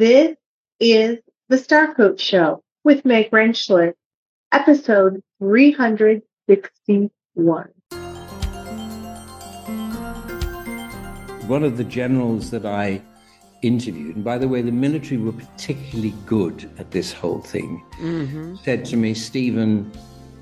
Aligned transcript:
This 0.00 0.36
is 0.80 1.18
the 1.50 1.58
Star 1.58 1.94
Coach 1.94 2.22
Show 2.22 2.64
with 2.84 3.04
Meg 3.04 3.30
Rentschler, 3.32 3.92
episode 4.50 5.22
361. 5.40 7.68
One 11.46 11.64
of 11.64 11.76
the 11.76 11.84
generals 11.84 12.50
that 12.50 12.64
I 12.64 13.02
interviewed, 13.60 14.16
and 14.16 14.24
by 14.24 14.38
the 14.38 14.48
way, 14.48 14.62
the 14.62 14.72
military 14.72 15.18
were 15.18 15.32
particularly 15.32 16.14
good 16.24 16.70
at 16.78 16.92
this 16.92 17.12
whole 17.12 17.42
thing, 17.42 17.84
mm-hmm. 18.00 18.56
said 18.64 18.86
to 18.86 18.96
me, 18.96 19.12
Stephen, 19.12 19.92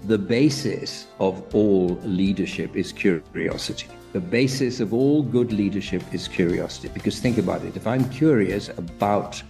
the 0.04 0.18
basis 0.18 1.09
of 1.18 1.43
all 1.52 1.98
leadership 2.04 2.77
is 2.77 2.93
curiosity. 2.93 3.88
The 4.12 4.20
basis 4.20 4.80
of 4.80 4.95
all 4.95 5.22
good 5.22 5.52
leadership 5.52 6.02
is 6.12 6.29
curiosity. 6.29 6.88
Because 6.95 7.18
think 7.18 7.38
about 7.38 7.62
it 7.62 7.77
if 7.77 7.86
I'm 7.86 8.09
curious 8.09 8.70
about 8.70 9.42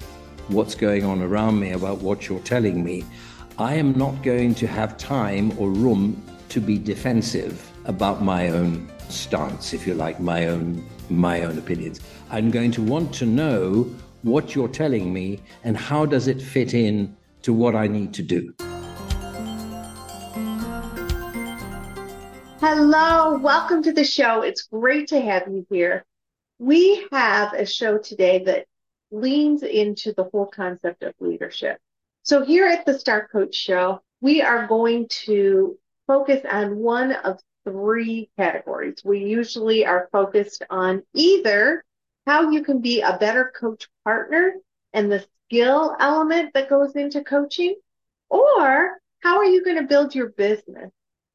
what's 0.48 0.74
going 0.74 1.04
on 1.04 1.22
around 1.22 1.60
me, 1.60 1.72
about 1.72 1.98
what 1.98 2.28
you're 2.28 2.40
telling 2.40 2.82
me, 2.82 3.04
I 3.58 3.74
am 3.74 3.96
not 3.96 4.22
going 4.22 4.54
to 4.56 4.66
have 4.66 4.96
time 4.96 5.56
or 5.58 5.70
room 5.70 6.22
to 6.48 6.60
be 6.60 6.78
defensive 6.78 7.70
about 7.84 8.22
my 8.22 8.48
own 8.48 8.90
stance, 9.08 9.72
if 9.72 9.86
you 9.86 9.94
like, 9.94 10.20
my 10.20 10.46
own 10.46 10.84
my 11.10 11.42
own 11.42 11.56
opinions. 11.56 12.00
I'm 12.30 12.50
going 12.50 12.70
to 12.72 12.82
want 12.82 13.14
to 13.14 13.26
know 13.26 13.84
what 14.22 14.54
you're 14.54 14.68
telling 14.68 15.12
me 15.12 15.40
and 15.64 15.76
how 15.76 16.04
does 16.04 16.28
it 16.28 16.42
fit 16.42 16.74
in 16.74 17.16
to 17.42 17.52
what 17.52 17.74
I 17.74 17.86
need 17.86 18.12
to 18.14 18.22
do. 18.22 18.54
Hello, 22.60 23.38
welcome 23.38 23.84
to 23.84 23.92
the 23.92 24.02
show. 24.02 24.42
It's 24.42 24.62
great 24.62 25.06
to 25.10 25.20
have 25.20 25.46
you 25.46 25.64
here. 25.70 26.04
We 26.58 27.06
have 27.12 27.52
a 27.52 27.64
show 27.64 27.98
today 27.98 28.42
that 28.46 28.66
leans 29.12 29.62
into 29.62 30.12
the 30.12 30.24
whole 30.24 30.46
concept 30.46 31.04
of 31.04 31.14
leadership. 31.20 31.78
So, 32.24 32.44
here 32.44 32.66
at 32.66 32.84
the 32.84 32.98
Star 32.98 33.28
Coach 33.28 33.54
Show, 33.54 34.02
we 34.20 34.42
are 34.42 34.66
going 34.66 35.06
to 35.26 35.78
focus 36.08 36.44
on 36.50 36.78
one 36.78 37.12
of 37.12 37.38
three 37.64 38.28
categories. 38.36 39.02
We 39.04 39.20
usually 39.20 39.86
are 39.86 40.08
focused 40.10 40.64
on 40.68 41.04
either 41.14 41.84
how 42.26 42.50
you 42.50 42.64
can 42.64 42.80
be 42.80 43.02
a 43.02 43.18
better 43.18 43.52
coach 43.56 43.86
partner 44.02 44.54
and 44.92 45.12
the 45.12 45.24
skill 45.46 45.94
element 46.00 46.54
that 46.54 46.68
goes 46.68 46.96
into 46.96 47.22
coaching, 47.22 47.76
or 48.28 48.98
how 49.20 49.36
are 49.36 49.44
you 49.44 49.62
going 49.64 49.76
to 49.76 49.84
build 49.84 50.12
your 50.12 50.30
business 50.30 50.90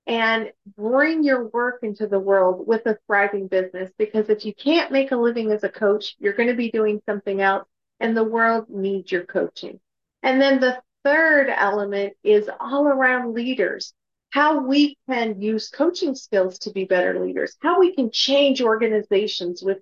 and 0.06 0.52
bring 0.78 1.24
your 1.24 1.48
work 1.48 1.80
into 1.84 2.08
the 2.08 2.20
world 2.20 2.68
with 2.68 2.86
a 2.86 2.98
thriving 3.08 3.48
business? 3.48 3.92
Because 3.98 4.30
if 4.30 4.46
you 4.46 4.54
can't 4.54 4.92
make 4.92 5.12
a 5.12 5.18
living 5.18 5.52
as 5.52 5.64
a 5.64 5.70
coach, 5.70 6.16
you're 6.20 6.34
going 6.34 6.50
to 6.50 6.56
be 6.56 6.72
doing 6.72 7.02
something 7.06 7.42
else, 7.42 7.68
and 8.00 8.16
the 8.16 8.24
world 8.24 8.70
needs 8.70 9.12
your 9.12 9.26
coaching. 9.26 9.80
And 10.22 10.42
then 10.42 10.60
the 10.60 10.82
third 11.04 11.50
element 11.50 12.14
is 12.24 12.50
all 12.60 12.88
around 12.88 13.34
leaders 13.34 13.94
how 14.34 14.66
we 14.66 14.98
can 15.08 15.40
use 15.40 15.70
coaching 15.70 16.16
skills 16.16 16.58
to 16.58 16.72
be 16.72 16.86
better 16.86 17.24
leaders, 17.24 17.56
how 17.62 17.80
we 17.80 17.94
can 17.94 18.10
change 18.10 18.64
organizations 18.64 19.62
with 19.62 19.78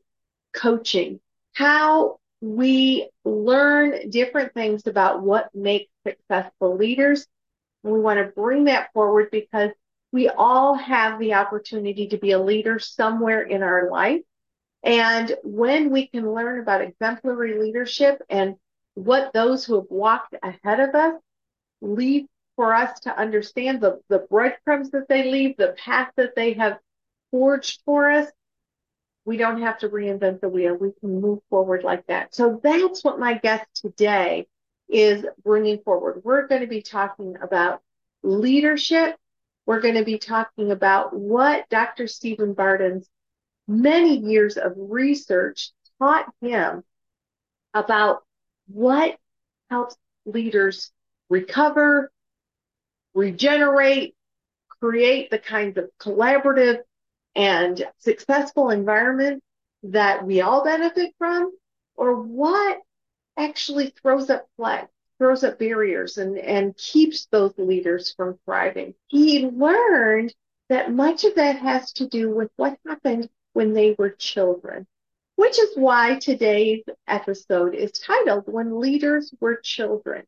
coaching, 0.54 1.22
how 1.54 2.20
we 2.42 3.10
learn 3.24 4.10
different 4.10 4.54
things 4.54 4.88
about 4.88 5.22
what 5.22 5.56
makes 5.56 5.90
successful 6.06 6.76
leaders. 6.76 7.28
We 7.84 7.98
want 7.98 8.20
to 8.20 8.26
bring 8.26 8.66
that 8.66 8.92
forward 8.92 9.30
because 9.32 9.70
we 10.12 10.30
all 10.30 10.76
have 10.76 11.20
the 11.20 11.34
opportunity 11.36 12.08
to 12.10 12.18
be 12.18 12.32
a 12.32 12.40
leader 12.40 12.80
somewhere 12.80 13.42
in 13.42 13.64
our 13.64 13.90
life. 13.90 14.22
And 14.84 15.36
when 15.44 15.92
we 15.92 16.08
can 16.08 16.34
learn 16.34 16.60
about 16.60 16.82
exemplary 16.82 17.60
leadership 17.60 18.22
and 18.30 18.56
what 18.96 19.32
those 19.34 19.64
who 19.64 19.76
have 19.76 19.90
walked 19.90 20.36
ahead 20.42 20.80
of 20.80 20.96
us 20.96 21.22
leave 21.82 22.26
for 22.56 22.74
us 22.74 23.00
to 23.02 23.18
understand 23.18 23.82
the, 23.82 24.02
the 24.10 24.20
breadcrumbs 24.30 24.92
that 24.92 25.08
they 25.08 25.32
leave, 25.32 25.56
the 25.58 25.76
path 25.84 26.12
that 26.18 26.36
they 26.36 26.54
have 26.54 26.80
forged 27.32 27.82
for 27.86 28.10
us, 28.10 28.30
we 29.24 29.38
don't 29.38 29.62
have 29.62 29.80
to 29.80 29.90
reinvent 29.90 30.42
the 30.42 30.50
wheel. 30.50 30.76
We 30.76 30.92
can 31.00 31.22
move 31.22 31.40
forward 31.50 31.84
like 31.84 32.08
that. 32.08 32.34
So 32.36 32.60
that's 32.62 33.04
what 33.04 33.20
my 33.20 33.36
guest 33.36 33.66
today 33.76 34.48
is 34.90 35.26
bringing 35.44 35.80
forward. 35.80 36.22
We're 36.24 36.48
going 36.48 36.62
to 36.62 36.68
be 36.68 36.82
talking 36.82 37.36
about 37.42 37.82
leadership. 38.24 39.16
We're 39.66 39.82
going 39.82 39.96
to 39.96 40.06
be 40.06 40.18
talking 40.18 40.72
about 40.72 41.14
what 41.14 41.70
Dr. 41.70 42.08
Stephen 42.08 42.54
Barden's 42.54 43.08
many 43.68 44.18
years 44.18 44.58
of 44.58 44.74
research 44.76 45.72
taught 46.00 46.34
him 46.42 46.84
about 47.74 48.24
what 48.68 49.18
helps 49.70 49.96
leaders 50.26 50.92
recover, 51.30 52.12
regenerate, 53.14 54.16
create 54.82 55.30
the 55.30 55.40
kinds 55.40 55.78
of 55.78 55.90
collaborative 56.00 56.80
and 57.36 57.88
successful 58.00 58.70
environment 58.72 59.44
that 59.84 60.26
we 60.26 60.42
all 60.42 60.64
benefit 60.64 61.14
from, 61.18 61.52
or 61.96 62.16
what 62.22 62.80
actually 63.38 63.94
throws 64.02 64.30
up 64.30 64.48
flags, 64.58 64.90
throws 65.22 65.44
up 65.44 65.60
barriers, 65.60 66.18
and, 66.18 66.36
and 66.40 66.76
keeps 66.78 67.28
those 67.28 67.54
leaders 67.60 68.12
from 68.12 68.40
thriving. 68.44 68.96
He 69.06 69.46
learned 69.46 70.34
that 70.70 70.92
much 70.92 71.26
of 71.26 71.36
that 71.36 71.58
has 71.58 71.94
to 71.94 72.08
do 72.08 72.34
with 72.34 72.50
what 72.56 72.80
happened 72.88 73.30
when 73.54 73.74
they 73.74 73.96
were 74.00 74.10
children, 74.10 74.88
which 75.36 75.60
is 75.60 75.76
why 75.76 76.18
today's 76.18 76.84
episode 77.08 77.76
is 77.76 77.92
titled 77.92 78.46
When 78.48 78.80
Leaders 78.80 79.32
Were 79.40 79.58
Children. 79.58 80.24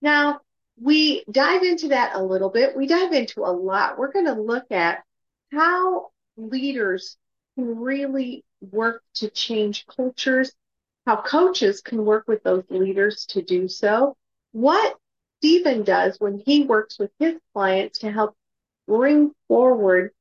Now, 0.00 0.42
we 0.80 1.24
dive 1.28 1.64
into 1.64 1.88
that 1.88 2.14
a 2.14 2.22
little 2.22 2.50
bit. 2.50 2.76
We 2.76 2.86
dive 2.86 3.12
into 3.12 3.40
a 3.40 3.50
lot. 3.50 3.98
We're 3.98 4.12
going 4.12 4.26
to 4.26 4.40
look 4.40 4.70
at 4.70 5.02
how 5.50 6.10
leaders 6.36 7.16
can 7.56 7.80
really 7.80 8.44
work 8.60 9.02
to 9.14 9.28
change 9.28 9.86
cultures, 9.88 10.52
how 11.04 11.20
coaches 11.20 11.80
can 11.80 12.04
work 12.04 12.28
with 12.28 12.44
those 12.44 12.62
leaders 12.70 13.26
to 13.30 13.42
do 13.42 13.66
so, 13.66 14.16
what 14.52 14.96
Stephen 15.38 15.84
does 15.84 16.18
when 16.18 16.42
he 16.44 16.64
works 16.64 16.98
with 16.98 17.10
his 17.18 17.36
clients 17.54 18.00
to 18.00 18.10
help 18.10 18.36
bring 18.86 19.32
forward 19.48 20.12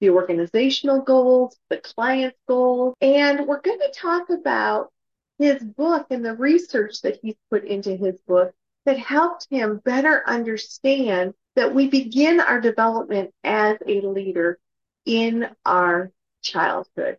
the 0.00 0.10
organizational 0.10 1.00
goals, 1.00 1.58
the 1.70 1.78
client's 1.78 2.38
goals, 2.46 2.94
and 3.00 3.46
we're 3.46 3.60
going 3.60 3.78
to 3.78 3.92
talk 3.98 4.28
about 4.28 4.92
his 5.38 5.62
book 5.62 6.06
and 6.10 6.24
the 6.24 6.34
research 6.34 7.00
that 7.02 7.18
he's 7.22 7.36
put 7.50 7.64
into 7.64 7.96
his 7.96 8.18
book 8.26 8.54
that 8.84 8.98
helped 8.98 9.46
him 9.50 9.80
better 9.84 10.22
understand 10.26 11.34
that 11.54 11.74
we 11.74 11.88
begin 11.88 12.40
our 12.40 12.60
development 12.60 13.32
as 13.42 13.78
a 13.86 14.00
leader 14.02 14.58
in 15.04 15.48
our 15.64 16.12
childhood. 16.42 17.16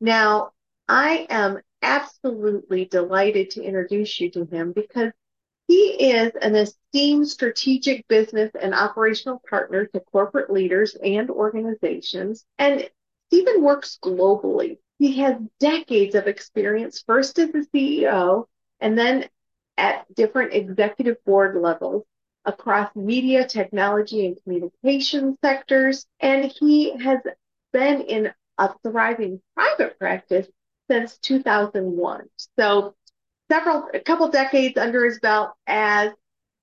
Now, 0.00 0.52
I 0.88 1.26
am 1.30 1.60
absolutely 1.82 2.86
delighted 2.86 3.50
to 3.50 3.62
introduce 3.62 4.20
you 4.20 4.30
to 4.32 4.44
him 4.44 4.72
because 4.72 5.12
he 5.68 6.12
is 6.12 6.32
an 6.40 6.56
esteemed 6.56 7.28
strategic 7.28 8.08
business 8.08 8.50
and 8.60 8.74
operational 8.74 9.42
partner 9.48 9.84
to 9.84 10.00
corporate 10.00 10.50
leaders 10.50 10.96
and 10.96 11.30
organizations. 11.30 12.46
And 12.58 12.88
Stephen 13.28 13.62
works 13.62 13.98
globally. 14.02 14.78
He 14.98 15.18
has 15.18 15.36
decades 15.60 16.14
of 16.14 16.26
experience, 16.26 17.04
first 17.06 17.38
as 17.38 17.50
a 17.50 17.66
CEO 17.76 18.46
and 18.80 18.98
then 18.98 19.28
at 19.76 20.12
different 20.14 20.54
executive 20.54 21.22
board 21.24 21.54
levels 21.60 22.04
across 22.46 22.94
media, 22.96 23.46
technology, 23.46 24.26
and 24.26 24.42
communication 24.42 25.36
sectors. 25.44 26.06
And 26.18 26.46
he 26.46 26.96
has 26.98 27.20
been 27.74 28.00
in 28.00 28.32
a 28.56 28.74
thriving 28.82 29.42
private 29.54 29.98
practice 29.98 30.48
since 30.90 31.18
2001. 31.18 32.24
So 32.58 32.94
several, 33.50 33.88
a 33.92 34.00
couple 34.00 34.28
decades 34.28 34.78
under 34.78 35.04
his 35.04 35.18
belt 35.20 35.50
as 35.66 36.12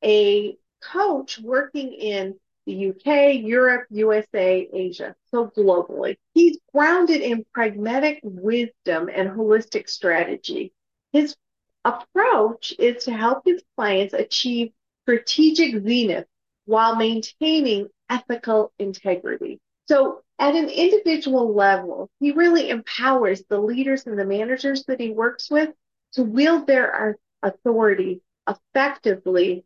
a 0.04 0.56
coach 0.82 1.40
working 1.40 1.94
in 1.94 2.36
the 2.66 2.90
UK, 2.90 3.44
Europe, 3.44 3.86
USA, 3.92 4.68
Asia, 4.74 5.16
so 5.32 5.52
globally. 5.56 6.18
He's 6.34 6.58
grounded 6.74 7.22
in 7.22 7.46
pragmatic 7.54 8.20
wisdom 8.24 9.10
and 9.14 9.30
holistic 9.30 9.90
strategy. 9.90 10.74
His 11.12 11.36
approach 11.84 12.74
is 12.80 13.06
to 13.06 13.14
help 13.14 13.44
his 13.46 13.62
clients 13.76 14.14
achieve 14.14 14.72
strategic 15.04 15.84
zenith 15.84 16.26
while 16.66 16.96
maintaining 16.96 17.88
ethical 18.10 18.74
integrity. 18.80 19.60
So, 19.88 20.24
at 20.40 20.56
an 20.56 20.70
individual 20.70 21.54
level, 21.54 22.10
he 22.20 22.32
really 22.32 22.70
empowers 22.70 23.44
the 23.48 23.60
leaders 23.60 24.06
and 24.06 24.18
the 24.18 24.26
managers 24.26 24.84
that 24.86 25.00
he 25.00 25.12
works 25.12 25.50
with 25.50 25.70
to 26.16 26.24
wield 26.24 26.68
their 26.68 27.18
authority 27.42 28.22
effectively. 28.48 29.66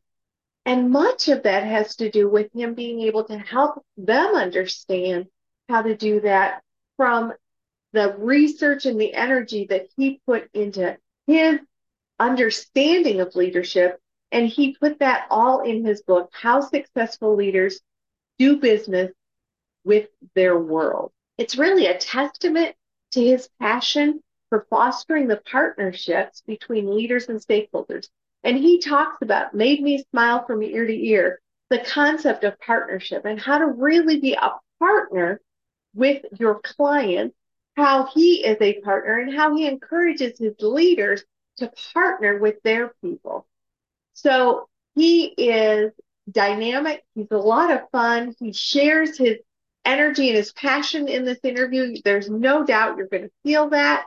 And 0.66 0.92
much 0.92 1.30
of 1.30 1.44
that 1.44 1.64
has 1.64 1.96
to 1.98 2.12
do 2.12 2.30
with 2.30 2.54
him 2.54 2.74
being 2.76 3.02
able 3.02 3.24
to 3.26 3.38
help 3.38 3.84
them 3.98 4.36
understand 4.36 5.28
how 5.68 5.82
to 5.82 5.96
do 5.96 6.22
that 6.22 6.62
from 6.98 7.34
the 7.94 8.16
research 8.18 8.86
and 8.86 9.00
the 9.00 9.14
energy 9.14 9.68
that 9.70 9.88
he 9.96 10.22
put 10.26 10.50
into 10.54 10.98
his 11.26 11.60
understanding 12.20 13.22
of 13.22 13.36
leadership. 13.36 14.00
And 14.32 14.48
he 14.48 14.76
put 14.76 15.00
that 15.00 15.26
all 15.32 15.62
in 15.62 15.84
his 15.84 16.04
book, 16.04 16.30
How 16.34 16.62
Successful 16.62 17.36
Leaders 17.36 17.80
Do 18.38 18.58
Business 18.58 19.12
with 19.84 20.08
Their 20.36 20.58
World. 20.58 21.12
It's 21.38 21.58
really 21.58 21.88
a 21.88 21.98
testament 21.98 22.76
to 23.14 23.24
his 23.24 23.50
passion 23.60 24.22
for 24.50 24.66
fostering 24.70 25.28
the 25.28 25.42
partnerships 25.50 26.44
between 26.46 26.96
leaders 26.96 27.30
and 27.30 27.40
stakeholders. 27.40 28.08
And 28.44 28.58
he 28.58 28.80
talks 28.80 29.18
about, 29.22 29.54
made 29.54 29.82
me 29.82 30.04
smile 30.12 30.46
from 30.46 30.64
ear 30.64 30.86
to 30.86 31.08
ear, 31.08 31.40
the 31.70 31.80
concept 31.80 32.44
of 32.44 32.60
partnership 32.60 33.26
and 33.26 33.40
how 33.40 33.60
to 33.60 33.68
really 33.68 34.20
be 34.20 34.34
a 34.34 34.52
partner 34.80 35.40
with 35.94 36.24
your 36.40 36.60
clients, 36.62 37.36
how 37.76 38.08
he 38.14 38.46
is 38.46 38.58
a 38.62 38.82
partner 38.82 39.20
and 39.20 39.36
how 39.36 39.56
he 39.56 39.68
encourages 39.68 40.40
his 40.40 40.54
leaders 40.60 41.24
to 41.58 41.72
partner 41.94 42.38
with 42.38 42.56
their 42.64 42.94
people. 43.02 43.46
So 44.14 44.68
he 44.96 45.26
is 45.26 45.92
dynamic. 46.30 47.04
He's 47.16 47.32
a 47.32 47.38
lot 47.38 47.72
of 47.72 47.90
fun. 47.92 48.36
He 48.40 48.54
shares 48.54 49.18
his 49.18 49.38
energy 49.86 50.30
and 50.30 50.38
his 50.38 50.52
passion 50.54 51.08
in 51.08 51.26
this 51.26 51.40
interview. 51.44 51.96
There's 52.04 52.30
no 52.30 52.66
doubt 52.66 52.98
you're 52.98 53.08
going 53.08 53.24
to 53.24 53.32
feel 53.44 53.70
that. 53.70 54.06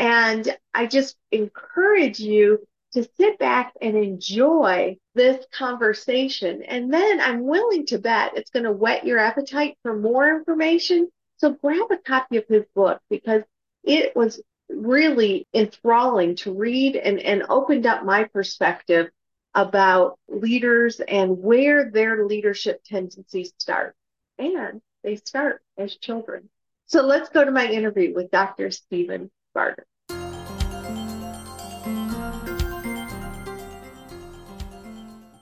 And 0.00 0.56
I 0.72 0.86
just 0.86 1.14
encourage 1.30 2.20
you 2.20 2.66
to 2.94 3.06
sit 3.18 3.38
back 3.38 3.74
and 3.82 3.98
enjoy 3.98 4.96
this 5.14 5.44
conversation. 5.52 6.62
And 6.62 6.92
then 6.92 7.20
I'm 7.20 7.46
willing 7.46 7.84
to 7.86 7.98
bet 7.98 8.32
it's 8.34 8.50
going 8.50 8.64
to 8.64 8.72
whet 8.72 9.04
your 9.04 9.18
appetite 9.18 9.76
for 9.82 9.94
more 9.94 10.26
information. 10.26 11.10
So 11.36 11.52
grab 11.52 11.90
a 11.90 11.98
copy 11.98 12.38
of 12.38 12.46
his 12.48 12.64
book 12.74 13.02
because 13.10 13.42
it 13.84 14.16
was 14.16 14.40
really 14.70 15.46
enthralling 15.52 16.36
to 16.36 16.54
read 16.54 16.96
and, 16.96 17.20
and 17.20 17.44
opened 17.50 17.84
up 17.84 18.02
my 18.02 18.24
perspective 18.24 19.10
about 19.54 20.18
leaders 20.28 21.00
and 21.00 21.42
where 21.42 21.90
their 21.90 22.26
leadership 22.26 22.80
tendencies 22.86 23.52
start. 23.58 23.94
And 24.38 24.80
they 25.04 25.16
start 25.16 25.60
as 25.76 25.94
children. 25.96 26.48
So 26.86 27.02
let's 27.02 27.28
go 27.28 27.44
to 27.44 27.50
my 27.50 27.66
interview 27.70 28.14
with 28.14 28.30
Dr. 28.30 28.70
Stephen 28.70 29.30
Barden. 29.54 29.84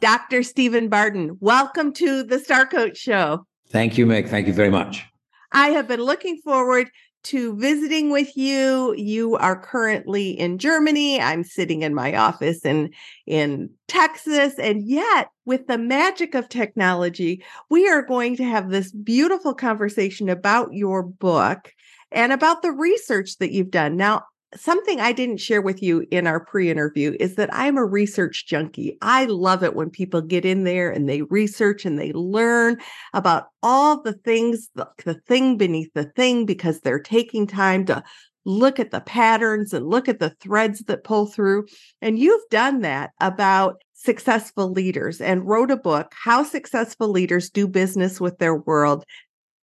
Dr. 0.01 0.43
Stephen 0.43 0.89
Barden, 0.89 1.37
welcome 1.41 1.93
to 1.95 2.23
the 2.23 2.39
Star 2.39 2.67
Coach 2.67 2.97
Show. 2.97 3.47
Thank 3.71 3.99
you, 3.99 4.07
Meg. 4.07 4.29
Thank 4.29 4.47
you 4.47 4.53
very 4.53 4.71
much. 4.71 5.05
I 5.53 5.69
have 5.69 5.89
been 5.89 6.03
looking 6.03 6.41
forward 6.45 6.89
to 7.25 7.57
visiting 7.57 8.11
with 8.11 8.37
you. 8.37 8.95
You 8.97 9.37
are 9.37 9.61
currently 9.61 10.31
in 10.31 10.59
Germany. 10.59 11.21
I'm 11.21 11.43
sitting 11.43 11.83
in 11.83 11.95
my 11.95 12.17
office 12.17 12.65
in, 12.65 12.91
in 13.27 13.71
Texas. 13.89 14.55
And 14.59 14.87
yet, 14.87 15.29
with 15.45 15.67
the 15.67 15.79
magic 15.79 16.35
of 16.35 16.49
technology, 16.49 17.43
we 17.71 17.89
are 17.89 18.03
going 18.03 18.37
to 18.37 18.45
have 18.45 18.71
this 18.71 18.93
beautiful 18.93 19.53
conversation 19.53 20.29
about 20.29 20.73
your 20.73 21.03
book 21.03 21.73
and 22.11 22.33
about 22.33 22.63
the 22.63 22.73
research 22.73 23.39
that 23.39 23.53
you've 23.53 23.71
done. 23.71 23.97
Now, 23.97 24.25
something 24.57 25.01
I 25.01 25.13
didn't 25.13 25.39
share 25.39 25.61
with 25.61 25.83
you 25.83 26.07
in 26.11 26.27
our 26.27 26.41
pre 26.41 26.71
interview 26.71 27.17
is 27.21 27.35
that 27.37 27.53
I'm 27.53 27.77
a 27.77 27.85
research 27.85 28.47
junkie. 28.47 28.97
I 29.03 29.27
love 29.27 29.63
it 29.63 29.75
when 29.75 29.91
people 29.91 30.23
get 30.23 30.45
in 30.45 30.65
there 30.65 30.91
and 30.91 31.09
they 31.09 31.23
research 31.23 31.85
and 31.85 31.99
they 31.99 32.13
learn 32.13 32.79
about 33.13 33.49
all 33.63 34.03
the 34.03 34.15
things, 34.15 34.69
the, 34.75 34.89
the 35.05 35.15
thing 35.15 35.57
beneath 35.57 35.93
the 35.95 36.05
thing, 36.05 36.47
because 36.47 36.81
they're 36.81 36.99
taking 36.99 37.47
time 37.47 37.85
to 37.87 38.03
look 38.45 38.81
at 38.81 38.91
the 38.91 39.01
patterns 39.01 39.75
and 39.75 39.87
look 39.87 40.09
at 40.09 40.21
the 40.21 40.31
threads 40.41 40.81
that 40.85 41.05
pull 41.05 41.27
through. 41.27 41.67
And 42.01 42.19
you've 42.19 42.49
done 42.51 42.81
that 42.81 43.11
about 43.21 43.83
successful 43.93 44.71
leaders 44.71 45.21
and 45.21 45.47
wrote 45.47 45.71
a 45.71 45.77
book, 45.77 46.15
How 46.25 46.45
Successful 46.45 47.09
Leaders 47.09 47.51
Do 47.51 47.69
Business 47.69 48.21
with 48.21 48.39
Their 48.39 48.57
World 48.57 49.05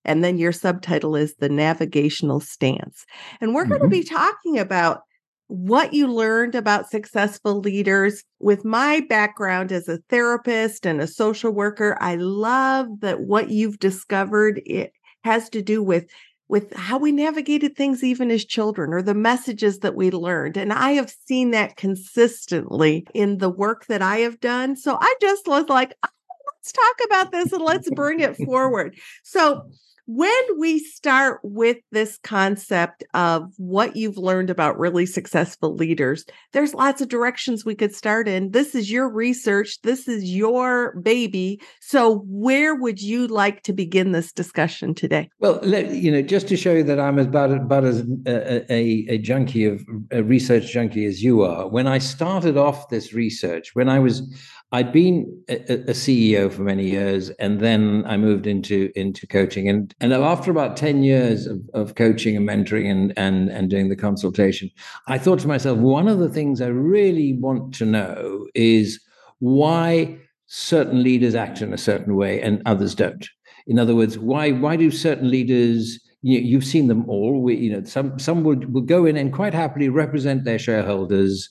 and 0.06 0.24
then 0.24 0.38
your 0.38 0.52
subtitle 0.52 1.16
is 1.16 1.36
The 1.40 1.50
Navigational 1.50 2.40
Stance. 2.40 3.06
And 3.42 3.54
we're 3.54 3.64
mm-hmm. 3.64 3.72
going 3.72 3.82
to 3.84 3.88
be 3.90 4.04
talking 4.04 4.58
about 4.58 5.02
what 5.48 5.94
you 5.94 6.08
learned 6.08 6.56
about 6.56 6.90
successful 6.90 7.60
leaders. 7.60 8.24
With 8.40 8.66
my 8.66 9.02
background 9.08 9.72
as 9.72 9.88
a 9.88 10.00
therapist 10.10 10.86
and 10.86 11.02
a 11.02 11.08
social 11.08 11.52
worker, 11.52 11.98
I 12.00 12.16
love 12.16 12.88
that 13.02 13.22
what 13.22 13.50
you've 13.50 13.80
discovered 13.80 14.62
it 14.66 14.92
has 15.24 15.50
to 15.50 15.62
do 15.62 15.84
with 15.84 16.06
with 16.48 16.72
how 16.76 17.00
we 17.00 17.12
navigated 17.12 17.76
things 17.76 18.04
even 18.04 18.30
as 18.30 18.46
children 18.46 18.94
or 18.94 19.02
the 19.02 19.16
messages 19.16 19.80
that 19.80 19.96
we 19.96 20.12
learned. 20.12 20.58
And 20.58 20.72
I 20.72 20.92
have 20.92 21.12
seen 21.28 21.50
that 21.52 21.76
consistently 21.76 23.08
in 23.16 23.40
the 23.40 23.50
work 23.50 23.88
that 23.88 24.04
I 24.04 24.18
have 24.18 24.40
done. 24.40 24.76
So 24.76 24.96
I 25.02 25.16
just 25.20 25.48
was 25.48 25.68
like, 25.70 25.96
oh, 26.06 26.10
let's 26.48 26.72
talk 26.72 27.08
about 27.08 27.32
this 27.32 27.52
and 27.52 27.64
let's 27.64 27.90
bring 27.90 28.20
it 28.20 28.38
forward. 28.46 28.96
So 29.24 29.64
when 30.06 30.60
we 30.60 30.80
start 30.80 31.40
with 31.44 31.78
this 31.92 32.20
concept 32.24 33.04
of 33.14 33.52
what 33.58 33.96
you've 33.96 34.18
learned 34.18 34.50
about 34.50 34.78
really 34.78 35.06
successful 35.06 35.76
leaders, 35.76 36.26
there's 36.54 36.74
lots 36.74 37.02
of 37.02 37.08
directions 37.08 37.66
we 37.66 37.76
could 37.76 37.94
start 37.94 38.28
in. 38.28 38.52
This 38.52 38.76
is 38.76 38.92
your 38.92 39.10
research, 39.10 39.82
this 39.82 40.08
is 40.08 40.24
your 40.24 40.96
baby. 40.98 41.60
So, 41.82 42.20
where 42.28 42.76
would 42.76 43.02
you 43.02 43.28
like 43.28 43.64
to 43.64 43.74
begin 43.74 44.12
this 44.12 44.32
discussion 44.32 44.94
today? 44.94 45.30
Well, 45.40 45.66
you 45.66 46.12
know, 46.12 46.22
just 46.22 46.48
to 46.50 46.58
show 46.58 46.74
you 46.74 46.84
that 46.84 47.00
I'm 47.00 47.18
about, 47.18 47.52
about 47.52 47.84
as 47.84 48.02
uh, 48.02 48.06
a, 48.26 48.74
a, 48.74 49.06
a 49.10 49.18
junkie 49.18 49.66
of 49.66 49.84
a 50.12 50.24
research 50.24 50.72
junkie 50.72 51.06
as 51.06 51.24
you 51.24 51.42
are, 51.42 51.68
when 51.68 51.88
I 51.88 51.98
started 51.98 52.58
off 52.58 52.90
this 52.90 53.14
research, 53.14 53.74
when 53.74 53.90
I 53.90 54.00
was 54.00 54.22
I'd 54.72 54.92
been 54.92 55.44
a, 55.48 55.56
a, 55.56 55.94
CEO 55.94 56.52
for 56.52 56.64
many 56.64 56.90
years, 56.90 57.30
and 57.32 57.60
then 57.60 58.04
I 58.08 58.18
moved 58.18 58.48
into 58.48 58.92
into 58.96 59.28
coaching. 59.28 59.70
And 59.70 59.94
and 60.02 60.12
after 60.12 60.52
about 60.52 60.76
ten 60.76 61.04
years 61.04 61.46
of, 61.46 61.62
of 61.74 61.96
coaching 61.96 62.36
and 62.36 62.48
mentoring 62.48 62.90
and 62.90 63.14
and 63.18 63.50
and 63.50 63.70
doing 63.70 63.90
the 63.90 63.96
consultation, 63.96 64.70
I 65.08 65.18
thought 65.18 65.40
to 65.40 65.48
myself, 65.48 65.78
one 65.78 66.08
of 66.08 66.20
the 66.20 66.30
things 66.30 66.62
I 66.62 66.68
really 66.68 67.38
want 67.40 67.74
to 67.76 67.86
know 67.86 68.48
is 68.56 69.00
why 69.40 70.18
certain 70.48 71.04
leaders 71.04 71.36
act 71.36 71.62
in 71.62 71.74
a 71.74 71.78
certain 71.78 72.16
way 72.16 72.42
and 72.42 72.62
others 72.66 72.96
don't. 72.96 73.28
In 73.68 73.80
other 73.80 73.96
words, 73.96 74.18
why 74.18 74.52
why 74.52 74.76
do 74.76 74.90
certain 74.92 75.30
leaders 75.30 76.00
you, 76.28 76.58
have 76.58 76.66
seen 76.66 76.88
them 76.88 77.08
all. 77.08 77.44
We, 77.44 77.56
you 77.56 77.72
know, 77.72 77.84
some 77.84 78.18
some 78.18 78.44
will, 78.44 78.60
will 78.72 78.82
go 78.82 79.06
in 79.06 79.16
and 79.16 79.32
quite 79.32 79.54
happily 79.54 79.90
represent 79.90 80.44
their 80.44 80.58
shareholders 80.58 81.50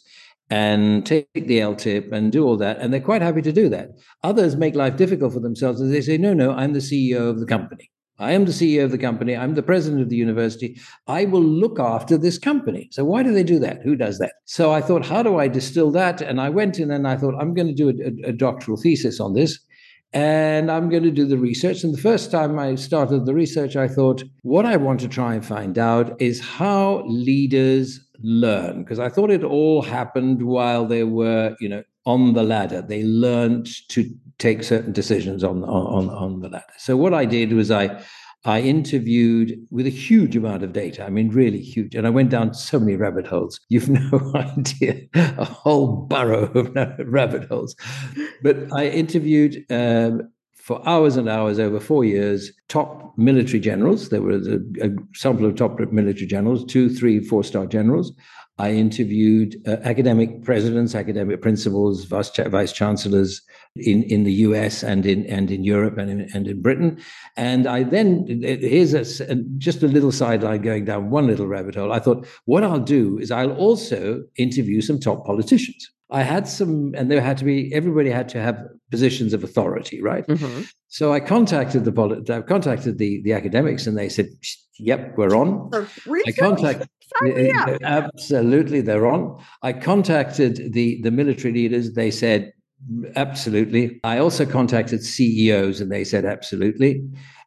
and 0.51 1.07
take 1.07 1.29
the 1.33 1.59
LTIP 1.59 2.13
and 2.13 2.31
do 2.31 2.45
all 2.45 2.57
that. 2.59 2.79
And 2.79 2.93
they're 2.93 3.01
quite 3.01 3.23
happy 3.23 3.43
to 3.43 3.53
do 3.53 3.69
that. 3.71 3.91
Others 4.23 4.57
make 4.57 4.75
life 4.75 4.97
difficult 4.97 5.33
for 5.33 5.41
themselves 5.41 5.81
and 5.81 5.93
they 5.93 6.01
say, 6.01 6.19
no, 6.19 6.35
no, 6.35 6.53
I'm 6.53 6.73
the 6.73 6.81
CEO 6.81 7.31
of 7.31 7.41
the 7.41 7.47
company. 7.47 7.91
I 8.19 8.33
am 8.33 8.45
the 8.45 8.53
CEO 8.53 8.85
of 8.85 8.93
the 8.93 8.99
company. 8.99 9.37
I'm 9.37 9.55
the 9.55 9.63
president 9.63 10.01
of 10.01 10.09
the 10.09 10.17
university. 10.17 10.79
I 11.09 11.25
will 11.25 11.43
look 11.43 11.81
after 11.81 12.17
this 12.17 12.39
company. 12.39 12.89
So 12.93 13.05
why 13.05 13.25
do 13.25 13.33
they 13.33 13.43
do 13.43 13.59
that? 13.59 13.83
Who 13.83 13.97
does 13.97 14.19
that? 14.19 14.35
So 14.45 14.71
I 14.71 14.81
thought, 14.81 15.05
how 15.05 15.23
do 15.23 15.39
I 15.39 15.49
distill 15.49 15.91
that? 15.93 16.21
And 16.21 16.41
I 16.41 16.49
went 16.49 16.79
in 16.79 16.93
and 16.93 17.09
I 17.09 17.17
thought, 17.17 17.35
I'm 17.41 17.55
going 17.55 17.67
to 17.67 17.75
do 17.75 17.89
a, 17.89 18.29
a, 18.29 18.31
a 18.31 18.33
doctoral 18.33 18.77
thesis 18.77 19.19
on 19.19 19.35
this. 19.35 19.59
And 20.15 20.71
I'm 20.71 20.89
going 20.89 21.03
to 21.03 21.11
do 21.11 21.27
the 21.27 21.37
research. 21.37 21.83
And 21.83 21.93
the 21.93 22.01
first 22.01 22.31
time 22.31 22.57
I 22.57 22.77
started 22.77 23.27
the 23.27 23.35
research, 23.35 23.75
I 23.75 23.89
thought, 23.89 24.23
what 24.43 24.65
I 24.65 24.77
want 24.77 25.01
to 25.01 25.09
try 25.09 25.35
and 25.35 25.45
find 25.45 25.77
out 25.77 26.21
is 26.23 26.41
how 26.41 27.03
leaders 27.07 27.99
learn 28.23 28.85
because 28.85 29.01
I 29.01 29.09
thought 29.09 29.31
it 29.31 29.43
all 29.43 29.83
happened 29.83 30.43
while 30.43 30.87
they 30.87 31.03
were, 31.03 31.57
you 31.61 31.69
know, 31.69 31.83
on 32.07 32.35
the 32.35 32.45
ladder. 32.45 32.81
They 32.81 33.03
learned 33.03 33.69
to 33.89 34.09
take 34.39 34.63
certain 34.63 34.93
decisions 34.93 35.43
on 35.43 35.65
on 35.65 36.09
on 36.11 36.41
the 36.41 36.49
ladder. 36.49 36.65
So 36.79 36.97
what 36.97 37.13
I 37.13 37.25
did 37.25 37.53
was 37.53 37.73
I 37.73 38.01
I 38.45 38.61
interviewed 38.61 39.59
with 39.71 39.87
a 39.87 39.91
huge 39.91 40.37
amount 40.37 40.63
of 40.63 40.73
data. 40.73 41.05
I 41.05 41.11
mean, 41.11 41.31
really 41.31 41.61
huge. 41.61 41.95
And 41.95 42.07
I 42.07 42.11
went 42.11 42.31
down 42.31 42.53
so 42.53 42.79
many 42.79 42.97
rabbit 42.97 43.27
holes. 43.27 43.59
You've 43.69 43.89
no 44.13 44.33
idea, 44.35 45.01
a 45.15 45.45
whole 45.45 45.97
burrow 45.97 46.51
of 46.53 46.75
rabbit 47.07 47.49
holes. 47.49 47.75
But 48.43 48.73
I 48.73 48.89
interviewed 48.89 49.65
um, 49.71 50.29
for 50.55 50.87
hours 50.89 51.17
and 51.17 51.29
hours 51.29 51.59
over 51.59 51.81
four 51.81 52.05
years 52.05 52.53
top 52.69 53.17
military 53.17 53.61
generals. 53.61 54.11
There 54.11 54.23
was 54.23 54.47
a, 54.47 54.61
a 54.83 54.91
sample 55.15 55.47
of 55.47 55.57
top 55.57 55.79
military 55.93 56.27
generals, 56.27 56.65
two, 56.65 56.89
three, 56.91 57.21
four 57.21 57.45
star 57.45 57.67
generals. 57.67 58.13
I 58.59 58.73
interviewed 58.73 59.57
uh, 59.67 59.79
academic 59.83 60.45
presidents, 60.45 60.95
academic 60.95 61.43
principals, 61.43 62.05
vice, 62.05 62.31
vice 62.31 62.73
chancellors 62.73 63.43
in, 63.75 64.05
in 64.05 64.23
the 64.23 64.33
US 64.33 64.85
and 64.85 65.05
in 65.05 65.27
and 65.27 65.51
in 65.51 65.65
Europe 65.65 65.99
and 65.99 66.09
in, 66.09 66.29
and 66.33 66.47
in 66.47 66.63
Britain. 66.63 66.99
And 67.37 67.67
I 67.67 67.83
then 67.83 68.27
here's 68.43 68.95
a, 68.95 69.35
just 69.59 69.83
a 69.83 69.89
little 69.89 70.13
sideline 70.13 70.63
going 70.63 70.85
down 70.85 71.11
one 71.11 71.27
little 71.27 71.49
rabbit 71.49 71.75
hole. 71.75 71.93
I 71.93 71.99
thought 71.99 72.27
what 72.45 72.63
I'll 72.63 72.79
do 72.79 73.19
is 73.19 73.33
I'll 73.33 73.57
also 73.57 74.23
interview 74.37 74.81
some 74.81 75.01
top 75.01 75.27
politicians. 75.27 75.91
I 76.11 76.23
had 76.23 76.47
some, 76.47 76.95
and 76.95 77.11
there 77.11 77.21
had 77.21 77.39
to 77.39 77.45
be 77.45 77.75
everybody 77.75 78.11
had 78.11 78.29
to 78.31 78.41
have 78.41 78.63
positions 78.91 79.33
of 79.33 79.43
authority, 79.43 80.01
right? 80.01 80.25
Mm-hmm. 80.27 80.63
So 80.87 81.13
I 81.13 81.19
contacted 81.19 81.85
the 81.85 82.33
I 82.33 82.41
contacted 82.43 82.99
the 82.99 83.21
the 83.23 83.33
academics, 83.33 83.89
and 83.89 83.99
they 83.99 84.09
said, 84.09 84.29
Yep, 84.79 85.15
we're 85.17 85.37
on. 85.37 85.71
I 86.27 86.33
contact 86.33 86.89
eh, 87.27 87.53
eh, 87.53 87.79
absolutely 87.83 88.81
they're 88.81 89.07
on. 89.07 89.41
I 89.63 89.73
contacted 89.73 90.73
the 90.73 91.01
the 91.03 91.11
military 91.11 91.53
leaders. 91.53 91.95
They 91.95 92.11
said 92.11 92.53
absolutely. 93.17 94.01
I 94.05 94.19
also 94.19 94.45
contacted 94.45 95.03
CEOs 95.03 95.81
and 95.81 95.93
they 95.93 96.05
said 96.05 96.25
absolutely. 96.25 97.03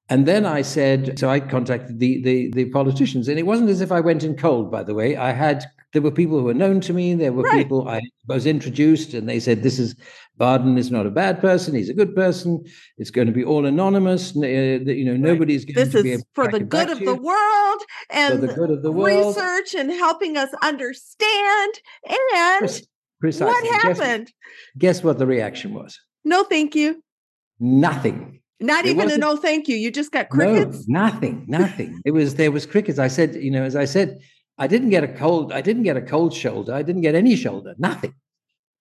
And 0.10 0.26
then 0.26 0.46
I 0.46 0.62
said, 0.62 1.20
so 1.20 1.30
I 1.30 1.42
contacted 1.42 2.00
the, 2.00 2.22
the, 2.22 2.50
the 2.52 2.70
politicians, 2.70 3.28
and 3.28 3.38
it 3.38 3.46
wasn't 3.46 3.70
as 3.70 3.82
if 3.82 3.92
I 3.92 4.00
went 4.00 4.24
in 4.24 4.38
cold. 4.38 4.72
By 4.72 4.84
the 4.84 4.94
way, 4.94 5.18
I 5.18 5.34
had 5.34 5.66
there 5.98 6.04
were 6.04 6.12
people 6.12 6.38
who 6.38 6.44
were 6.44 6.54
known 6.54 6.80
to 6.82 6.94
me. 6.94 7.16
There 7.16 7.34
were 7.34 7.42
right. 7.42 7.58
people 7.58 7.90
I 7.90 8.02
was 8.28 8.46
introduced, 8.46 9.16
and 9.16 9.28
they 9.28 9.40
said, 9.40 9.64
"This 9.64 9.80
is 9.80 9.96
Barden 10.38 10.78
is 10.78 10.92
not 10.92 11.08
a 11.08 11.10
bad 11.10 11.42
person. 11.42 11.74
He's 11.74 11.90
a 11.90 11.94
good 11.96 12.14
person. 12.14 12.64
It's 13.00 13.10
going 13.10 13.26
to 13.26 13.34
be 13.34 13.44
all 13.44 13.66
anonymous. 13.66 14.38
Uh, 14.38 14.42
you 14.42 15.06
know, 15.06 15.18
nobody's 15.18 15.66
going 15.66 15.74
this 15.74 15.92
to 15.94 16.04
be 16.04 16.12
able 16.12 16.28
for 16.36 16.50
the 16.50 16.60
good 16.60 16.92
of 16.92 17.00
the 17.00 17.16
world 17.16 17.82
and 18.12 18.40
for 18.40 18.46
the 18.46 18.54
good 18.54 18.70
of 18.70 18.84
the 18.84 18.92
world. 18.92 19.36
research 19.36 19.74
and 19.74 19.90
helping 19.90 20.38
us 20.38 20.52
understand. 20.62 21.74
And 22.08 22.84
Precisely. 23.20 23.48
what 23.48 23.82
happened? 23.82 24.28
Guess, 24.78 24.98
guess 24.98 25.04
what 25.04 25.18
the 25.18 25.26
reaction 25.26 25.74
was? 25.74 26.00
No, 26.24 26.44
thank 26.44 26.76
you. 26.76 27.04
Nothing. 27.60 28.42
Not 28.60 28.86
even 28.86 29.10
a 29.10 29.18
no 29.18 29.36
thank 29.36 29.68
you. 29.68 29.76
You 29.76 29.90
just 29.90 30.12
got 30.12 30.30
crickets. 30.30 30.88
No, 30.88 31.02
nothing, 31.02 31.44
nothing. 31.48 32.00
it 32.06 32.12
was 32.12 32.36
there 32.36 32.52
was 32.52 32.68
crickets. 32.68 33.00
I 33.00 33.08
said, 33.08 33.34
you 33.36 33.50
know, 33.50 33.64
as 33.64 33.76
I 33.76 33.86
said, 33.86 34.20
I 34.58 34.68
didn't 34.68 34.90
get 34.90 35.04
a 35.04 35.08
cold. 35.08 35.52
I 35.52 35.62
didn't 35.62 35.84
get 35.84 35.98
a 35.98 36.02
cold 36.02 36.34
shoulder. 36.34 36.74
I 36.74 36.82
didn't 36.82 37.02
get 37.02 37.16
any 37.16 37.36
shoulder. 37.36 37.76
Nothing. 37.78 38.16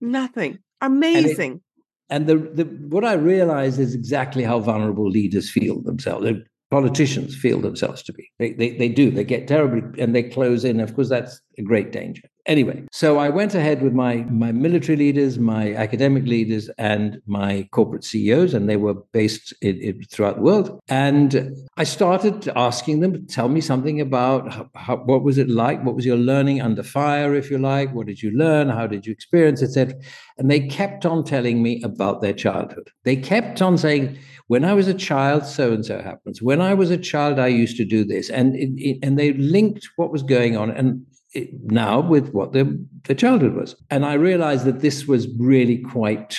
Nothing. 0.00 0.59
Amazing. 0.80 1.61
And, 2.09 2.28
it, 2.28 2.37
and 2.37 2.56
the, 2.56 2.64
the 2.64 2.87
what 2.88 3.04
I 3.04 3.14
realized 3.14 3.78
is 3.78 3.95
exactly 3.95 4.42
how 4.42 4.59
vulnerable 4.59 5.09
leaders 5.09 5.50
feel 5.50 5.83
themselves 5.83 6.26
politicians 6.70 7.37
feel 7.37 7.61
themselves 7.61 8.02
to 8.04 8.12
be. 8.12 8.30
They, 8.38 8.52
they, 8.52 8.70
they 8.70 8.88
do. 8.88 9.11
They 9.11 9.25
get 9.25 9.46
terribly 9.46 10.02
and 10.02 10.14
they 10.14 10.23
close 10.23 10.64
in. 10.64 10.80
Of 10.80 10.94
course, 10.94 11.08
that's 11.08 11.40
a 11.58 11.62
great 11.62 11.92
danger. 11.92 12.23
Anyway, 12.46 12.85
so 12.92 13.18
I 13.18 13.28
went 13.28 13.56
ahead 13.56 13.82
with 13.82 13.92
my 13.92 14.18
my 14.30 14.52
military 14.52 14.96
leaders, 14.96 15.37
my 15.37 15.75
academic 15.75 16.26
leaders, 16.26 16.70
and 16.78 17.20
my 17.26 17.68
corporate 17.73 18.04
CEOs, 18.04 18.54
and 18.54 18.68
they 18.68 18.76
were 18.76 18.94
based 19.12 19.52
in, 19.62 19.80
in, 19.80 20.04
throughout 20.04 20.37
the 20.37 20.42
world. 20.42 20.78
And 20.88 21.56
I 21.76 21.82
started 21.82 22.49
asking 22.54 23.00
them, 23.00 23.26
tell 23.26 23.49
me 23.49 23.61
something 23.61 24.00
about 24.00 24.52
how, 24.52 24.70
how, 24.76 24.96
what 24.99 25.25
was 25.25 25.38
it 25.38 25.50
like, 25.50 25.85
what 25.85 25.96
was 25.96 26.06
your 26.06 26.16
learning 26.16 26.61
under 26.61 26.85
fire, 26.85 27.35
if 27.35 27.50
you 27.50 27.58
like, 27.58 27.92
what 27.92 28.06
did 28.06 28.23
you 28.23 28.30
learn, 28.30 28.68
how 28.68 28.87
did 28.87 29.06
you 29.06 29.12
experience, 29.12 29.61
etc. 29.61 29.99
And 30.38 30.49
they 30.49 30.61
kept 30.61 31.04
on 31.04 31.25
telling 31.25 31.64
me 31.64 31.82
about 31.82 32.20
their 32.20 32.35
childhood. 32.35 32.92
They 33.02 33.16
kept 33.16 33.61
on 33.61 33.76
saying 33.76 34.18
when 34.48 34.64
I 34.64 34.74
was 34.74 34.88
a 34.88 34.94
child, 34.94 35.44
so 35.44 35.72
and 35.72 35.84
so 35.84 36.00
happens. 36.00 36.40
When 36.40 36.60
I 36.60 36.74
was 36.74 36.90
a 36.90 36.96
child, 36.96 37.38
I 37.38 37.48
used 37.48 37.76
to 37.78 37.84
do 37.84 38.04
this, 38.04 38.30
and 38.30 38.54
it, 38.54 38.70
it, 38.76 38.98
and 39.02 39.18
they 39.18 39.32
linked 39.32 39.88
what 39.96 40.12
was 40.12 40.22
going 40.22 40.56
on, 40.56 40.70
and 40.70 41.04
it, 41.32 41.50
now 41.64 42.00
with 42.00 42.32
what 42.32 42.52
their 42.52 42.66
their 43.04 43.16
childhood 43.16 43.54
was. 43.54 43.74
And 43.90 44.04
I 44.04 44.14
realized 44.14 44.64
that 44.64 44.80
this 44.80 45.06
was 45.06 45.28
really 45.38 45.78
quite 45.78 46.38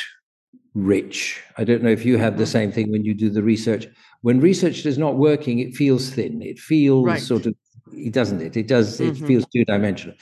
rich. 0.73 1.41
I 1.57 1.63
don't 1.63 1.83
know 1.83 1.89
if 1.89 2.05
you 2.05 2.17
have 2.17 2.37
the 2.37 2.43
mm-hmm. 2.43 2.51
same 2.51 2.71
thing 2.71 2.91
when 2.91 3.03
you 3.03 3.13
do 3.13 3.29
the 3.29 3.43
research. 3.43 3.87
When 4.21 4.39
research 4.39 4.85
is 4.85 4.97
not 4.97 5.17
working, 5.17 5.59
it 5.59 5.75
feels 5.75 6.09
thin. 6.09 6.41
It 6.41 6.59
feels 6.59 7.05
right. 7.05 7.21
sort 7.21 7.45
of, 7.45 7.55
it 7.93 8.13
doesn't 8.13 8.41
it? 8.41 8.55
It 8.57 8.67
does. 8.67 8.99
Mm-hmm. 8.99 9.23
It 9.23 9.27
feels 9.27 9.45
two 9.53 9.65
dimensional. 9.65 10.15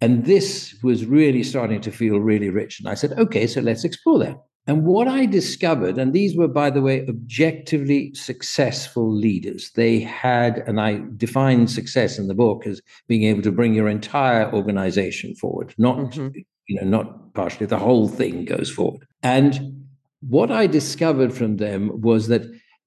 And 0.00 0.24
this 0.24 0.76
was 0.82 1.04
really 1.04 1.42
starting 1.42 1.80
to 1.82 1.90
feel 1.90 2.20
really 2.20 2.50
rich. 2.50 2.78
And 2.78 2.88
I 2.88 2.94
said, 2.94 3.12
okay, 3.18 3.46
so 3.46 3.60
let's 3.60 3.84
explore 3.84 4.18
that. 4.20 4.36
And 4.68 4.84
what 4.84 5.08
I 5.08 5.24
discovered, 5.24 5.96
and 5.96 6.12
these 6.12 6.36
were, 6.36 6.46
by 6.46 6.68
the 6.68 6.82
way, 6.82 7.06
objectively 7.08 8.12
successful 8.14 9.10
leaders. 9.10 9.70
They 9.74 10.00
had, 10.00 10.58
and 10.66 10.78
I 10.78 11.00
define 11.16 11.68
success 11.68 12.18
in 12.18 12.28
the 12.28 12.34
book 12.34 12.66
as 12.66 12.82
being 13.06 13.22
able 13.24 13.40
to 13.42 13.50
bring 13.50 13.72
your 13.72 13.88
entire 13.88 14.52
organization 14.52 15.34
forward, 15.34 15.74
not, 15.78 15.96
mm-hmm. 15.96 16.38
you 16.66 16.76
know, 16.76 16.86
not 16.86 17.32
partially, 17.32 17.64
the 17.64 17.78
whole 17.78 18.08
thing 18.08 18.44
goes 18.44 18.68
forward. 18.70 19.06
And 19.22 19.86
what 20.20 20.50
I 20.50 20.66
discovered 20.66 21.32
from 21.32 21.56
them 21.56 22.02
was 22.02 22.28
that 22.28 22.42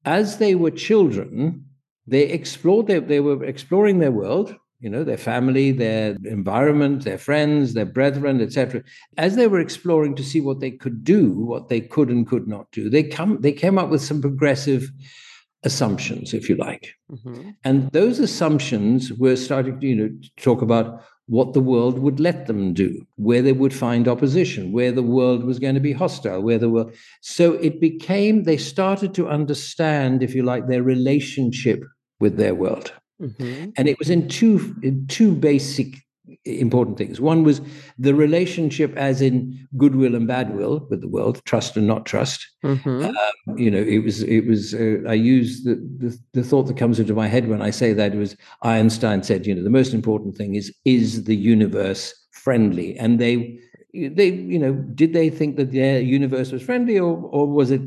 as 0.05 0.37
they 0.37 0.53
were 0.53 0.69
children, 0.69 1.65
they 2.05 2.23
explored 2.29 2.85
their, 2.85 3.01
they 3.01 3.21
were 3.21 3.43
exploring 3.43 3.97
their 3.97 4.11
world 4.11 4.55
you 4.81 4.89
know, 4.89 5.03
their 5.03 5.17
family, 5.17 5.71
their 5.71 6.17
environment, 6.25 7.03
their 7.03 7.17
friends, 7.17 7.73
their 7.73 7.85
brethren, 7.85 8.41
etc. 8.41 8.83
As 9.17 9.35
they 9.35 9.47
were 9.47 9.59
exploring 9.59 10.15
to 10.15 10.23
see 10.23 10.41
what 10.41 10.59
they 10.59 10.71
could 10.71 11.03
do, 11.03 11.31
what 11.31 11.69
they 11.69 11.81
could 11.81 12.09
and 12.09 12.27
could 12.27 12.47
not 12.47 12.71
do, 12.71 12.89
they 12.89 13.03
come 13.03 13.39
they 13.41 13.53
came 13.53 13.77
up 13.77 13.89
with 13.89 14.01
some 14.01 14.21
progressive 14.21 14.91
assumptions, 15.63 16.33
if 16.33 16.49
you 16.49 16.55
like. 16.55 16.95
Mm-hmm. 17.11 17.51
And 17.63 17.91
those 17.91 18.19
assumptions 18.19 19.13
were 19.13 19.35
starting 19.35 19.79
to, 19.79 19.87
you 19.87 19.95
know, 19.95 20.09
to 20.09 20.29
talk 20.37 20.61
about 20.61 21.03
what 21.27 21.53
the 21.53 21.61
world 21.61 21.99
would 21.99 22.19
let 22.19 22.47
them 22.47 22.73
do, 22.73 23.05
where 23.15 23.41
they 23.41 23.53
would 23.53 23.73
find 23.73 24.07
opposition, 24.07 24.71
where 24.71 24.91
the 24.91 25.03
world 25.03 25.43
was 25.43 25.59
going 25.59 25.75
to 25.75 25.79
be 25.79 25.93
hostile, 25.93 26.41
where 26.41 26.57
the 26.57 26.69
world. 26.69 26.93
So 27.21 27.53
it 27.53 27.79
became, 27.79 28.43
they 28.43 28.57
started 28.57 29.13
to 29.13 29.29
understand, 29.29 30.23
if 30.23 30.35
you 30.35 30.43
like, 30.43 30.67
their 30.67 30.83
relationship 30.83 31.83
with 32.19 32.37
their 32.37 32.55
world. 32.55 32.91
Mm-hmm. 33.21 33.69
And 33.77 33.87
it 33.87 33.99
was 33.99 34.09
in 34.09 34.27
two 34.27 34.75
in 34.81 35.05
two 35.07 35.33
basic 35.35 35.95
important 36.45 36.97
things. 36.97 37.19
One 37.19 37.43
was 37.43 37.61
the 37.97 38.15
relationship, 38.15 38.95
as 38.95 39.21
in 39.21 39.67
goodwill 39.77 40.15
and 40.15 40.27
badwill 40.27 40.89
with 40.89 41.01
the 41.01 41.07
world, 41.07 41.41
trust 41.45 41.77
and 41.77 41.87
not 41.87 42.05
trust. 42.05 42.47
Mm-hmm. 42.63 43.05
Um, 43.05 43.57
you 43.57 43.69
know, 43.69 43.81
it 43.81 43.99
was 43.99 44.23
it 44.23 44.45
was. 44.47 44.73
Uh, 44.73 44.97
I 45.07 45.13
use 45.13 45.63
the, 45.63 45.75
the, 45.97 46.17
the 46.33 46.43
thought 46.43 46.63
that 46.63 46.77
comes 46.77 46.99
into 46.99 47.13
my 47.13 47.27
head 47.27 47.47
when 47.47 47.61
I 47.61 47.69
say 47.69 47.93
that 47.93 48.15
was 48.15 48.35
Einstein 48.63 49.23
said, 49.23 49.45
you 49.45 49.55
know, 49.55 49.63
the 49.63 49.69
most 49.69 49.93
important 49.93 50.35
thing 50.35 50.55
is 50.55 50.73
is 50.85 51.25
the 51.25 51.35
universe 51.35 52.13
friendly, 52.31 52.97
and 52.97 53.19
they 53.19 53.59
they 53.93 54.29
you 54.29 54.59
know 54.59 54.73
did 54.73 55.13
they 55.13 55.29
think 55.29 55.57
that 55.57 55.71
their 55.71 56.01
universe 56.01 56.51
was 56.51 56.61
friendly 56.61 56.97
or 56.97 57.17
or 57.31 57.47
was 57.47 57.71
it 57.71 57.81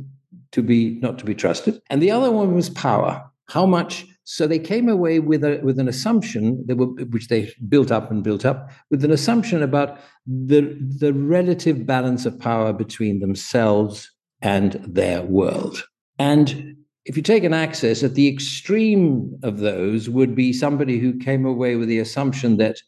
to 0.52 0.62
be 0.62 0.98
not 1.00 1.18
to 1.18 1.24
be 1.24 1.34
trusted? 1.34 1.80
And 1.90 2.02
the 2.02 2.10
other 2.10 2.30
one 2.30 2.54
was 2.54 2.70
power. 2.70 3.24
How 3.46 3.66
much 3.66 4.06
so 4.24 4.46
they 4.46 4.58
came 4.58 4.88
away 4.88 5.18
with 5.18 5.44
a 5.44 5.60
with 5.62 5.78
an 5.78 5.88
assumption 5.88 6.64
that 6.66 6.76
were, 6.76 6.86
which 6.86 7.28
they 7.28 7.52
built 7.68 7.92
up 7.92 8.10
and 8.10 8.24
built 8.24 8.44
up 8.44 8.70
with 8.90 9.04
an 9.04 9.10
assumption 9.10 9.62
about 9.62 9.98
the 10.26 10.76
the 10.98 11.12
relative 11.12 11.86
balance 11.86 12.24
of 12.26 12.38
power 12.38 12.72
between 12.72 13.20
themselves 13.20 14.10
and 14.40 14.72
their 14.86 15.22
world. 15.22 15.84
And 16.18 16.76
if 17.04 17.16
you 17.16 17.22
take 17.22 17.44
an 17.44 17.52
axis, 17.52 18.02
at 18.02 18.14
the 18.14 18.28
extreme 18.28 19.38
of 19.42 19.58
those 19.58 20.08
would 20.08 20.34
be 20.34 20.54
somebody 20.54 20.98
who 20.98 21.18
came 21.18 21.44
away 21.44 21.76
with 21.76 21.88
the 21.88 21.98
assumption 21.98 22.56
that 22.56 22.78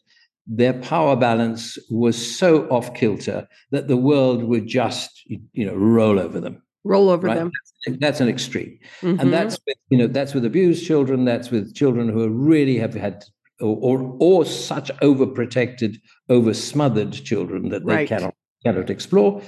their 0.47 0.73
power 0.73 1.15
balance 1.15 1.77
was 1.91 2.15
so 2.17 2.67
off 2.69 2.93
kilter 2.95 3.47
that 3.71 3.87
the 3.87 3.97
world 3.97 4.43
would 4.43 4.65
just 4.65 5.23
you 5.27 5.65
know 5.65 5.75
roll 5.75 6.19
over 6.19 6.39
them 6.39 6.63
roll 6.87 7.09
over 7.09 7.27
right? 7.27 7.35
them. 7.35 7.51
That's 7.99 8.19
an 8.19 8.29
extreme. 8.29 8.79
Mm-hmm. 9.01 9.19
and 9.19 9.33
that's 9.33 9.59
with 9.65 9.77
you 9.89 9.97
know 9.97 10.07
that's 10.07 10.33
with 10.33 10.45
abused 10.45 10.85
children 10.85 11.25
that's 11.25 11.51
with 11.51 11.75
children 11.75 12.09
who 12.09 12.27
really 12.29 12.77
have 12.77 12.93
had 12.93 13.23
or 13.59 13.77
or, 13.81 14.17
or 14.19 14.45
such 14.45 14.89
overprotected 15.01 15.97
over 16.29 16.53
smothered 16.53 17.13
children 17.13 17.69
that 17.69 17.85
they 17.85 17.93
right. 17.93 18.07
cannot 18.07 18.35
cannot 18.65 18.89
explore. 18.89 19.41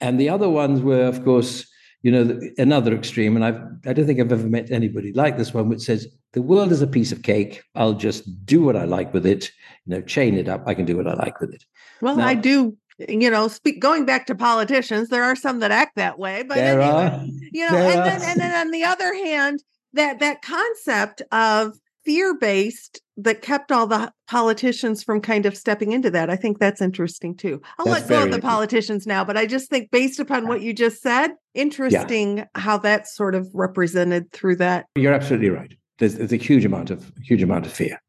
And 0.00 0.20
the 0.20 0.28
other 0.28 0.48
ones 0.48 0.80
were 0.80 1.04
of 1.04 1.24
course 1.24 1.66
you 2.02 2.12
know 2.12 2.40
another 2.58 2.94
extreme 2.94 3.34
and 3.34 3.44
i've 3.44 3.60
i 3.84 3.92
don't 3.92 4.06
think 4.06 4.20
i've 4.20 4.30
ever 4.30 4.46
met 4.46 4.70
anybody 4.70 5.12
like 5.14 5.36
this 5.36 5.52
one 5.52 5.68
which 5.68 5.80
says 5.80 6.06
the 6.32 6.42
world 6.42 6.70
is 6.72 6.82
a 6.82 6.86
piece 6.86 7.10
of 7.10 7.22
cake. 7.22 7.62
I'll 7.74 7.94
just 7.94 8.22
do 8.44 8.62
what 8.62 8.76
i 8.76 8.84
like 8.84 9.14
with 9.14 9.26
it. 9.26 9.50
You 9.86 9.96
know 9.96 10.02
chain 10.02 10.36
it 10.36 10.48
up. 10.48 10.62
I 10.66 10.74
can 10.74 10.84
do 10.84 10.96
what 10.96 11.08
i 11.08 11.14
like 11.14 11.40
with 11.40 11.54
it. 11.54 11.64
Well 12.00 12.16
now, 12.16 12.26
i 12.26 12.34
do 12.34 12.76
you 12.98 13.30
know, 13.30 13.48
speak 13.48 13.80
going 13.80 14.04
back 14.04 14.26
to 14.26 14.34
politicians, 14.34 15.08
there 15.08 15.24
are 15.24 15.36
some 15.36 15.60
that 15.60 15.70
act 15.70 15.96
that 15.96 16.18
way, 16.18 16.42
but 16.42 16.56
there 16.56 16.80
anyway, 16.80 16.92
are. 16.92 17.24
you 17.52 17.64
know, 17.64 17.76
there 17.76 17.90
and 17.90 18.04
then 18.04 18.22
and 18.22 18.40
then 18.40 18.54
on 18.54 18.70
the 18.70 18.84
other 18.84 19.14
hand, 19.14 19.62
that 19.92 20.18
that 20.20 20.42
concept 20.42 21.22
of 21.32 21.78
fear-based 22.04 23.02
that 23.18 23.42
kept 23.42 23.70
all 23.70 23.86
the 23.86 24.10
politicians 24.28 25.02
from 25.02 25.20
kind 25.20 25.44
of 25.44 25.56
stepping 25.56 25.92
into 25.92 26.10
that. 26.10 26.30
I 26.30 26.36
think 26.36 26.58
that's 26.58 26.80
interesting 26.80 27.36
too. 27.36 27.60
I'll 27.78 27.86
that's 27.86 28.08
let 28.08 28.20
go 28.20 28.24
of 28.24 28.32
the 28.32 28.40
politicians 28.40 29.06
now, 29.06 29.24
but 29.24 29.36
I 29.36 29.44
just 29.44 29.68
think 29.68 29.90
based 29.90 30.18
upon 30.18 30.48
what 30.48 30.62
you 30.62 30.72
just 30.72 31.02
said, 31.02 31.32
interesting 31.54 32.38
yeah. 32.38 32.44
how 32.54 32.78
that's 32.78 33.14
sort 33.14 33.34
of 33.34 33.48
represented 33.52 34.32
through 34.32 34.56
that. 34.56 34.86
You're 34.94 35.12
absolutely 35.12 35.50
right. 35.50 35.74
There's, 35.98 36.14
there's 36.14 36.32
a 36.32 36.36
huge 36.36 36.64
amount 36.64 36.90
of 36.90 37.12
huge 37.22 37.42
amount 37.42 37.66
of 37.66 37.72
fear. 37.72 38.00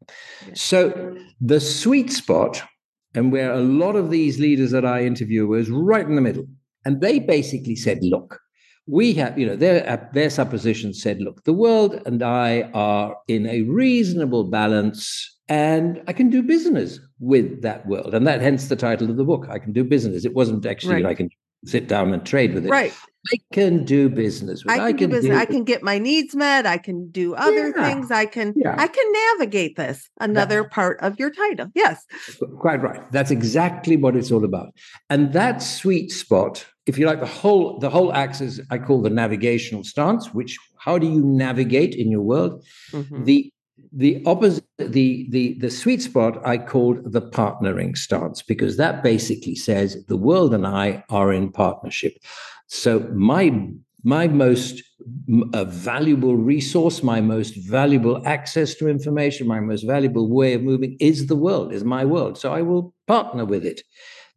Yeah. 0.48 0.54
So 0.54 1.18
the 1.42 1.60
sweet 1.60 2.12
spot 2.12 2.64
and 3.16 3.32
where 3.32 3.52
a 3.52 3.60
lot 3.60 3.96
of 3.96 4.10
these 4.10 4.40
leaders 4.40 4.72
that 4.72 4.86
I 4.86 5.04
interview 5.04 5.48
was 5.48 5.70
right 5.70 6.06
in 6.06 6.16
the 6.16 6.22
middle. 6.22 6.46
And 6.86 7.02
they 7.02 7.20
basically 7.20 7.76
said, 7.76 8.00
look, 8.02 8.40
we 8.88 9.14
have, 9.14 9.38
you 9.38 9.46
know, 9.46 9.56
their, 9.56 9.88
uh, 9.88 9.98
their 10.14 10.30
supposition 10.30 10.94
said, 10.94 11.20
look, 11.20 11.44
the 11.44 11.54
world 11.54 12.02
and 12.06 12.24
I 12.24 12.64
are 12.74 13.16
in 13.28 13.46
a 13.46 13.64
reasonable 13.64 14.46
balance 14.46 15.38
and 15.48 16.02
I 16.08 16.14
can 16.14 16.30
do 16.30 16.42
business 16.42 17.00
with 17.20 17.62
that 17.62 17.86
world. 17.88 18.14
And 18.14 18.26
that 18.28 18.42
hence 18.42 18.68
the 18.68 18.76
title 18.76 19.10
of 19.10 19.18
the 19.18 19.24
book, 19.24 19.48
I 19.50 19.60
can 19.60 19.74
do 19.74 19.84
business. 19.84 20.26
It 20.26 20.34
wasn't 20.34 20.66
actually 20.66 21.04
right. 21.04 21.08
I 21.08 21.16
can 21.16 21.30
sit 21.66 21.88
down 21.88 22.14
and 22.14 22.26
trade 22.26 22.54
with 22.54 22.66
it. 22.66 22.70
Right. 22.70 22.94
I 23.28 23.38
can 23.54 23.84
do 23.84 24.10
business. 24.10 24.64
I 24.68 24.78
can, 24.78 24.86
I 24.86 24.94
can, 24.94 24.98
do 24.98 25.08
business. 25.16 25.36
Do, 25.36 25.42
I 25.42 25.46
can 25.46 25.64
get 25.64 25.84
my 25.84 25.98
needs 26.00 26.36
met. 26.36 26.66
I 26.66 26.78
can 26.78 27.10
do 27.12 27.36
other 27.36 27.74
yeah, 27.76 27.86
things. 27.86 28.12
I 28.12 28.26
can 28.26 28.54
yeah. 28.56 28.76
I 28.78 28.88
can 28.88 29.06
navigate 29.38 29.76
this. 29.76 30.10
Another 30.20 30.64
part 30.64 31.00
of 31.02 31.20
your 31.20 31.30
title. 31.30 31.68
Yes. 31.76 32.06
Quite 32.60 32.82
right. 32.82 33.12
That's 33.12 33.32
exactly 33.32 33.98
what 33.98 34.16
it's 34.16 34.32
all 34.32 34.46
about. 34.46 34.74
And 35.10 35.34
that 35.34 35.62
sweet 35.62 36.12
spot, 36.12 36.66
if 36.86 36.98
you 36.98 37.06
like, 37.06 37.20
the 37.20 37.26
whole 37.26 37.78
the 37.80 37.90
whole 37.90 38.14
axis 38.14 38.60
I 38.72 38.78
call 38.78 39.02
the 39.02 39.10
navigational 39.10 39.84
stance, 39.84 40.34
which 40.34 40.58
how 40.78 40.98
do 40.98 41.06
you 41.06 41.22
navigate 41.22 41.96
in 41.96 42.10
your 42.10 42.22
world? 42.22 42.66
Mm-hmm. 42.92 43.26
The 43.26 43.52
the 43.92 44.24
opposite 44.26 44.64
the 44.78 45.28
the 45.30 45.54
the 45.60 45.70
sweet 45.72 46.02
spot 46.02 46.46
i 46.46 46.58
called 46.58 47.00
the 47.12 47.22
partnering 47.22 47.98
stance 47.98 48.42
because 48.42 48.78
that 48.78 49.02
basically 49.02 49.56
says 49.56 50.06
the 50.06 50.18
world 50.18 50.54
and 50.54 50.68
i 50.68 51.04
are 51.10 51.34
in 51.34 51.52
partnership 51.52 52.14
so 52.70 53.00
my 53.14 53.68
my 54.04 54.28
most 54.28 54.82
valuable 55.28 56.36
resource 56.36 57.04
my 57.04 57.20
most 57.20 57.56
valuable 57.68 58.26
access 58.26 58.76
to 58.76 58.88
information 58.88 59.48
my 59.48 59.60
most 59.60 59.84
valuable 59.84 60.30
way 60.30 60.54
of 60.54 60.62
moving 60.62 60.96
is 61.00 61.28
the 61.28 61.36
world 61.36 61.74
is 61.74 61.84
my 61.84 62.06
world. 62.06 62.38
So 62.38 62.54
i 62.54 62.62
will 62.62 62.94
partner 63.08 63.44
with 63.44 63.66
it. 63.66 63.82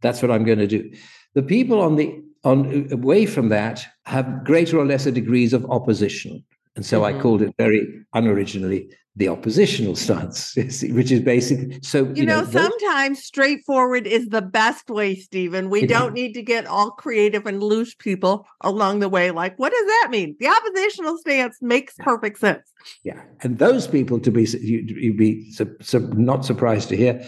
That's 0.01 0.23
what 0.23 0.31
i'm 0.31 0.45
going 0.45 0.59
to 0.59 0.67
do. 0.67 0.91
The 1.35 1.43
people 1.43 1.81
on 1.81 1.97
the 1.97 2.21
on 2.45 2.89
away 2.91 3.27
from 3.27 3.51
that 3.51 3.85
have 4.07 4.45
greater 4.45 4.79
or 4.79 4.87
lesser 4.87 5.11
degrees 5.11 5.53
of 5.53 5.71
opposition 5.71 6.43
and 6.77 6.85
so 6.85 7.03
mm-hmm. 7.03 7.19
I 7.19 7.21
called 7.21 7.43
it 7.43 7.55
very 7.59 8.05
unoriginally 8.15 8.91
the 9.15 9.29
oppositional 9.29 9.95
stance, 9.95 10.55
which 10.57 11.11
is 11.11 11.21
basic. 11.21 11.85
So 11.85 12.05
you, 12.05 12.13
you 12.15 12.27
know, 12.27 12.43
know 12.43 12.51
sometimes 12.51 13.23
straightforward 13.23 14.07
is 14.07 14.29
the 14.29 14.41
best 14.41 14.89
way, 14.89 15.17
Stephen. 15.17 15.69
We 15.69 15.87
don't 15.87 16.15
need 16.15 16.33
to 16.33 16.43
get 16.43 16.67
all 16.67 16.93
creative 16.93 17.47
and 17.47 17.63
loose 17.63 17.95
people 17.95 18.47
along 18.63 19.01
the 19.01 19.11
way. 19.11 19.31
Like, 19.31 19.59
what 19.59 19.73
does 19.73 19.87
that 19.87 20.09
mean? 20.11 20.35
The 20.41 20.49
oppositional 20.49 21.19
stance 21.19 21.59
makes 21.61 21.95
perfect 21.99 22.39
sense. 22.39 22.63
Yeah, 23.05 23.23
and 23.43 23.59
those 23.59 23.87
people, 23.87 24.19
to 24.21 24.31
be 24.31 24.45
you'd 24.45 25.19
be 25.19 25.51
su- 25.53 25.77
su- 25.81 26.13
not 26.15 26.45
surprised 26.47 26.89
to 26.89 26.97
hear, 26.97 27.23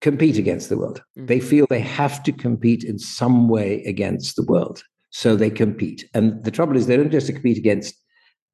compete 0.00 0.36
against 0.36 0.68
the 0.68 0.76
world. 0.76 1.02
Mm-hmm. 1.16 1.26
They 1.26 1.40
feel 1.40 1.66
they 1.70 1.80
have 1.80 2.24
to 2.24 2.32
compete 2.32 2.82
in 2.82 2.98
some 2.98 3.48
way 3.48 3.84
against 3.84 4.34
the 4.34 4.44
world, 4.44 4.82
so 5.10 5.36
they 5.36 5.50
compete. 5.50 6.08
And 6.12 6.42
the 6.42 6.50
trouble 6.50 6.76
is, 6.76 6.88
they 6.88 6.96
don't 6.96 7.12
just 7.12 7.32
compete 7.32 7.56
against 7.56 7.94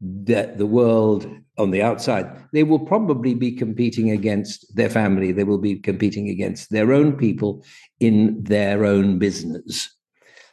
the, 0.05 0.53
the 0.57 0.67
world 0.67 1.27
on 1.57 1.71
the 1.71 1.83
outside, 1.83 2.27
they 2.53 2.63
will 2.63 2.81
probably 2.81 3.35
be 3.35 3.53
competing 3.53 4.11
against 4.11 4.75
their 4.77 4.91
family. 4.91 5.33
They 5.33 5.45
will 5.45 5.59
be 5.59 5.77
competing 5.77 6.29
against 6.29 6.71
their 6.71 6.93
own 6.93 7.17
people 7.17 7.65
in 8.01 8.43
their 8.43 8.85
own 8.85 9.19
business. 9.19 9.89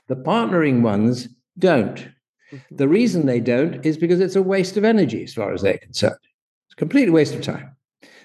The 0.08 0.16
partnering 0.16 0.82
ones 0.82 1.28
don't. 1.58 1.96
Mm-hmm. 1.96 2.76
The 2.76 2.88
reason 2.88 3.26
they 3.26 3.40
don't 3.40 3.86
is 3.86 3.98
because 3.98 4.20
it's 4.20 4.36
a 4.36 4.42
waste 4.42 4.78
of 4.78 4.84
energy, 4.84 5.24
as 5.24 5.34
far 5.34 5.54
as 5.54 5.62
they're 5.62 5.78
concerned. 5.78 6.20
It's 6.68 6.74
a 6.74 6.78
complete 6.78 7.12
waste 7.12 7.34
of 7.34 7.42
time. 7.42 7.76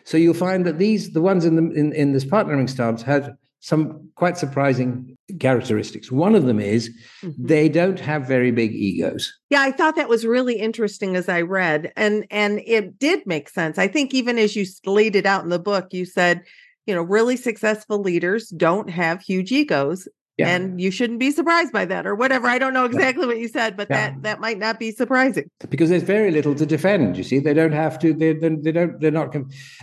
So 0.04 0.16
you'll 0.16 0.34
find 0.34 0.64
that 0.66 0.78
these, 0.78 1.12
the 1.12 1.22
ones 1.22 1.44
in 1.44 1.56
the 1.56 1.74
in, 1.74 1.92
in 1.92 2.12
this 2.12 2.24
partnering 2.24 2.70
stance, 2.70 3.02
have 3.02 3.36
some 3.66 4.08
quite 4.14 4.38
surprising 4.38 5.18
characteristics. 5.40 6.12
One 6.12 6.36
of 6.36 6.46
them 6.46 6.60
is 6.60 6.88
mm-hmm. 7.20 7.46
they 7.46 7.68
don't 7.68 7.98
have 7.98 8.24
very 8.24 8.52
big 8.52 8.72
egos. 8.72 9.36
Yeah, 9.50 9.62
I 9.62 9.72
thought 9.72 9.96
that 9.96 10.08
was 10.08 10.24
really 10.24 10.54
interesting 10.54 11.16
as 11.16 11.28
I 11.28 11.40
read 11.40 11.92
and 11.96 12.26
and 12.30 12.60
it 12.64 12.96
did 13.00 13.26
make 13.26 13.48
sense. 13.48 13.76
I 13.76 13.88
think 13.88 14.14
even 14.14 14.38
as 14.38 14.54
you 14.54 14.66
laid 14.84 15.16
it 15.16 15.26
out 15.26 15.42
in 15.42 15.50
the 15.50 15.58
book, 15.58 15.88
you 15.90 16.04
said, 16.04 16.44
you 16.86 16.94
know, 16.94 17.02
really 17.02 17.36
successful 17.36 17.98
leaders 18.00 18.50
don't 18.50 18.88
have 18.88 19.20
huge 19.20 19.50
egos. 19.50 20.06
Yeah. 20.36 20.48
And 20.48 20.80
you 20.80 20.92
shouldn't 20.92 21.18
be 21.18 21.32
surprised 21.32 21.72
by 21.72 21.86
that 21.86 22.06
or 22.06 22.14
whatever. 22.14 22.46
I 22.46 22.58
don't 22.58 22.74
know 22.74 22.84
exactly 22.84 23.22
yeah. 23.22 23.26
what 23.26 23.38
you 23.38 23.48
said, 23.48 23.76
but 23.76 23.88
yeah. 23.90 24.10
that 24.10 24.22
that 24.22 24.40
might 24.40 24.58
not 24.58 24.78
be 24.78 24.92
surprising. 24.92 25.50
Because 25.70 25.90
there's 25.90 26.04
very 26.04 26.30
little 26.30 26.54
to 26.54 26.66
defend, 26.66 27.16
you 27.16 27.24
see. 27.24 27.40
They 27.40 27.54
don't 27.54 27.72
have 27.72 27.98
to 27.98 28.14
they, 28.14 28.32
they, 28.34 28.50
they 28.50 28.70
don't 28.70 29.00
they're 29.00 29.10
not 29.10 29.34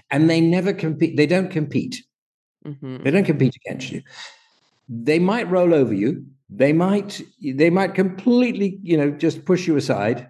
and 0.10 0.30
they 0.30 0.40
never 0.40 0.72
compete 0.72 1.18
they 1.18 1.28
don't 1.28 1.50
compete 1.50 2.02
Mm-hmm. 2.65 3.03
They 3.03 3.12
don't 3.12 3.25
compete 3.25 3.55
against 3.65 3.91
you. 3.91 4.01
They 4.89 5.20
might 5.20 5.50
roll 5.50 5.74
over 5.74 5.93
you. 5.93 6.25
They 6.50 6.74
might 6.74 7.22
they 7.41 7.70
might 7.70 7.96
completely, 7.96 8.79
you 8.84 8.98
know, 8.98 9.12
just 9.12 9.46
push 9.46 9.67
you 9.67 9.75
aside, 9.75 10.29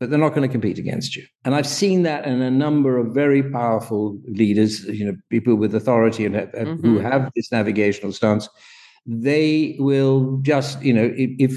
but 0.00 0.10
they're 0.10 0.18
not 0.18 0.34
going 0.34 0.48
to 0.48 0.52
compete 0.52 0.78
against 0.78 1.16
you. 1.16 1.24
And 1.44 1.54
I've 1.54 1.66
seen 1.66 2.04
that 2.04 2.24
in 2.24 2.40
a 2.40 2.50
number 2.50 2.96
of 2.96 3.12
very 3.12 3.42
powerful 3.42 4.18
leaders, 4.26 4.84
you 4.84 5.04
know, 5.04 5.16
people 5.30 5.56
with 5.56 5.74
authority 5.74 6.24
and 6.24 6.36
mm-hmm. 6.36 6.80
who 6.80 6.98
have 6.98 7.30
this 7.34 7.52
navigational 7.52 8.12
stance. 8.12 8.48
They 9.06 9.76
will 9.78 10.38
just, 10.42 10.82
you 10.82 10.92
know, 10.92 11.10
if 11.14 11.52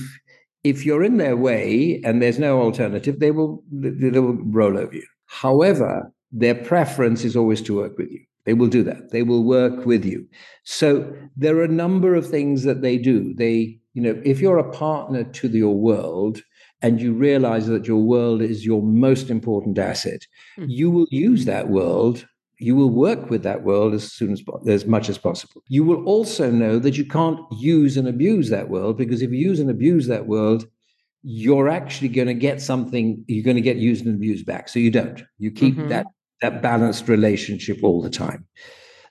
if 0.64 0.86
you're 0.86 1.04
in 1.04 1.18
their 1.18 1.38
way 1.38 2.02
and 2.04 2.22
there's 2.22 2.40
no 2.40 2.62
alternative, 2.62 3.20
they 3.20 3.32
will 3.32 3.64
they 3.72 4.20
will 4.20 4.38
roll 4.46 4.78
over 4.78 4.94
you. 4.94 5.06
However, 5.26 6.12
their 6.32 6.56
preference 6.56 7.24
is 7.24 7.36
always 7.36 7.62
to 7.64 7.76
work 7.76 7.98
with 7.98 8.12
you. 8.12 8.22
They 8.52 8.56
will 8.56 8.68
do 8.68 8.84
that. 8.84 9.12
They 9.12 9.24
will 9.24 9.46
work 9.46 9.86
with 9.86 10.04
you. 10.04 10.28
So 10.66 11.10
there 11.38 11.56
are 11.56 11.64
a 11.64 11.70
number 11.70 12.16
of 12.16 12.28
things 12.28 12.64
that 12.64 12.82
they 12.82 12.98
do. 12.98 13.34
They, 13.34 13.80
you 13.94 14.02
know, 14.02 14.22
if 14.26 14.42
you're 14.42 14.58
a 14.58 14.74
partner 14.74 15.24
to 15.24 15.48
your 15.48 15.74
world 15.74 16.42
and 16.82 17.00
you 17.00 17.14
realize 17.14 17.68
that 17.68 17.88
your 17.88 18.04
world 18.04 18.42
is 18.42 18.66
your 18.66 18.82
most 18.84 19.30
important 19.30 19.80
asset, 19.80 20.28
mm. 20.58 20.66
you 20.68 20.92
will 20.92 21.08
use 21.12 21.46
that 21.46 21.70
world. 21.70 22.28
You 22.58 22.76
will 22.76 22.90
work 22.90 23.30
with 23.30 23.44
that 23.44 23.64
world 23.64 23.94
as 23.94 24.12
soon 24.12 24.34
as 24.34 24.44
as 24.68 24.86
much 24.86 25.08
as 25.08 25.18
possible. 25.18 25.64
You 25.70 25.86
will 25.86 26.04
also 26.04 26.52
know 26.52 26.78
that 26.80 26.98
you 26.98 27.06
can't 27.06 27.40
use 27.58 27.96
and 27.96 28.06
abuse 28.06 28.50
that 28.50 28.70
world 28.70 28.98
because 28.98 29.22
if 29.22 29.32
you 29.32 29.38
use 29.38 29.62
and 29.62 29.70
abuse 29.70 30.08
that 30.08 30.28
world, 30.28 30.68
you're 31.24 31.70
actually 31.70 32.10
going 32.10 32.28
to 32.28 32.34
get 32.34 32.62
something. 32.62 33.24
You're 33.30 33.46
going 33.46 33.64
to 33.64 33.70
get 33.72 33.78
used 33.78 34.06
and 34.06 34.16
abused 34.16 34.46
back. 34.46 34.68
So 34.68 34.78
you 34.78 34.92
don't. 34.92 35.24
You 35.38 35.52
keep 35.52 35.78
mm-hmm. 35.78 35.88
that 35.88 36.08
that 36.42 36.62
balanced 36.62 37.08
relationship 37.08 37.80
all 37.84 38.02
the 38.02 38.10
time. 38.10 38.46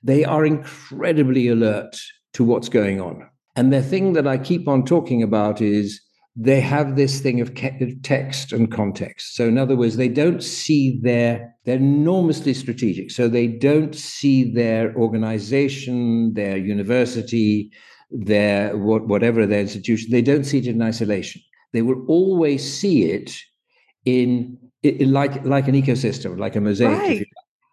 They 0.03 0.25
are 0.25 0.45
incredibly 0.45 1.49
alert 1.49 1.97
to 2.35 2.45
what's 2.45 2.69
going 2.69 3.01
on. 3.01 3.29
And 3.57 3.73
the 3.73 3.83
thing 3.83 4.15
that 4.15 4.27
I 4.27 4.39
keep 4.39 4.69
on 4.69 4.85
talking 4.85 5.23
about 5.23 5.61
is 5.61 6.01
they 6.37 6.61
have 6.61 6.97
this 6.97 7.21
thing 7.21 7.41
of 7.41 7.55
text 7.55 8.53
and 8.53 8.73
context. 8.73 9.35
So, 9.35 9.49
in 9.49 9.59
other 9.59 9.77
words, 9.77 9.97
they 9.97 10.09
don't 10.09 10.43
see 10.43 10.99
their, 11.03 11.55
they're 11.65 11.77
enormously 11.77 12.55
strategic. 12.55 13.11
So, 13.11 13.29
they 13.29 13.49
don't 13.49 13.95
see 13.95 14.53
their 14.55 14.95
organization, 14.95 16.33
their 16.35 16.57
university, 16.57 17.71
their 18.11 18.77
whatever 18.77 19.47
their 19.47 19.61
institution, 19.61 20.11
they 20.11 20.23
don't 20.23 20.45
see 20.45 20.59
it 20.59 20.67
in 20.67 20.83
isolation. 20.83 21.43
They 21.73 21.83
will 21.83 22.05
always 22.09 22.69
see 22.69 23.05
it 23.05 23.33
in 24.05 24.59
it, 24.83 25.09
like 25.09 25.45
like 25.45 25.69
an 25.69 25.75
ecosystem, 25.75 26.39
like 26.39 26.57
a 26.57 26.61
mosaic. 26.61 26.99
Right. 26.99 27.27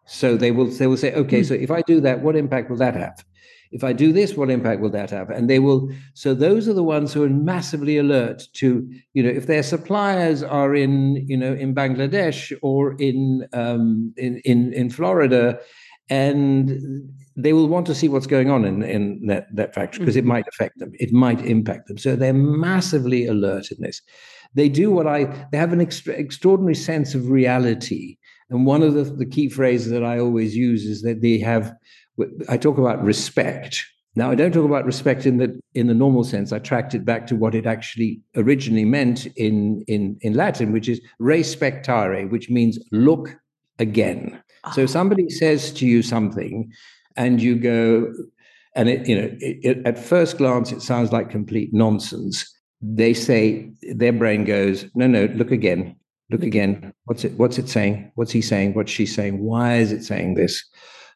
So 0.05 0.37
they 0.37 0.51
will 0.51 0.67
they 0.67 0.87
will 0.87 0.97
say, 0.97 1.13
okay, 1.13 1.41
mm. 1.41 1.45
so 1.45 1.53
if 1.53 1.71
I 1.71 1.81
do 1.81 1.99
that, 2.01 2.21
what 2.21 2.35
impact 2.35 2.69
will 2.69 2.77
that 2.77 2.95
have? 2.95 3.23
If 3.71 3.83
I 3.83 3.91
do 3.91 4.13
this, 4.13 4.35
what 4.35 4.49
impact 4.49 4.79
will 4.79 4.89
that 4.91 5.09
have? 5.09 5.29
And 5.29 5.49
they 5.49 5.59
will. 5.59 5.89
So 6.13 6.33
those 6.33 6.69
are 6.69 6.73
the 6.73 6.83
ones 6.83 7.13
who 7.13 7.23
are 7.23 7.29
massively 7.29 7.97
alert 7.97 8.43
to, 8.53 8.89
you 9.13 9.23
know, 9.23 9.29
if 9.29 9.47
their 9.47 9.63
suppliers 9.63 10.41
are 10.41 10.73
in, 10.73 11.27
you 11.27 11.35
know, 11.35 11.53
in 11.53 11.75
Bangladesh 11.75 12.57
or 12.61 12.95
in 12.99 13.45
um, 13.51 14.13
in 14.15 14.37
in 14.45 14.71
in 14.71 14.89
Florida, 14.89 15.59
and 16.09 16.79
they 17.35 17.53
will 17.53 17.67
want 17.67 17.85
to 17.87 17.95
see 17.95 18.07
what's 18.09 18.27
going 18.27 18.49
on 18.49 18.65
in, 18.65 18.83
in 18.83 19.27
that, 19.27 19.53
that 19.55 19.75
factory 19.75 19.99
because 19.99 20.15
mm-hmm. 20.15 20.25
it 20.27 20.33
might 20.33 20.47
affect 20.47 20.79
them. 20.79 20.91
It 20.95 21.11
might 21.11 21.45
impact 21.45 21.87
them. 21.87 21.97
So 21.97 22.15
they're 22.15 22.33
massively 22.33 23.27
alert 23.27 23.69
in 23.71 23.81
this. 23.81 24.01
They 24.53 24.69
do 24.69 24.91
what 24.91 25.07
I, 25.07 25.25
they 25.51 25.57
have 25.57 25.73
an 25.73 25.81
extra, 25.81 26.13
extraordinary 26.13 26.75
sense 26.75 27.15
of 27.15 27.29
reality. 27.29 28.17
And 28.49 28.65
one 28.65 28.83
of 28.83 28.93
the, 28.93 29.03
the 29.03 29.25
key 29.25 29.49
phrases 29.49 29.91
that 29.91 30.03
I 30.03 30.19
always 30.19 30.55
use 30.55 30.85
is 30.85 31.01
that 31.01 31.21
they 31.21 31.37
have, 31.39 31.73
I 32.49 32.57
talk 32.57 32.77
about 32.77 33.03
respect. 33.03 33.85
Now, 34.15 34.31
I 34.31 34.35
don't 34.35 34.51
talk 34.51 34.65
about 34.65 34.85
respect 34.85 35.27
in 35.27 35.37
the 35.37 35.59
in 35.75 35.85
the 35.85 35.93
normal 35.93 36.23
sense. 36.23 36.51
I 36.51 36.57
tracked 36.57 36.95
it 36.95 37.05
back 37.05 37.27
to 37.27 37.35
what 37.35 37.53
it 37.53 37.67
actually 37.67 38.19
originally 38.35 38.85
meant 38.85 39.27
in 39.35 39.83
in 39.87 40.17
in 40.21 40.33
Latin, 40.33 40.71
which 40.71 40.89
is 40.89 40.99
respectare, 41.19 42.25
which 42.27 42.49
means 42.49 42.79
look 42.91 43.37
again. 43.77 44.41
Oh. 44.63 44.71
So 44.71 44.83
ah. 44.83 44.87
somebody 44.87 45.29
says 45.29 45.71
to 45.73 45.85
you 45.85 46.01
something, 46.01 46.71
and 47.15 47.39
you 47.39 47.57
go, 47.57 48.11
and 48.75 48.89
it 48.89 49.07
you 49.07 49.21
know 49.21 49.29
it, 49.39 49.57
it, 49.61 49.85
at 49.85 49.99
first 49.99 50.39
glance 50.39 50.71
it 50.71 50.81
sounds 50.81 51.11
like 51.11 51.29
complete 51.29 51.71
nonsense 51.71 52.56
they 52.81 53.13
say 53.13 53.71
their 53.95 54.13
brain 54.13 54.43
goes, 54.43 54.85
no, 54.95 55.07
no, 55.07 55.25
look 55.35 55.51
again, 55.51 55.95
look 56.29 56.41
mm-hmm. 56.41 56.47
again. 56.47 56.93
What's 57.05 57.23
it? 57.23 57.33
What's 57.33 57.57
it 57.57 57.69
saying? 57.69 58.11
What's 58.15 58.31
he 58.31 58.41
saying? 58.41 58.73
What's 58.73 58.91
she 58.91 59.05
saying? 59.05 59.39
Why 59.39 59.77
is 59.77 59.91
it 59.91 60.03
saying 60.03 60.35
this? 60.35 60.63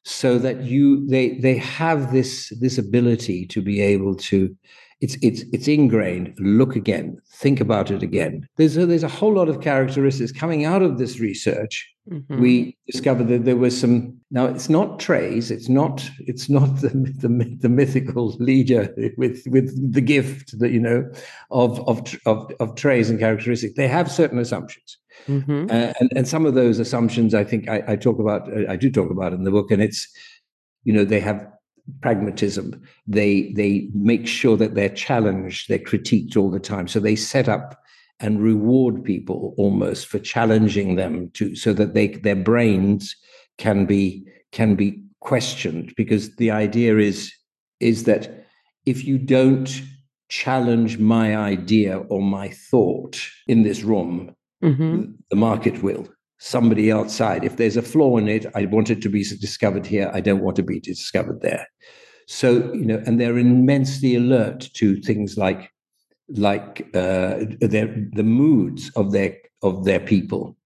So 0.03 0.39
that 0.39 0.61
you 0.61 1.07
they 1.07 1.37
they 1.37 1.57
have 1.57 2.11
this 2.11 2.51
this 2.59 2.77
ability 2.77 3.45
to 3.47 3.61
be 3.61 3.81
able 3.81 4.15
to 4.15 4.55
it's 5.01 5.17
it's 5.21 5.43
it's 5.51 5.67
ingrained. 5.67 6.33
Look 6.39 6.75
again. 6.75 7.17
Think 7.33 7.59
about 7.59 7.91
it 7.91 8.03
again. 8.03 8.47
There's 8.57 8.77
a, 8.77 8.85
there's 8.85 9.03
a 9.03 9.09
whole 9.09 9.33
lot 9.33 9.49
of 9.49 9.61
characteristics 9.61 10.31
coming 10.31 10.63
out 10.63 10.81
of 10.81 10.97
this 10.97 11.19
research. 11.19 11.87
Mm-hmm. 12.09 12.41
We 12.41 12.77
discovered 12.87 13.27
that 13.27 13.45
there 13.45 13.57
was 13.57 13.79
some. 13.79 14.17
Now 14.31 14.45
it's 14.45 14.69
not 14.69 14.99
trays. 14.99 15.51
It's 15.51 15.69
not. 15.69 16.09
It's 16.19 16.49
not 16.49 16.81
the, 16.81 16.89
the 16.89 17.57
the 17.59 17.69
mythical 17.69 18.29
leader 18.39 18.93
with 19.17 19.43
with 19.47 19.93
the 19.93 20.01
gift 20.01 20.57
that 20.59 20.71
you 20.71 20.79
know 20.79 21.09
of 21.49 21.79
of 21.87 22.15
of, 22.25 22.51
of 22.59 22.75
trays 22.75 23.09
and 23.09 23.19
characteristics. 23.19 23.73
They 23.75 23.87
have 23.87 24.11
certain 24.11 24.39
assumptions. 24.39 24.97
Mm-hmm. 25.27 25.65
Uh, 25.69 25.93
and, 25.99 26.11
and 26.15 26.27
some 26.27 26.45
of 26.45 26.55
those 26.55 26.79
assumptions, 26.79 27.35
I 27.35 27.43
think 27.43 27.69
I, 27.69 27.83
I 27.89 27.95
talk 27.95 28.17
about, 28.19 28.49
I 28.67 28.75
do 28.75 28.89
talk 28.89 29.11
about 29.11 29.33
in 29.33 29.43
the 29.43 29.51
book, 29.51 29.69
and 29.69 29.81
it's, 29.81 30.07
you 30.83 30.93
know, 30.93 31.05
they 31.05 31.19
have 31.19 31.45
pragmatism. 32.01 32.81
They 33.07 33.51
they 33.53 33.89
make 33.93 34.27
sure 34.27 34.57
that 34.57 34.75
they're 34.75 34.89
challenged, 34.89 35.67
they're 35.67 35.79
critiqued 35.79 36.37
all 36.37 36.51
the 36.51 36.59
time. 36.59 36.87
So 36.87 36.99
they 36.99 37.15
set 37.15 37.49
up 37.49 37.81
and 38.21 38.41
reward 38.41 39.03
people 39.03 39.53
almost 39.57 40.05
for 40.05 40.19
challenging 40.19 40.95
them 40.95 41.29
to 41.33 41.55
so 41.55 41.73
that 41.73 41.93
they 41.93 42.07
their 42.07 42.35
brains 42.35 43.15
can 43.57 43.85
be 43.85 44.25
can 44.51 44.75
be 44.75 45.01
questioned 45.19 45.93
because 45.97 46.35
the 46.35 46.51
idea 46.51 46.97
is 46.97 47.33
is 47.79 48.03
that 48.03 48.45
if 48.85 49.05
you 49.05 49.17
don't 49.17 49.81
challenge 50.29 50.97
my 50.97 51.35
idea 51.35 51.97
or 51.97 52.21
my 52.21 52.49
thought 52.49 53.19
in 53.47 53.63
this 53.63 53.83
room 53.83 54.33
mm-hmm. 54.63 55.11
the 55.29 55.35
market 55.35 55.83
will 55.83 56.07
somebody 56.41 56.91
outside. 56.91 57.43
If 57.43 57.57
there's 57.57 57.77
a 57.77 57.83
flaw 57.83 58.17
in 58.17 58.27
it, 58.27 58.47
I 58.55 58.65
want 58.65 58.89
it 58.89 59.01
to 59.03 59.09
be 59.09 59.23
discovered 59.23 59.85
here. 59.85 60.09
I 60.11 60.21
don't 60.21 60.41
want 60.41 60.55
to 60.55 60.63
be 60.63 60.79
discovered 60.79 61.41
there. 61.41 61.67
So 62.27 62.73
you 62.73 62.85
know, 62.85 63.01
and 63.05 63.19
they're 63.19 63.37
immensely 63.37 64.15
alert 64.15 64.69
to 64.73 64.99
things 65.01 65.37
like 65.37 65.71
like 66.29 66.87
uh, 66.95 67.45
their 67.59 67.87
the 68.13 68.23
moods 68.23 68.89
of 68.95 69.11
their 69.11 69.37
of 69.61 69.85
their 69.85 69.99
people. 69.99 70.57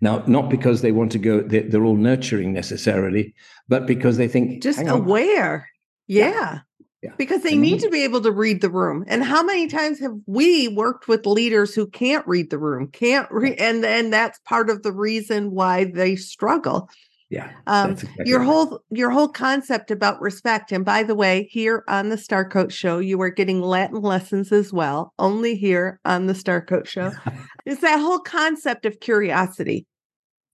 Now, 0.00 0.22
not 0.26 0.48
because 0.48 0.80
they 0.80 0.92
want 0.92 1.12
to 1.12 1.18
go, 1.18 1.42
they're, 1.42 1.68
they're 1.68 1.84
all 1.84 1.96
nurturing 1.96 2.54
necessarily, 2.54 3.34
but 3.68 3.86
because 3.86 4.16
they 4.16 4.28
think 4.28 4.62
just 4.62 4.80
aware. 4.86 5.68
Yeah. 6.06 6.30
yeah. 6.30 6.58
Yeah. 7.02 7.12
Because 7.16 7.42
they 7.42 7.56
need 7.56 7.80
to 7.80 7.88
be 7.88 8.04
able 8.04 8.20
to 8.20 8.30
read 8.30 8.60
the 8.60 8.68
room. 8.68 9.04
And 9.06 9.24
how 9.24 9.42
many 9.42 9.68
times 9.68 9.98
have 10.00 10.12
we 10.26 10.68
worked 10.68 11.08
with 11.08 11.24
leaders 11.24 11.74
who 11.74 11.86
can't 11.86 12.26
read 12.26 12.50
the 12.50 12.58
room, 12.58 12.88
can't 12.88 13.26
read, 13.30 13.58
and 13.58 13.82
and 13.86 14.12
that's 14.12 14.38
part 14.40 14.68
of 14.68 14.82
the 14.82 14.92
reason 14.92 15.50
why 15.50 15.84
they 15.84 16.14
struggle. 16.16 16.90
Yeah. 17.30 17.52
Um, 17.66 17.92
exactly 17.92 18.28
your 18.28 18.40
right. 18.40 18.46
whole 18.46 18.80
your 18.90 19.10
whole 19.10 19.28
concept 19.28 19.90
about 19.90 20.20
respect. 20.20 20.72
And 20.72 20.84
by 20.84 21.02
the 21.02 21.14
way, 21.14 21.48
here 21.50 21.84
on 21.88 22.10
the 22.10 22.18
Star 22.18 22.46
Coach 22.46 22.74
Show, 22.74 22.98
you 22.98 23.18
are 23.22 23.30
getting 23.30 23.62
Latin 23.62 24.02
lessons 24.02 24.52
as 24.52 24.70
well. 24.70 25.14
Only 25.18 25.56
here 25.56 26.00
on 26.04 26.26
the 26.26 26.34
Star 26.34 26.60
Coach 26.60 26.88
Show 26.88 27.12
is 27.64 27.80
that 27.80 27.98
whole 27.98 28.18
concept 28.18 28.84
of 28.84 29.00
curiosity 29.00 29.86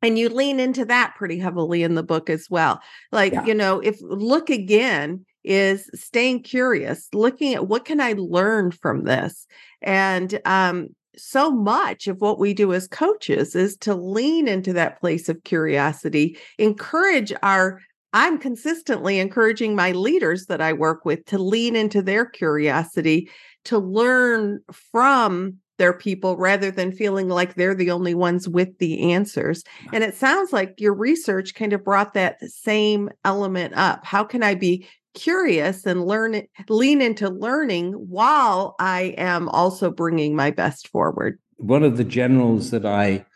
and 0.02 0.18
you 0.18 0.28
lean 0.28 0.60
into 0.60 0.84
that 0.84 1.14
pretty 1.16 1.38
heavily 1.38 1.82
in 1.82 1.94
the 1.94 2.02
book 2.02 2.28
as 2.28 2.46
well 2.50 2.80
like 3.12 3.32
yeah. 3.32 3.44
you 3.44 3.54
know 3.54 3.80
if 3.80 3.98
look 4.02 4.50
again 4.50 5.24
is 5.46 5.88
staying 5.94 6.42
curious, 6.42 7.08
looking 7.14 7.54
at 7.54 7.68
what 7.68 7.84
can 7.84 8.00
I 8.00 8.14
learn 8.16 8.72
from 8.72 9.04
this? 9.04 9.46
And 9.80 10.40
um, 10.44 10.88
so 11.16 11.50
much 11.50 12.08
of 12.08 12.20
what 12.20 12.38
we 12.38 12.52
do 12.52 12.72
as 12.74 12.88
coaches 12.88 13.54
is 13.54 13.76
to 13.78 13.94
lean 13.94 14.48
into 14.48 14.72
that 14.74 15.00
place 15.00 15.28
of 15.28 15.44
curiosity, 15.44 16.36
encourage 16.58 17.32
our 17.42 17.80
I'm 18.12 18.38
consistently 18.38 19.18
encouraging 19.18 19.74
my 19.74 19.92
leaders 19.92 20.46
that 20.46 20.62
I 20.62 20.72
work 20.72 21.04
with 21.04 21.26
to 21.26 21.38
lean 21.38 21.76
into 21.76 22.00
their 22.00 22.24
curiosity, 22.24 23.28
to 23.66 23.78
learn 23.78 24.60
from 24.72 25.58
their 25.76 25.92
people 25.92 26.36
rather 26.38 26.70
than 26.70 26.92
feeling 26.92 27.28
like 27.28 27.54
they're 27.54 27.74
the 27.74 27.90
only 27.90 28.14
ones 28.14 28.48
with 28.48 28.78
the 28.78 29.12
answers. 29.12 29.62
And 29.92 30.02
it 30.02 30.14
sounds 30.14 30.50
like 30.50 30.80
your 30.80 30.94
research 30.94 31.54
kind 31.54 31.74
of 31.74 31.84
brought 31.84 32.14
that 32.14 32.40
same 32.40 33.10
element 33.24 33.74
up. 33.76 34.04
How 34.06 34.24
can 34.24 34.42
I 34.42 34.54
be 34.54 34.88
curious 35.16 35.84
and 35.84 36.06
learn 36.06 36.42
lean 36.68 37.02
into 37.02 37.28
learning 37.28 37.92
while 37.92 38.76
I 38.78 39.14
am 39.18 39.48
also 39.48 39.90
bringing 39.90 40.36
my 40.36 40.52
best 40.52 40.88
forward. 40.88 41.38
One 41.56 41.82
of 41.82 41.96
the 41.96 42.04
generals 42.04 42.70
that 42.70 42.86
I 42.86 43.26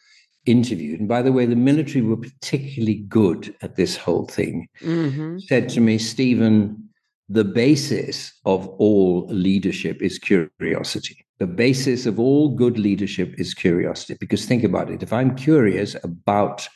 interviewed, 0.46 1.00
and 1.00 1.08
by 1.08 1.22
the 1.22 1.32
way, 1.32 1.46
the 1.46 1.56
military 1.56 2.02
were 2.02 2.16
particularly 2.16 3.04
good 3.08 3.54
at 3.62 3.76
this 3.76 3.96
whole 3.96 4.26
thing, 4.26 4.68
mm-hmm. 4.80 5.38
said 5.38 5.68
to 5.70 5.80
me, 5.80 5.98
Stephen, 5.98 6.88
the 7.28 7.44
basis 7.44 8.32
of 8.44 8.68
all 8.78 9.26
leadership 9.28 10.02
is 10.02 10.18
curiosity. 10.18 11.24
The 11.38 11.46
basis 11.46 12.04
of 12.04 12.20
all 12.20 12.54
good 12.54 12.78
leadership 12.78 13.34
is 13.38 13.54
curiosity. 13.54 14.16
Because 14.20 14.44
think 14.44 14.64
about 14.64 14.90
it 14.90 15.02
if 15.02 15.12
I'm 15.12 15.34
curious 15.36 15.96
about 16.02 16.68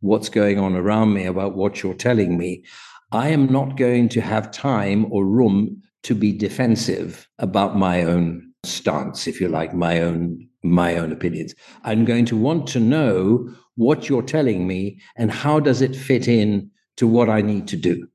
what's 0.00 0.28
going 0.28 0.58
on 0.58 0.74
around 0.74 1.12
me, 1.12 1.26
about 1.26 1.56
what 1.56 1.82
you're 1.82 1.94
telling 1.94 2.38
me, 2.38 2.64
I 3.12 3.28
am 3.28 3.46
not 3.46 3.76
going 3.76 4.10
to 4.10 4.20
have 4.20 4.50
time 4.50 5.10
or 5.10 5.24
room 5.24 5.82
to 6.02 6.14
be 6.14 6.32
defensive 6.32 7.26
about 7.38 7.76
my 7.76 8.02
own 8.02 8.52
stance, 8.64 9.26
if 9.26 9.40
you 9.40 9.48
like, 9.48 9.74
my 9.74 10.00
own 10.00 10.46
my 10.64 10.96
own 10.96 11.12
opinions. 11.12 11.54
I'm 11.84 12.04
going 12.04 12.24
to 12.26 12.36
want 12.36 12.66
to 12.68 12.80
know 12.80 13.48
what 13.76 14.08
you're 14.08 14.22
telling 14.22 14.66
me 14.66 15.00
and 15.16 15.30
how 15.30 15.60
does 15.60 15.80
it 15.80 15.94
fit 15.94 16.26
in 16.26 16.70
to 16.96 17.06
what 17.06 17.30
I 17.30 17.40
need 17.42 17.68
to 17.68 17.76
do. 17.76 18.08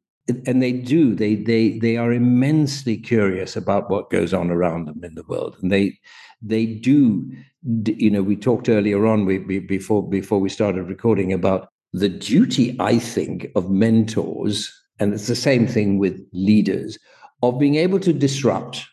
And 0.45 0.61
they 0.61 0.71
do. 0.71 1.15
They 1.15 1.35
they 1.35 1.79
they 1.79 1.97
are 1.97 2.13
immensely 2.13 2.97
curious 2.97 3.55
about 3.55 3.89
what 3.89 4.09
goes 4.09 4.33
on 4.33 4.51
around 4.51 4.85
them 4.85 5.03
in 5.03 5.15
the 5.15 5.23
world, 5.27 5.57
and 5.61 5.71
they 5.71 5.97
they 6.41 6.65
do. 6.65 7.29
You 7.85 8.11
know, 8.11 8.23
we 8.23 8.35
talked 8.35 8.69
earlier 8.69 9.05
on 9.05 9.25
we, 9.25 9.39
before 9.59 10.07
before 10.07 10.39
we 10.39 10.49
started 10.49 10.83
recording 10.83 11.33
about 11.33 11.67
the 11.91 12.09
duty, 12.09 12.75
I 12.79 12.99
think, 12.99 13.47
of 13.55 13.69
mentors 13.69 14.71
and 15.03 15.13
it's 15.13 15.27
the 15.27 15.35
same 15.35 15.67
thing 15.67 15.99
with 15.99 16.25
leaders 16.31 16.97
of 17.43 17.59
being 17.59 17.75
able 17.75 17.99
to 17.99 18.13
disrupt, 18.13 18.85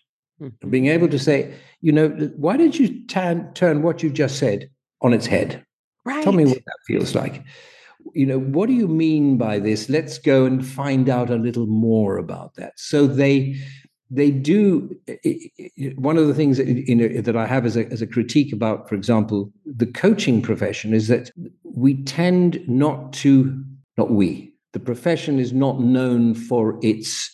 mm-hmm. 0.43 0.71
being 0.71 0.87
able 0.87 1.09
to 1.09 1.19
say, 1.19 1.55
you 1.81 1.93
know, 1.93 2.09
why 2.37 2.57
don't 2.57 2.79
you 2.79 3.07
turn 3.07 3.53
turn 3.55 3.83
what 3.83 4.03
you 4.03 4.11
just 4.11 4.39
said 4.39 4.69
on 5.01 5.15
its 5.15 5.27
head? 5.27 5.65
Right. 6.05 6.23
Tell 6.25 6.33
me 6.33 6.45
what 6.45 6.65
that 6.65 6.79
feels 6.87 7.15
like. 7.15 7.45
You 8.15 8.27
know, 8.27 8.41
what 8.41 8.67
do 8.67 8.73
you 8.73 8.89
mean 8.89 9.37
by 9.39 9.59
this? 9.59 9.89
Let's 9.89 10.19
go 10.19 10.45
and 10.47 10.67
find 10.67 11.09
out 11.09 11.31
a 11.31 11.37
little 11.37 11.67
more 11.67 12.19
about 12.19 12.55
that. 12.57 12.73
So 12.77 13.07
they 13.07 13.57
they 14.11 14.33
do 14.33 14.97
one 15.95 16.17
of 16.17 16.27
the 16.27 16.35
things 16.35 16.57
that, 16.57 16.67
you 16.67 16.97
know 16.97 17.21
that 17.21 17.37
I 17.37 17.47
have 17.47 17.65
as 17.65 17.77
a 17.77 17.87
as 17.87 18.03
a 18.03 18.07
critique 18.07 18.53
about, 18.53 18.89
for 18.89 18.97
example, 18.97 19.53
the 19.65 19.87
coaching 19.87 20.43
profession 20.43 20.93
is 20.93 21.07
that 21.09 21.31
we 21.63 22.03
tend 22.03 22.67
not 22.69 23.13
to 23.15 23.63
not 23.97 24.11
we 24.11 24.50
the 24.73 24.81
profession 24.81 25.39
is 25.39 25.53
not 25.53 25.81
known 25.81 26.35
for 26.35 26.79
its 26.83 27.31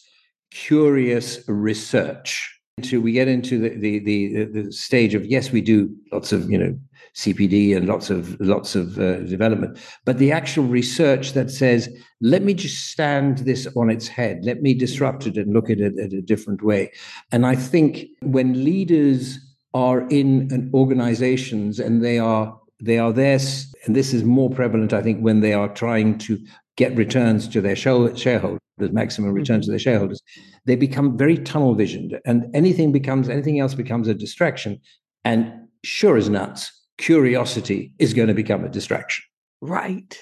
curious 0.50 1.40
research. 1.48 2.52
Until 2.78 3.00
we 3.00 3.12
get 3.12 3.26
into 3.26 3.58
the, 3.58 3.70
the 3.70 3.98
the, 4.00 4.44
the 4.44 4.72
stage 4.72 5.14
of 5.14 5.24
yes, 5.24 5.50
we 5.50 5.62
do 5.62 5.94
lots 6.12 6.30
of 6.32 6.50
you 6.50 6.58
know 6.58 6.78
CPD 7.14 7.74
and 7.74 7.88
lots 7.88 8.10
of 8.10 8.38
lots 8.38 8.74
of 8.74 8.98
uh, 8.98 9.20
development, 9.20 9.78
but 10.04 10.18
the 10.18 10.30
actual 10.30 10.64
research 10.64 11.32
that 11.32 11.50
says 11.50 11.88
let 12.20 12.42
me 12.42 12.52
just 12.52 12.90
stand 12.90 13.38
this 13.38 13.66
on 13.76 13.90
its 13.90 14.08
head, 14.08 14.40
let 14.42 14.60
me 14.62 14.74
disrupt 14.74 15.26
it 15.26 15.36
and 15.36 15.52
look 15.52 15.70
at 15.70 15.80
it 15.80 15.98
at 15.98 16.12
a 16.12 16.20
different 16.20 16.62
way. 16.62 16.92
And 17.32 17.46
I 17.46 17.54
think 17.54 18.06
when 18.20 18.64
leaders 18.64 19.38
are 19.74 20.06
in 20.08 20.48
an 20.50 20.70
organizations 20.74 21.78
and 21.78 22.04
they 22.04 22.18
are 22.18 22.58
they 22.80 22.98
are 22.98 23.12
there, 23.12 23.38
and 23.86 23.96
this 23.96 24.12
is 24.12 24.22
more 24.22 24.50
prevalent, 24.50 24.92
I 24.92 25.02
think, 25.02 25.20
when 25.20 25.40
they 25.40 25.54
are 25.54 25.68
trying 25.68 26.18
to 26.18 26.38
get 26.76 26.94
returns 26.96 27.48
to 27.48 27.60
their 27.60 27.76
shareholders, 27.76 28.60
maximum 28.78 29.32
return 29.32 29.60
to 29.62 29.66
their 29.68 29.78
mm-hmm. 29.78 29.82
shareholders, 29.82 30.22
they 30.66 30.76
become 30.76 31.16
very 31.16 31.38
tunnel 31.38 31.74
visioned, 31.74 32.18
and 32.26 32.46
anything 32.54 32.92
becomes 32.92 33.28
anything 33.28 33.60
else 33.60 33.74
becomes 33.74 34.08
a 34.08 34.14
distraction. 34.14 34.80
And 35.24 35.68
sure 35.84 36.16
as 36.16 36.28
nuts, 36.28 36.70
curiosity 36.98 37.92
is 37.98 38.14
going 38.14 38.28
to 38.28 38.34
become 38.34 38.64
a 38.64 38.68
distraction. 38.68 39.24
Right. 39.60 40.16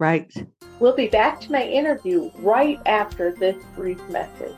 Right. 0.00 0.32
We'll 0.78 0.94
be 0.94 1.08
back 1.08 1.40
to 1.40 1.52
my 1.52 1.64
interview 1.64 2.30
right 2.36 2.80
after 2.86 3.32
this 3.32 3.56
brief 3.74 4.00
message. 4.10 4.54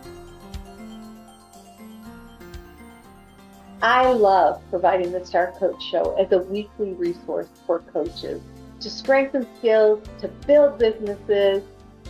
I 3.82 4.12
love 4.12 4.60
providing 4.68 5.12
the 5.12 5.24
Star 5.24 5.52
Coach 5.58 5.82
Show 5.82 6.14
as 6.22 6.30
a 6.32 6.38
weekly 6.38 6.92
resource 6.92 7.48
for 7.66 7.78
coaches 7.78 8.42
to 8.80 8.90
strengthen 8.90 9.46
skills, 9.58 10.06
to 10.20 10.28
build 10.46 10.78
businesses, 10.78 11.62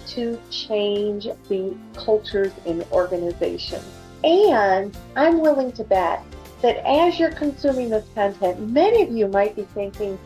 to 0.07 0.41
change 0.51 1.29
the 1.49 1.77
cultures 1.95 2.53
in 2.65 2.85
organizations. 2.93 3.85
And 4.25 4.97
I'm 5.17 5.41
willing 5.41 5.73
to 5.73 5.85
bet 5.85 6.23
that 6.63 6.77
as 6.87 7.19
you're 7.19 7.33
consuming 7.33 7.91
this 7.91 8.07
content, 8.15 8.71
many 8.71 9.03
of 9.03 9.11
you 9.11 9.29
might 9.29 9.57
be 9.57 9.63
thinking, 9.63 10.19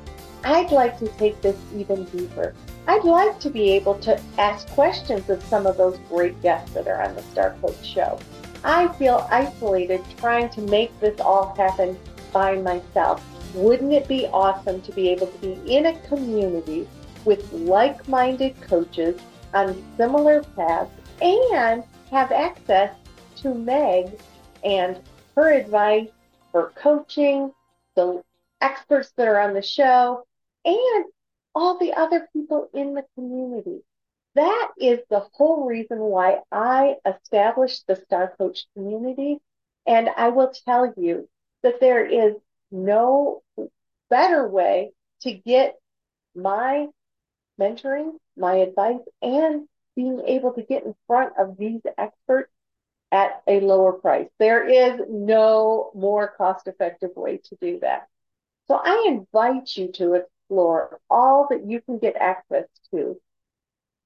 I'd 0.44 0.72
like 0.72 0.98
to 0.98 1.08
take 1.08 1.40
this 1.40 1.56
even 1.74 2.04
deeper. 2.04 2.54
I'd 2.86 3.04
like 3.04 3.38
to 3.40 3.50
be 3.50 3.70
able 3.72 3.94
to 4.00 4.20
ask 4.38 4.68
questions 4.70 5.30
of 5.30 5.42
some 5.44 5.66
of 5.66 5.76
those 5.76 5.98
great 6.08 6.40
guests 6.42 6.74
that 6.74 6.86
are 6.86 7.02
on 7.02 7.14
the 7.14 7.22
Star 7.22 7.56
Coach 7.62 7.82
show. 7.84 8.18
I 8.62 8.88
feel 8.94 9.26
isolated 9.30 10.02
trying 10.18 10.50
to 10.50 10.60
make 10.62 10.98
this 11.00 11.18
all 11.20 11.54
happen 11.54 11.98
by 12.32 12.56
myself. 12.56 13.24
Wouldn't 13.54 13.92
it 13.92 14.08
be 14.08 14.26
awesome 14.26 14.82
to 14.82 14.92
be 14.92 15.08
able 15.10 15.28
to 15.28 15.38
be 15.38 15.76
in 15.76 15.86
a 15.86 16.00
community 16.08 16.88
with 17.24 17.52
like 17.52 18.06
minded 18.08 18.60
coaches 18.60 19.20
on 19.54 19.82
similar 19.96 20.42
paths 20.56 20.90
and 21.22 21.84
have 22.10 22.32
access 22.32 22.94
to 23.36 23.54
Meg 23.54 24.18
and 24.64 25.00
her 25.36 25.52
advice 25.52 26.08
for 26.50 26.72
coaching, 26.74 27.52
the 27.94 28.22
experts 28.60 29.12
that 29.16 29.28
are 29.28 29.40
on 29.40 29.54
the 29.54 29.62
show, 29.62 30.24
and 30.64 31.04
all 31.54 31.78
the 31.78 31.92
other 31.92 32.28
people 32.32 32.68
in 32.74 32.94
the 32.94 33.04
community. 33.14 33.82
That 34.34 34.72
is 34.80 34.98
the 35.10 35.26
whole 35.32 35.64
reason 35.64 36.00
why 36.00 36.40
I 36.50 36.96
established 37.06 37.86
the 37.86 37.94
Star 37.94 38.34
Coach 38.36 38.66
community. 38.74 39.38
And 39.86 40.08
I 40.16 40.30
will 40.30 40.52
tell 40.66 40.92
you 40.96 41.28
that 41.62 41.78
there 41.78 42.04
is 42.04 42.34
no 42.74 43.42
better 44.10 44.46
way 44.48 44.90
to 45.22 45.32
get 45.32 45.76
my 46.34 46.86
mentoring, 47.58 48.12
my 48.36 48.56
advice, 48.56 49.00
and 49.22 49.68
being 49.96 50.20
able 50.26 50.52
to 50.52 50.62
get 50.62 50.84
in 50.84 50.94
front 51.06 51.32
of 51.38 51.56
these 51.56 51.80
experts 51.96 52.50
at 53.12 53.42
a 53.46 53.60
lower 53.60 53.92
price. 53.92 54.28
There 54.40 54.66
is 54.66 55.00
no 55.08 55.92
more 55.94 56.34
cost 56.36 56.66
effective 56.66 57.10
way 57.14 57.38
to 57.44 57.56
do 57.60 57.78
that. 57.80 58.08
So 58.66 58.74
I 58.74 59.06
invite 59.08 59.76
you 59.76 59.92
to 59.92 60.14
explore 60.14 60.98
all 61.08 61.46
that 61.50 61.64
you 61.64 61.80
can 61.80 61.98
get 61.98 62.16
access 62.16 62.64
to 62.90 63.20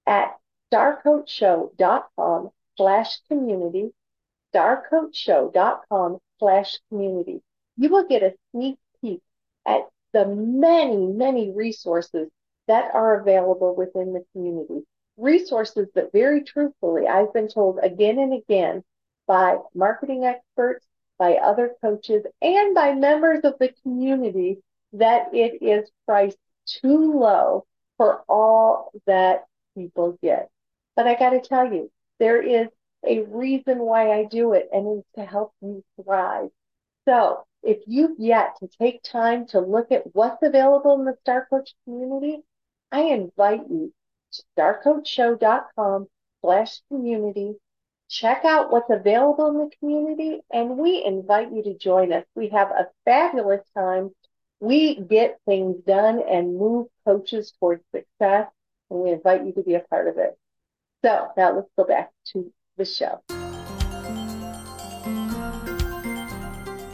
at 0.06 0.36
starcoachshow.com 0.72 2.50
slash 2.76 3.18
community, 3.28 3.90
starcoachshow.com 4.54 6.18
slash 6.38 6.78
community. 6.90 7.42
You 7.78 7.90
will 7.90 8.06
get 8.06 8.24
a 8.24 8.34
sneak 8.50 8.76
peek 9.00 9.22
at 9.64 9.82
the 10.12 10.26
many, 10.26 11.06
many 11.06 11.52
resources 11.52 12.28
that 12.66 12.92
are 12.92 13.20
available 13.20 13.74
within 13.74 14.12
the 14.12 14.24
community. 14.32 14.84
Resources 15.16 15.88
that 15.94 16.12
very 16.12 16.42
truthfully, 16.42 17.06
I've 17.06 17.32
been 17.32 17.48
told 17.48 17.78
again 17.80 18.18
and 18.18 18.34
again 18.34 18.82
by 19.28 19.58
marketing 19.74 20.24
experts, 20.24 20.84
by 21.18 21.34
other 21.34 21.76
coaches, 21.80 22.24
and 22.42 22.74
by 22.74 22.94
members 22.94 23.44
of 23.44 23.54
the 23.60 23.72
community 23.82 24.58
that 24.92 25.32
it 25.32 25.62
is 25.62 25.88
priced 26.04 26.38
too 26.66 27.12
low 27.18 27.64
for 27.96 28.22
all 28.28 28.90
that 29.06 29.44
people 29.76 30.18
get. 30.20 30.50
But 30.96 31.06
I 31.06 31.14
got 31.14 31.30
to 31.30 31.40
tell 31.40 31.72
you, 31.72 31.90
there 32.18 32.42
is 32.42 32.68
a 33.06 33.20
reason 33.20 33.78
why 33.78 34.12
I 34.12 34.24
do 34.24 34.52
it, 34.54 34.68
and 34.72 34.98
it's 34.98 35.08
to 35.14 35.24
help 35.24 35.52
you 35.60 35.84
thrive. 36.02 36.50
So 37.08 37.44
if 37.62 37.78
you've 37.86 38.18
yet 38.18 38.56
to 38.60 38.68
take 38.78 39.02
time 39.02 39.46
to 39.46 39.60
look 39.60 39.90
at 39.90 40.14
what's 40.14 40.42
available 40.42 40.98
in 40.98 41.06
the 41.06 41.16
Star 41.22 41.46
Coach 41.48 41.74
community, 41.84 42.40
I 42.92 43.00
invite 43.00 43.62
you 43.70 43.94
to 44.32 44.42
starcoachshow.com 44.58 46.06
slash 46.42 46.82
community. 46.88 47.54
Check 48.10 48.44
out 48.44 48.70
what's 48.70 48.90
available 48.90 49.48
in 49.48 49.56
the 49.56 49.70
community, 49.80 50.40
and 50.52 50.76
we 50.76 51.02
invite 51.02 51.50
you 51.50 51.62
to 51.62 51.78
join 51.78 52.12
us. 52.12 52.24
We 52.34 52.50
have 52.50 52.70
a 52.70 52.88
fabulous 53.06 53.62
time. 53.72 54.10
We 54.60 55.00
get 55.00 55.38
things 55.46 55.82
done 55.86 56.20
and 56.28 56.58
move 56.58 56.88
coaches 57.06 57.54
towards 57.58 57.84
success, 57.90 58.50
and 58.90 59.00
we 59.00 59.12
invite 59.12 59.46
you 59.46 59.52
to 59.52 59.62
be 59.62 59.76
a 59.76 59.80
part 59.80 60.08
of 60.08 60.18
it. 60.18 60.38
So 61.02 61.28
now 61.38 61.54
let's 61.54 61.70
go 61.74 61.84
back 61.84 62.10
to 62.32 62.52
the 62.76 62.84
show. 62.84 63.22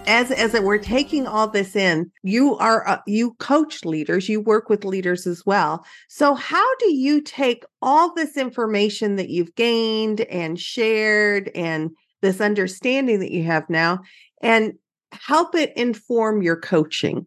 As 0.06 0.30
as 0.30 0.52
we're 0.60 0.78
taking 0.78 1.26
all 1.26 1.48
this 1.48 1.74
in 1.76 2.10
you 2.22 2.56
are 2.56 2.86
uh, 2.86 2.98
you 3.06 3.34
coach 3.34 3.84
leaders 3.84 4.28
you 4.28 4.40
work 4.40 4.68
with 4.68 4.84
leaders 4.84 5.26
as 5.26 5.44
well. 5.46 5.84
So 6.08 6.34
how 6.34 6.74
do 6.76 6.92
you 6.92 7.20
take 7.20 7.64
all 7.82 8.14
this 8.14 8.36
information 8.36 9.16
that 9.16 9.30
you've 9.30 9.54
gained 9.54 10.22
and 10.22 10.58
shared 10.58 11.50
and 11.54 11.90
this 12.22 12.40
understanding 12.40 13.20
that 13.20 13.32
you 13.32 13.44
have 13.44 13.68
now 13.68 14.00
and 14.42 14.74
help 15.12 15.54
it 15.54 15.72
inform 15.76 16.42
your 16.42 16.56
coaching 16.56 17.26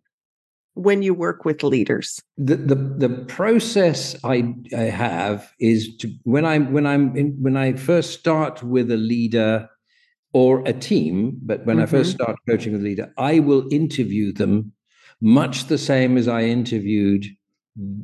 when 0.74 1.02
you 1.02 1.14
work 1.14 1.46
with 1.46 1.64
leaders? 1.64 2.22
The 2.38 2.56
the, 2.56 2.76
the 2.76 3.10
process 3.10 4.16
I, 4.24 4.54
I 4.76 4.84
have 4.84 5.52
is 5.60 5.96
to 5.98 6.14
when 6.24 6.46
i'm 6.46 6.72
when 6.72 6.86
i'm 6.86 7.16
in, 7.16 7.38
when 7.42 7.58
i 7.58 7.74
first 7.74 8.20
start 8.20 8.64
with 8.64 8.92
a 8.92 8.98
leader 8.98 9.70
or 10.38 10.62
a 10.68 10.74
team, 10.74 11.36
but 11.42 11.66
when 11.66 11.78
mm-hmm. 11.78 11.84
I 11.84 11.88
first 11.88 12.12
mm-hmm. 12.12 12.22
start 12.22 12.38
coaching 12.48 12.76
a 12.76 12.78
leader, 12.78 13.12
I 13.18 13.40
will 13.40 13.68
interview 13.72 14.32
them 14.32 14.72
much 15.20 15.66
the 15.66 15.80
same 15.80 16.16
as 16.16 16.28
I 16.28 16.44
interviewed 16.44 17.26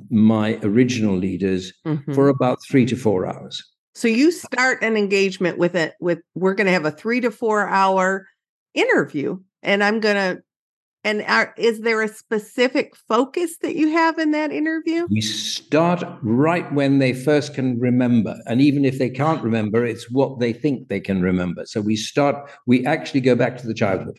my 0.10 0.58
original 0.64 1.16
leaders 1.16 1.74
mm-hmm. 1.86 2.12
for 2.12 2.30
about 2.30 2.58
three 2.68 2.88
to 2.88 2.96
four 2.96 3.28
hours. 3.28 3.64
So 3.94 4.08
you 4.08 4.32
start 4.32 4.82
an 4.82 4.98
engagement 4.98 5.60
with 5.60 5.76
it 5.76 5.94
with 6.00 6.22
we're 6.34 6.56
going 6.56 6.66
to 6.66 6.74
have 6.74 6.86
a 6.86 6.92
three 6.92 7.22
to 7.22 7.30
four 7.30 7.68
hour 7.70 8.28
interview, 8.74 9.38
and 9.62 9.84
I'm 9.84 10.00
going 10.00 10.16
to 10.16 10.42
and 11.04 11.22
are, 11.24 11.54
is 11.58 11.82
there 11.82 12.02
a 12.02 12.08
specific 12.08 12.96
focus 12.96 13.58
that 13.58 13.76
you 13.76 13.90
have 13.90 14.18
in 14.18 14.32
that 14.32 14.52
interview? 14.52 15.08
We 15.10 15.22
start 15.22 16.04
right 16.22 16.72
when 16.74 17.00
they 17.00 17.14
first 17.14 17.54
can 17.54 17.78
remember. 17.80 18.36
And 18.46 18.62
even 18.62 18.86
if 18.86 19.00
they 19.00 19.10
can't 19.10 19.44
remember, 19.44 19.86
it's 19.86 20.10
what 20.10 20.40
they 20.40 20.54
think 20.54 20.88
they 20.88 21.02
can 21.02 21.22
remember. 21.22 21.66
So 21.66 21.82
we 21.82 21.98
start, 21.98 22.50
we 22.66 22.86
actually 22.86 23.22
go 23.22 23.36
back 23.36 23.58
to 23.58 23.68
the 23.68 23.74
childhood. 23.74 24.18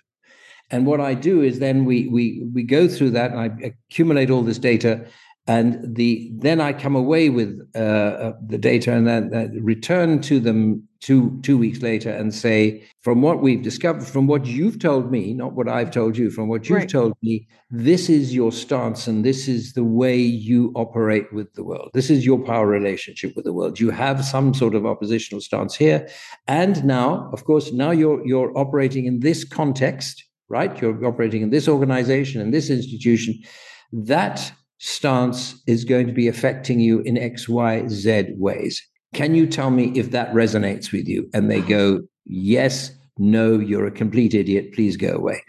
And 0.70 0.86
what 0.86 1.00
I 1.00 1.14
do 1.14 1.42
is 1.42 1.58
then 1.58 1.84
we 1.84 2.08
we 2.08 2.46
we 2.52 2.62
go 2.62 2.88
through 2.88 3.10
that 3.10 3.30
and 3.32 3.40
I 3.40 3.50
accumulate 3.62 4.30
all 4.30 4.42
this 4.42 4.58
data 4.58 5.04
and 5.46 5.94
the 5.94 6.30
then 6.32 6.60
I 6.60 6.72
come 6.72 6.96
away 6.96 7.28
with 7.28 7.60
uh, 7.74 7.78
uh, 7.78 8.32
the 8.46 8.56
data 8.56 8.92
and 8.92 9.06
then 9.06 9.34
uh, 9.34 9.48
return 9.60 10.20
to 10.22 10.40
them 10.40 10.88
two 11.00 11.38
two 11.42 11.58
weeks 11.58 11.82
later 11.82 12.08
and 12.08 12.32
say, 12.32 12.82
from 13.02 13.20
what 13.20 13.42
we've 13.42 13.60
discovered, 13.60 14.04
from 14.04 14.26
what 14.26 14.46
you've 14.46 14.78
told 14.78 15.10
me, 15.10 15.34
not 15.34 15.52
what 15.52 15.68
I've 15.68 15.90
told 15.90 16.16
you, 16.16 16.30
from 16.30 16.48
what 16.48 16.66
you've 16.66 16.78
right. 16.78 16.88
told 16.88 17.12
me, 17.20 17.46
this 17.70 18.08
is 18.08 18.34
your 18.34 18.52
stance 18.52 19.06
and 19.06 19.22
this 19.22 19.46
is 19.46 19.74
the 19.74 19.84
way 19.84 20.16
you 20.16 20.72
operate 20.76 21.30
with 21.30 21.52
the 21.52 21.62
world. 21.62 21.90
This 21.92 22.08
is 22.08 22.24
your 22.24 22.38
power 22.38 22.66
relationship 22.66 23.36
with 23.36 23.44
the 23.44 23.52
world. 23.52 23.78
You 23.78 23.90
have 23.90 24.24
some 24.24 24.54
sort 24.54 24.74
of 24.74 24.86
oppositional 24.86 25.42
stance 25.42 25.76
here, 25.76 26.08
and 26.48 26.82
now, 26.84 27.28
of 27.34 27.44
course, 27.44 27.70
now 27.70 27.90
you're 27.90 28.26
you're 28.26 28.56
operating 28.56 29.04
in 29.04 29.20
this 29.20 29.44
context, 29.44 30.24
right? 30.48 30.80
You're 30.80 31.04
operating 31.04 31.42
in 31.42 31.50
this 31.50 31.68
organization 31.68 32.40
and 32.40 32.54
this 32.54 32.70
institution. 32.70 33.38
That 33.92 34.52
stance 34.78 35.62
is 35.66 35.84
going 35.84 36.06
to 36.06 36.12
be 36.12 36.28
affecting 36.28 36.80
you 36.80 37.00
in 37.00 37.16
X, 37.16 37.48
Y, 37.48 37.86
Z 37.88 38.34
ways. 38.36 38.82
Can 39.12 39.34
you 39.34 39.46
tell 39.46 39.70
me 39.70 39.92
if 39.94 40.10
that 40.10 40.32
resonates 40.32 40.92
with 40.92 41.06
you? 41.06 41.28
And 41.32 41.50
they 41.50 41.60
go, 41.60 42.02
yes, 42.24 42.90
no, 43.18 43.58
you're 43.58 43.86
a 43.86 43.92
complete 43.92 44.34
idiot. 44.34 44.72
Please 44.72 44.96
go 44.96 45.14
away. 45.14 45.42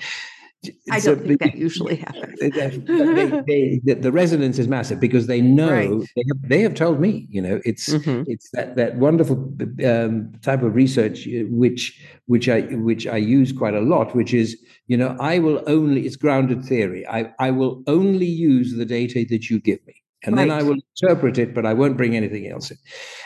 I 0.91 0.99
don't 0.99 1.21
think 1.25 1.39
that 1.39 1.56
usually 1.56 1.95
happens. 1.97 2.39
they, 2.39 2.49
they, 3.47 3.82
the, 3.84 3.93
the, 3.99 4.12
resonance 4.12 4.60
is 4.60 4.67
massive 4.67 4.99
because 4.99 5.28
they 5.28 5.41
know 5.41 5.71
right. 5.71 6.10
they, 6.15 6.23
have, 6.28 6.49
they 6.49 6.62
have 6.62 6.73
told 6.75 6.99
me. 6.99 7.28
You 7.30 7.41
know, 7.41 7.62
it's 7.65 7.89
mm-hmm. 7.89 8.23
it's 8.28 8.49
that 8.51 8.75
that 8.75 8.97
wonderful 8.97 9.38
um, 9.86 10.32
type 10.41 10.62
of 10.63 10.75
research 10.75 11.28
uh, 11.28 11.43
which 11.49 12.01
which 12.28 12.47
I 12.47 12.62
which 12.62 13.08
I 13.08 13.17
use 13.17 13.51
quite 13.51 13.73
a 13.73 13.82
lot. 13.82 14.15
Which 14.15 14.34
is, 14.34 14.58
you 14.88 14.97
know, 14.97 15.15
I 15.19 15.39
will 15.39 15.63
only 15.67 16.06
it's 16.06 16.15
grounded 16.15 16.63
theory. 16.63 17.06
I 17.08 17.34
I 17.39 17.51
will 17.51 17.84
only 17.88 18.28
use 18.28 18.75
the 18.75 18.86
data 18.86 19.25
that 19.30 19.49
you 19.49 19.60
give 19.60 19.86
me 19.86 19.95
and 20.25 20.35
right. 20.35 20.47
then 20.47 20.57
I 20.57 20.63
will 20.63 20.77
interpret 21.01 21.38
it, 21.38 21.53
but 21.53 21.65
I 21.65 21.73
won't 21.73 21.97
bring 21.97 22.15
anything 22.15 22.47
else 22.47 22.71
in. 22.71 22.77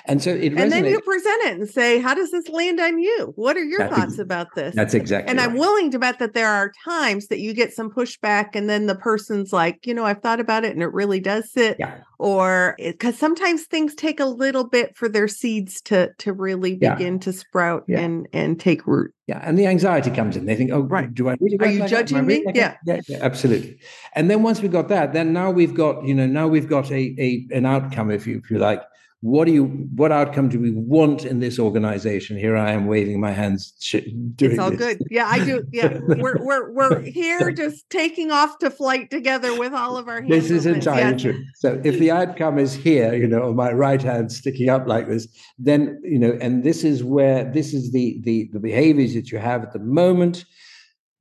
And 0.05 0.21
so 0.21 0.31
it 0.31 0.53
and 0.53 0.71
then 0.71 0.85
you 0.85 0.99
present 1.01 1.43
it 1.43 1.59
and 1.59 1.69
say, 1.69 1.99
"How 1.99 2.13
does 2.13 2.31
this 2.31 2.47
land 2.49 2.79
on 2.79 2.99
you? 2.99 3.33
What 3.35 3.57
are 3.57 3.63
your 3.63 3.79
that's 3.79 3.95
thoughts 3.95 4.13
ex- 4.13 4.19
about 4.19 4.47
this?" 4.55 4.75
That's 4.75 4.93
exactly. 4.93 5.29
And 5.29 5.39
right. 5.39 5.49
I'm 5.49 5.57
willing 5.57 5.91
to 5.91 5.99
bet 5.99 6.19
that 6.19 6.33
there 6.33 6.49
are 6.49 6.71
times 6.83 7.27
that 7.27 7.39
you 7.39 7.53
get 7.53 7.73
some 7.73 7.89
pushback, 7.89 8.49
and 8.53 8.69
then 8.69 8.87
the 8.87 8.95
person's 8.95 9.53
like, 9.53 9.85
"You 9.87 9.93
know, 9.93 10.05
I've 10.05 10.21
thought 10.21 10.39
about 10.39 10.65
it, 10.65 10.73
and 10.73 10.83
it 10.83 10.91
really 10.93 11.19
does 11.19 11.51
sit." 11.51 11.77
Yeah. 11.79 11.99
Or 12.17 12.75
because 12.77 13.17
sometimes 13.17 13.65
things 13.65 13.95
take 13.95 14.19
a 14.19 14.25
little 14.25 14.65
bit 14.65 14.97
for 14.97 15.07
their 15.07 15.29
seeds 15.29 15.79
to 15.83 16.11
to 16.17 16.33
really 16.33 16.75
begin 16.75 17.13
yeah. 17.13 17.19
to 17.19 17.33
sprout 17.33 17.85
yeah. 17.87 17.99
and 17.99 18.27
and 18.33 18.59
take 18.59 18.85
root. 18.85 19.13
Yeah, 19.29 19.39
and 19.43 19.59
the 19.59 19.67
anxiety 19.67 20.09
comes 20.09 20.35
in. 20.35 20.47
They 20.47 20.55
think, 20.55 20.71
"Oh, 20.71 20.81
right. 20.81 21.13
Do 21.13 21.29
I 21.29 21.37
really? 21.39 21.57
Are 21.59 21.67
you 21.67 21.87
judging 21.87 22.25
me? 22.25 22.43
yeah. 22.55 22.77
yeah, 22.83 23.01
yeah, 23.07 23.19
absolutely. 23.21 23.79
And 24.15 24.29
then 24.29 24.41
once 24.41 24.59
we've 24.59 24.71
got 24.71 24.87
that, 24.89 25.13
then 25.13 25.33
now 25.33 25.51
we've 25.51 25.75
got, 25.75 26.03
you 26.03 26.15
know, 26.15 26.25
now 26.25 26.47
we've 26.47 26.67
got 26.67 26.88
a, 26.91 27.15
a 27.17 27.47
an 27.51 27.65
outcome, 27.65 28.11
if 28.11 28.27
you 28.27 28.41
if 28.43 28.49
you 28.51 28.59
like, 28.59 28.83
what 29.21 29.45
do 29.45 29.51
you 29.51 29.65
what 29.95 30.13
outcome 30.13 30.47
do 30.47 30.59
we 30.59 30.71
want 30.71 31.25
in 31.25 31.41
this 31.41 31.59
organization? 31.59 32.37
Here 32.37 32.55
i 32.55 32.71
am 32.71 32.85
waving 32.85 33.19
my 33.19 33.31
hands 33.31 33.73
it's 33.93 34.59
all 34.59 34.69
this. 34.69 34.79
good. 34.79 35.03
Yeah 35.09 35.27
i 35.27 35.43
do. 35.43 35.65
Yeah 35.71 35.99
we're 36.07 36.37
we're 36.41 36.71
we're 36.71 37.01
here 37.01 37.51
just 37.51 37.89
taking 37.89 38.31
off 38.31 38.59
to 38.59 38.69
flight 38.69 39.11
together 39.11 39.57
with 39.59 39.73
all 39.73 39.97
of 39.97 40.07
our 40.07 40.21
hands 40.21 40.29
this 40.29 40.51
is 40.51 40.65
entirely 40.65 41.11
yeah. 41.11 41.31
true. 41.31 41.43
So 41.55 41.81
if 41.83 41.99
the 41.99 42.11
outcome 42.11 42.57
is 42.57 42.73
here 42.73 43.13
you 43.13 43.27
know 43.27 43.53
my 43.53 43.73
right 43.73 44.01
hand 44.01 44.31
sticking 44.31 44.69
up 44.69 44.87
like 44.87 45.09
this 45.09 45.27
then 45.57 45.99
you 46.03 46.19
know 46.19 46.37
and 46.39 46.63
this 46.63 46.85
is 46.85 47.03
where 47.03 47.43
this 47.43 47.73
is 47.73 47.91
the 47.91 48.21
the 48.23 48.49
the 48.53 48.59
behaviors 48.59 49.13
that 49.15 49.31
you 49.33 49.37
have 49.37 49.63
at 49.63 49.73
the 49.73 49.79
moment 49.79 50.45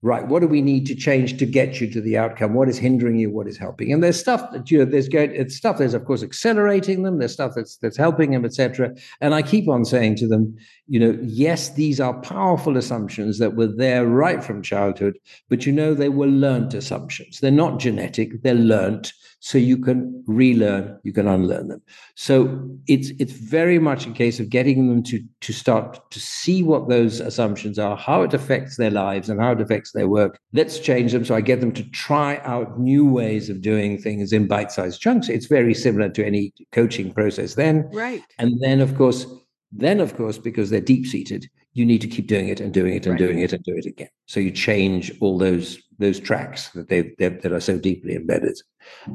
right 0.03 0.29
what 0.29 0.41
do 0.41 0.49
we 0.49 0.63
need 0.63 0.87
to 0.87 0.95
change 0.95 1.39
to 1.39 1.47
get 1.47 1.81
you 1.81 1.91
to 1.91 2.01
the 2.01 2.17
outcome? 2.17 2.55
What 2.55 2.69
is 2.69 2.79
hindering 2.79 3.17
you? 3.17 3.31
What 3.31 3.49
is 3.49 3.59
helping? 3.59 3.93
And 3.93 4.03
there's 4.03 4.19
stuff 4.19 4.51
that 4.53 4.71
you 4.71 4.79
know 4.79 4.85
there's 4.85 5.09
going 5.09 5.35
it's 5.35 5.57
stuff 5.57 5.79
there's 5.79 5.95
of 5.95 6.05
course 6.05 6.23
accelerating 6.23 7.03
them. 7.03 7.19
There's 7.19 7.33
stuff 7.33 7.53
that's 7.55 7.77
that's 7.77 7.97
helping 7.97 8.31
them 8.31 8.45
etc 8.45 8.95
and 9.21 9.35
i 9.35 9.43
keep 9.43 9.69
on 9.69 9.85
saying 9.85 10.17
to 10.17 10.27
them 10.27 10.57
you 10.87 10.99
know 10.99 11.19
yes 11.23 11.75
these 11.75 12.01
are 12.01 12.15
powerful 12.21 12.77
assumptions 12.77 13.39
that 13.39 13.57
were 13.57 13.67
there 13.67 14.07
right 14.07 14.43
from 14.43 14.63
childhood 14.63 15.19
but 15.49 15.67
you 15.67 15.73
know 15.73 15.95
they 15.95 16.09
were 16.09 16.27
learned 16.27 16.75
assumptions. 16.75 17.41
They're 17.41 17.51
not 17.51 17.79
genetic 17.79 18.43
they're 18.43 18.55
learned 18.55 19.13
so 19.40 19.57
you 19.57 19.79
can 19.79 20.24
relearn 20.27 20.98
you 21.05 21.12
can 21.12 21.29
unlearn 21.29 21.68
them. 21.68 21.83
So 22.14 22.68
it's 22.87 23.11
it's 23.18 23.33
very 23.33 23.79
much 23.79 24.07
a 24.07 24.11
case 24.11 24.40
of 24.40 24.48
getting 24.48 24.88
them 24.88 25.03
to 25.05 25.22
to 25.40 25.53
start 25.53 26.11
to 26.11 26.20
see 26.20 26.62
what 26.62 26.88
those 26.88 27.20
assumptions 27.20 27.79
are 27.79 27.96
how 27.96 28.22
it 28.22 28.35
affects 28.35 28.77
their 28.77 28.90
lives 28.90 29.29
and 29.29 29.40
how 29.40 29.53
it 29.53 29.61
affects 29.61 29.92
their 29.92 30.09
work. 30.09 30.38
Let's 30.53 30.79
change 30.79 31.12
them. 31.12 31.24
So 31.24 31.35
i 31.35 31.40
get 31.40 31.61
them 31.61 31.72
to 31.72 31.85
try 31.90 32.38
out 32.38 32.79
new 32.81 33.09
ways 33.09 33.48
of 33.48 33.61
doing 33.61 33.98
things 33.98 34.33
in 34.33 34.46
bite-sized 34.46 35.01
chunks. 35.01 35.29
It's 35.29 35.46
very 35.46 35.74
similar 35.74 36.09
to 36.11 36.27
any 36.27 36.53
coaching 36.72 37.12
process 37.12 37.55
then. 37.55 37.88
Right. 37.92 38.22
And 38.38 38.61
then 38.61 38.81
of 38.81 38.96
course 38.96 39.27
then 39.70 40.01
of 40.01 40.16
course 40.16 40.38
because 40.38 40.70
they're 40.70 40.81
deep 40.81 41.07
seated 41.07 41.48
you 41.74 41.87
need 41.87 42.01
to 42.01 42.09
keep 42.09 42.27
doing 42.27 42.48
it 42.48 42.61
and 42.61 42.74
doing 42.74 42.94
it 42.94 43.07
and 43.07 43.12
right. 43.12 43.18
doing 43.18 43.38
it 43.38 43.53
and 43.53 43.62
do 43.62 43.77
it 43.77 43.87
again. 43.87 44.09
So 44.27 44.40
you 44.40 44.51
change 44.51 45.12
all 45.20 45.38
those 45.38 45.79
those 45.98 46.18
tracks 46.18 46.70
that 46.70 46.88
they 46.88 47.14
that 47.18 47.53
are 47.53 47.61
so 47.61 47.79
deeply 47.79 48.16
embedded 48.16 48.59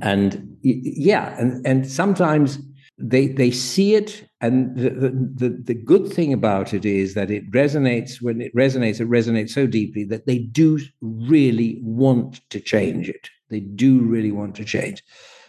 and 0.01 0.57
yeah 0.62 1.36
and 1.39 1.65
and 1.65 1.89
sometimes 1.89 2.59
they 2.97 3.27
they 3.27 3.51
see 3.51 3.95
it 3.95 4.27
and 4.41 4.75
the, 4.77 4.89
the 4.89 5.49
the 5.49 5.73
good 5.73 6.12
thing 6.12 6.31
about 6.31 6.73
it 6.73 6.86
is 6.86 7.13
that 7.15 7.31
it 7.31 7.49
resonates 7.51 8.21
when 8.21 8.41
it 8.41 8.53
resonates 8.55 8.99
it 8.99 9.09
resonates 9.09 9.49
so 9.49 9.65
deeply 9.65 10.03
that 10.03 10.25
they 10.25 10.38
do 10.38 10.79
really 11.01 11.79
want 11.81 12.41
to 12.49 12.59
change 12.59 13.09
it. 13.09 13.29
They 13.49 13.62
do 13.62 13.99
really 14.01 14.31
want 14.31 14.55
to 14.55 14.65
change. 14.65 15.03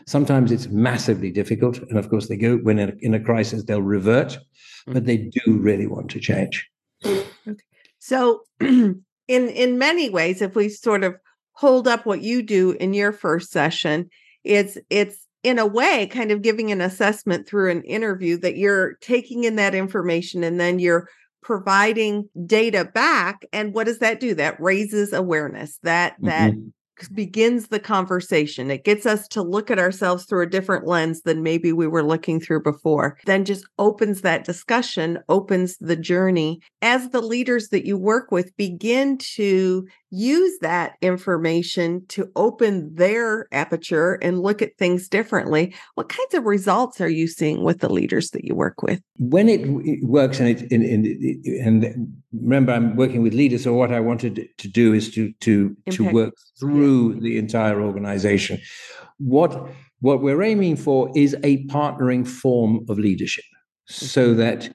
Sometimes 0.06 0.52
it's 0.52 0.68
massively 0.68 1.30
difficult 1.30 1.78
and 1.78 1.98
of 1.98 2.08
course 2.08 2.28
they 2.28 2.36
go 2.36 2.56
when 2.58 2.78
in 2.78 2.88
a, 2.90 2.92
in 3.00 3.14
a 3.14 3.20
crisis 3.20 3.64
they'll 3.64 3.82
revert 3.82 4.38
but 4.86 5.06
they 5.06 5.18
mm-hmm. 5.18 5.40
do 5.44 5.58
really 5.58 5.86
want 5.86 6.10
to 6.10 6.20
change. 6.20 6.68
Okay. 7.04 7.62
so 7.98 8.42
in 8.60 9.02
in 9.28 9.78
many 9.78 10.08
ways 10.08 10.40
if 10.40 10.54
we 10.54 10.68
sort 10.68 11.04
of 11.04 11.14
hold 11.54 11.88
up 11.88 12.04
what 12.04 12.22
you 12.22 12.42
do 12.42 12.72
in 12.72 12.94
your 12.94 13.12
first 13.12 13.50
session 13.50 14.08
it's 14.44 14.76
it's 14.90 15.26
in 15.42 15.58
a 15.58 15.66
way 15.66 16.06
kind 16.06 16.30
of 16.30 16.42
giving 16.42 16.72
an 16.72 16.80
assessment 16.80 17.46
through 17.46 17.70
an 17.70 17.82
interview 17.82 18.36
that 18.36 18.56
you're 18.56 18.94
taking 19.00 19.44
in 19.44 19.56
that 19.56 19.74
information 19.74 20.42
and 20.42 20.58
then 20.58 20.78
you're 20.78 21.08
providing 21.42 22.28
data 22.46 22.86
back 22.94 23.44
and 23.52 23.74
what 23.74 23.84
does 23.84 23.98
that 23.98 24.18
do 24.18 24.34
that 24.34 24.58
raises 24.58 25.12
awareness 25.12 25.78
that 25.82 26.16
that 26.20 26.52
mm-hmm 26.52 26.68
begins 27.12 27.68
the 27.68 27.80
conversation. 27.80 28.70
It 28.70 28.84
gets 28.84 29.06
us 29.06 29.26
to 29.28 29.42
look 29.42 29.70
at 29.70 29.78
ourselves 29.78 30.24
through 30.24 30.42
a 30.42 30.50
different 30.50 30.86
lens 30.86 31.22
than 31.22 31.42
maybe 31.42 31.72
we 31.72 31.86
were 31.86 32.02
looking 32.02 32.40
through 32.40 32.62
before. 32.62 33.18
Then 33.26 33.44
just 33.44 33.66
opens 33.78 34.20
that 34.20 34.44
discussion, 34.44 35.18
opens 35.28 35.76
the 35.78 35.96
journey. 35.96 36.60
As 36.82 37.10
the 37.10 37.20
leaders 37.20 37.68
that 37.68 37.86
you 37.86 37.98
work 37.98 38.30
with 38.30 38.56
begin 38.56 39.18
to 39.34 39.86
use 40.14 40.58
that 40.60 40.94
information 41.02 42.04
to 42.08 42.30
open 42.36 42.94
their 42.94 43.48
aperture 43.52 44.14
and 44.22 44.40
look 44.40 44.62
at 44.62 44.76
things 44.78 45.08
differently, 45.08 45.74
what 45.94 46.08
kinds 46.08 46.34
of 46.34 46.44
results 46.44 47.00
are 47.00 47.08
you 47.08 47.26
seeing 47.26 47.64
with 47.64 47.80
the 47.80 47.92
leaders 47.92 48.30
that 48.30 48.44
you 48.44 48.54
work 48.54 48.82
with? 48.82 49.00
When 49.18 49.48
it, 49.48 49.62
it 49.84 50.04
works 50.04 50.38
and 50.40 50.48
it, 50.48 50.70
and, 50.70 51.04
and 51.04 52.12
remember 52.32 52.72
I'm 52.72 52.96
working 52.96 53.22
with 53.22 53.34
leaders, 53.34 53.64
so 53.64 53.74
what 53.74 53.92
I 53.92 54.00
wanted 54.00 54.48
to 54.56 54.68
do 54.68 54.92
is 54.92 55.10
to 55.14 55.32
to 55.40 55.76
Impact. 55.86 55.96
to 55.96 56.12
work 56.12 56.34
through 56.60 57.20
the 57.20 57.38
entire 57.38 57.80
organization. 57.80 58.60
What 59.18 59.68
what 60.00 60.22
we're 60.22 60.42
aiming 60.42 60.76
for 60.76 61.10
is 61.16 61.34
a 61.42 61.64
partnering 61.66 62.26
form 62.26 62.84
of 62.88 62.98
leadership, 62.98 63.44
so 63.86 64.34
that 64.34 64.70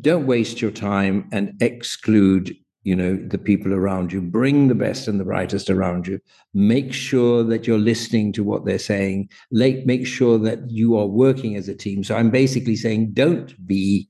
don't 0.00 0.26
waste 0.26 0.60
your 0.60 0.72
time 0.72 1.28
and 1.32 1.52
exclude 1.60 2.54
you 2.84 2.94
know 2.94 3.16
the 3.16 3.38
people 3.38 3.72
around 3.72 4.12
you. 4.12 4.20
Bring 4.20 4.68
the 4.68 4.74
best 4.74 5.08
and 5.08 5.18
the 5.18 5.24
brightest 5.24 5.70
around 5.70 6.06
you. 6.06 6.20
Make 6.52 6.92
sure 6.92 7.42
that 7.42 7.66
you're 7.66 7.78
listening 7.78 8.32
to 8.34 8.44
what 8.44 8.64
they're 8.64 8.78
saying. 8.78 9.30
Make, 9.50 10.06
sure 10.06 10.38
that 10.38 10.70
you 10.70 10.96
are 10.96 11.06
working 11.06 11.56
as 11.56 11.68
a 11.68 11.74
team. 11.74 12.04
So 12.04 12.14
i'm 12.14 12.30
basically 12.30 12.76
saying 12.76 13.12
don't 13.14 13.66
be 13.66 14.08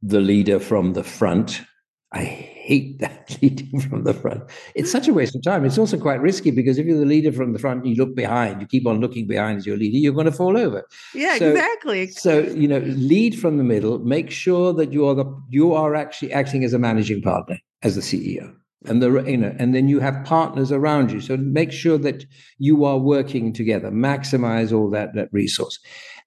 the 0.00 0.20
leader 0.20 0.60
from 0.60 0.92
the 0.92 1.02
front. 1.02 1.60
I 2.12 2.54
hate 2.68 2.98
that 2.98 3.38
leading 3.42 3.80
from 3.80 4.04
the 4.04 4.12
front. 4.12 4.42
It's 4.74 4.92
such 4.92 5.08
a 5.08 5.14
waste 5.14 5.34
of 5.34 5.42
time. 5.42 5.64
It's 5.64 5.78
also 5.78 5.98
quite 5.98 6.20
risky 6.20 6.50
because 6.50 6.78
if 6.78 6.86
you're 6.86 6.98
the 6.98 7.06
leader 7.06 7.32
from 7.32 7.54
the 7.54 7.58
front, 7.58 7.86
you 7.86 7.94
look 7.94 8.14
behind, 8.14 8.60
you 8.60 8.66
keep 8.66 8.86
on 8.86 9.00
looking 9.00 9.26
behind 9.26 9.58
as 9.58 9.66
your 9.66 9.78
leader, 9.78 9.96
you're 9.96 10.12
going 10.12 10.26
to 10.26 10.32
fall 10.32 10.56
over. 10.56 10.84
Yeah, 11.14 11.38
so, 11.38 11.50
exactly. 11.50 12.08
So 12.08 12.40
you 12.40 12.68
know, 12.68 12.80
lead 12.80 13.38
from 13.38 13.56
the 13.56 13.64
middle. 13.64 13.98
Make 14.00 14.30
sure 14.30 14.74
that 14.74 14.92
you 14.92 15.08
are 15.08 15.14
the 15.14 15.24
you 15.48 15.72
are 15.72 15.94
actually 15.94 16.32
acting 16.32 16.62
as 16.62 16.74
a 16.74 16.78
managing 16.78 17.22
partner, 17.22 17.58
as 17.82 17.94
the 17.94 18.02
CEO, 18.02 18.54
and 18.84 19.02
the 19.02 19.10
you 19.22 19.38
know, 19.38 19.54
and 19.58 19.74
then 19.74 19.88
you 19.88 20.00
have 20.00 20.22
partners 20.24 20.70
around 20.70 21.10
you. 21.10 21.22
So 21.22 21.38
make 21.38 21.72
sure 21.72 21.96
that 21.98 22.26
you 22.58 22.84
are 22.84 22.98
working 22.98 23.54
together. 23.54 23.90
Maximize 23.90 24.76
all 24.76 24.90
that 24.90 25.14
that 25.14 25.28
resource. 25.32 25.78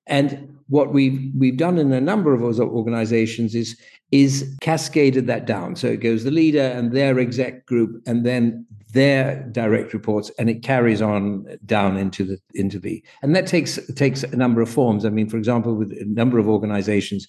And 0.08 0.58
what 0.68 0.92
we've 0.92 1.32
we've 1.38 1.58
done 1.58 1.78
in 1.78 1.94
a 1.94 2.02
number 2.02 2.34
of 2.34 2.42
organizations 2.42 3.54
is 3.54 3.80
is 4.12 4.56
cascaded 4.62 5.28
that 5.28 5.46
down. 5.46 5.76
So 5.76 5.88
it 5.88 5.98
goes 5.98 6.24
the 6.24 6.32
leader 6.32 6.62
and 6.62 6.92
their 6.92 7.20
exec 7.20 7.66
group, 7.66 8.02
and 8.06 8.26
then 8.26 8.66
their 8.94 9.44
direct 9.52 9.94
reports, 9.94 10.32
and 10.38 10.50
it 10.50 10.64
carries 10.64 11.02
on 11.02 11.46
down 11.66 11.98
into 11.98 12.26
the 12.26 12.38
into 12.54 12.80
the 12.80 13.04
and 13.22 13.36
that 13.36 13.48
takes 13.48 13.80
takes 13.96 14.24
a 14.24 14.36
number 14.36 14.62
of 14.62 14.70
forms. 14.70 15.06
I 15.06 15.10
mean, 15.10 15.30
for 15.30 15.38
example, 15.38 15.76
with 15.76 15.92
a 15.94 16.06
number 16.06 16.40
of 16.40 16.48
organizations 16.48 17.28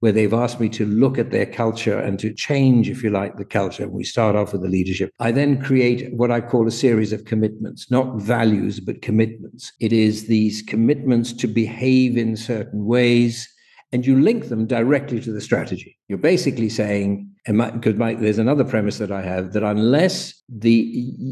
where 0.00 0.10
they've 0.10 0.34
asked 0.34 0.58
me 0.58 0.68
to 0.68 0.84
look 0.84 1.16
at 1.16 1.30
their 1.30 1.46
culture 1.46 1.96
and 1.96 2.18
to 2.18 2.34
change, 2.34 2.90
if 2.90 3.04
you 3.04 3.10
like, 3.10 3.36
the 3.36 3.44
culture. 3.44 3.88
We 3.88 4.02
start 4.02 4.34
off 4.34 4.52
with 4.52 4.62
the 4.62 4.68
leadership. 4.68 5.12
I 5.20 5.30
then 5.30 5.62
create 5.62 6.12
what 6.12 6.32
I 6.32 6.40
call 6.40 6.66
a 6.66 6.72
series 6.72 7.12
of 7.12 7.24
commitments, 7.24 7.88
not 7.88 8.16
values, 8.16 8.80
but 8.80 9.00
commitments. 9.00 9.72
It 9.78 9.92
is 9.92 10.26
these 10.26 10.60
commitments 10.60 11.32
to 11.34 11.46
behave 11.46 12.16
in 12.16 12.36
certain 12.36 12.84
ways 12.84 13.48
and 13.92 14.06
you 14.06 14.18
link 14.18 14.48
them 14.48 14.66
directly 14.66 15.20
to 15.20 15.32
the 15.32 15.40
strategy. 15.40 15.96
You're 16.08 16.18
basically 16.18 16.68
saying, 16.68 17.30
because 17.46 17.96
there's 17.96 18.38
another 18.38 18.64
premise 18.64 18.98
that 18.98 19.12
I 19.12 19.22
have 19.22 19.52
that 19.52 19.62
unless 19.62 20.34
the 20.48 20.88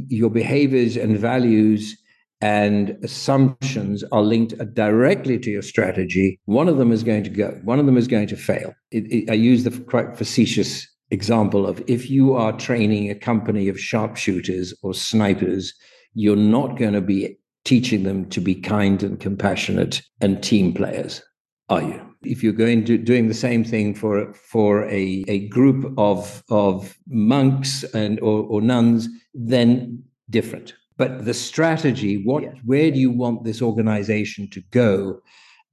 your 0.09 0.31
behaviors 0.31 0.97
and 0.97 1.19
values 1.19 1.97
and 2.43 2.97
assumptions 3.03 4.03
are 4.13 4.23
linked 4.23 4.55
directly 4.75 5.39
to 5.39 5.51
your 5.51 5.63
strategy, 5.63 6.39
one 6.45 6.69
of 6.69 6.79
them 6.79 6.93
is 6.93 7.03
going 7.03 7.25
to 7.25 7.31
go, 7.31 7.59
one 7.65 7.79
of 7.79 7.87
them 7.87 7.97
is 7.97 8.09
going 8.09 8.29
to 8.29 8.37
fail. 8.37 8.75
It, 8.91 9.05
it, 9.13 9.31
I 9.31 9.35
use 9.35 9.65
the 9.65 9.79
quite 9.85 10.17
facetious 10.17 10.87
example 11.11 11.67
of 11.67 11.83
if 11.87 12.09
you 12.09 12.35
are 12.35 12.53
training 12.53 13.11
a 13.11 13.15
company 13.15 13.69
of 13.69 13.81
sharpshooters 13.81 14.75
or 14.83 14.95
snipers, 14.95 15.75
you're 16.15 16.37
not 16.37 16.77
going 16.77 16.95
to 16.95 17.01
be 17.01 17.37
teaching 17.65 18.05
them 18.05 18.29
to 18.31 18.41
be 18.41 18.55
kind 18.55 19.03
and 19.03 19.21
compassionate 19.21 20.03
and 20.21 20.43
team 20.43 20.73
players, 20.73 21.23
are 21.69 21.83
you? 21.83 22.10
If 22.23 22.43
you're 22.43 22.53
going 22.53 22.85
to 22.85 22.99
doing 22.99 23.29
the 23.29 23.35
same 23.35 23.65
thing 23.65 23.95
for 23.95 24.33
for 24.35 24.85
a, 24.89 25.25
a 25.29 25.49
group 25.49 25.93
of 25.99 26.43
of 26.51 26.99
monks 27.09 27.83
and 27.95 28.21
or, 28.21 28.45
or 28.45 28.61
nuns, 28.61 29.09
then 29.35 30.03
different. 30.29 30.75
But 30.97 31.25
the 31.25 31.35
strategy 31.35 32.23
what 32.23 32.43
yeah. 32.43 32.53
where 32.65 32.91
do 32.91 32.99
you 32.99 33.11
want 33.11 33.45
this 33.45 33.63
organization 33.63 34.49
to 34.51 34.61
go? 34.71 35.21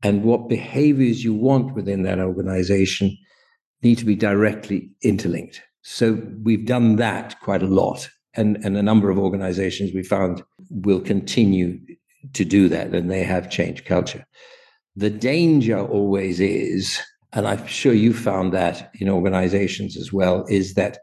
And 0.03 0.23
what 0.23 0.47
behaviors 0.47 1.23
you 1.23 1.33
want 1.33 1.73
within 1.73 2.03
that 2.03 2.19
organization 2.19 3.17
need 3.81 3.97
to 3.97 4.05
be 4.05 4.15
directly 4.15 4.89
interlinked. 5.01 5.61
So 5.81 6.21
we've 6.43 6.65
done 6.65 6.97
that 6.97 7.39
quite 7.41 7.63
a 7.63 7.67
lot. 7.67 8.09
And 8.35 8.57
and 8.63 8.77
a 8.77 8.83
number 8.83 9.09
of 9.09 9.17
organizations 9.17 9.93
we 9.93 10.03
found 10.03 10.43
will 10.69 11.01
continue 11.01 11.79
to 12.33 12.45
do 12.45 12.69
that 12.69 12.93
and 12.93 13.09
they 13.09 13.23
have 13.23 13.49
changed 13.49 13.85
culture 13.85 14.25
the 14.97 15.09
danger 15.09 15.79
always 15.79 16.39
is 16.39 16.99
and 17.33 17.47
i'm 17.47 17.65
sure 17.65 17.93
you 17.93 18.13
found 18.13 18.51
that 18.51 18.91
in 18.99 19.07
organizations 19.07 19.95
as 19.95 20.11
well 20.11 20.45
is 20.49 20.73
that 20.73 20.99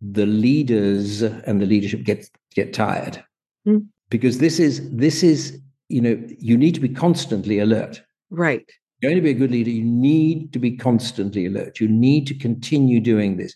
the 0.00 0.26
leaders 0.26 1.22
and 1.22 1.60
the 1.60 1.66
leadership 1.66 2.02
get 2.02 2.28
get 2.54 2.72
tired 2.72 3.22
mm. 3.66 3.86
because 4.10 4.38
this 4.38 4.58
is 4.58 4.90
this 4.90 5.22
is 5.22 5.58
you 5.88 6.00
know 6.00 6.20
you 6.38 6.56
need 6.56 6.74
to 6.74 6.80
be 6.80 6.88
constantly 6.88 7.58
alert 7.60 8.02
right 8.30 8.68
going 9.02 9.16
to 9.16 9.22
be 9.22 9.30
a 9.30 9.34
good 9.34 9.50
leader, 9.50 9.70
you 9.70 9.84
need 9.84 10.52
to 10.52 10.58
be 10.58 10.76
constantly 10.76 11.46
alert. 11.46 11.80
You 11.80 11.88
need 11.88 12.26
to 12.28 12.34
continue 12.34 13.00
doing 13.00 13.36
this. 13.36 13.54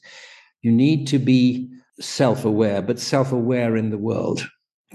You 0.63 0.71
need 0.71 1.07
to 1.09 1.19
be 1.19 1.71
self-aware, 1.99 2.83
but 2.83 2.99
self-aware 2.99 3.77
in 3.77 3.91
the 3.91 3.99
world. 3.99 4.47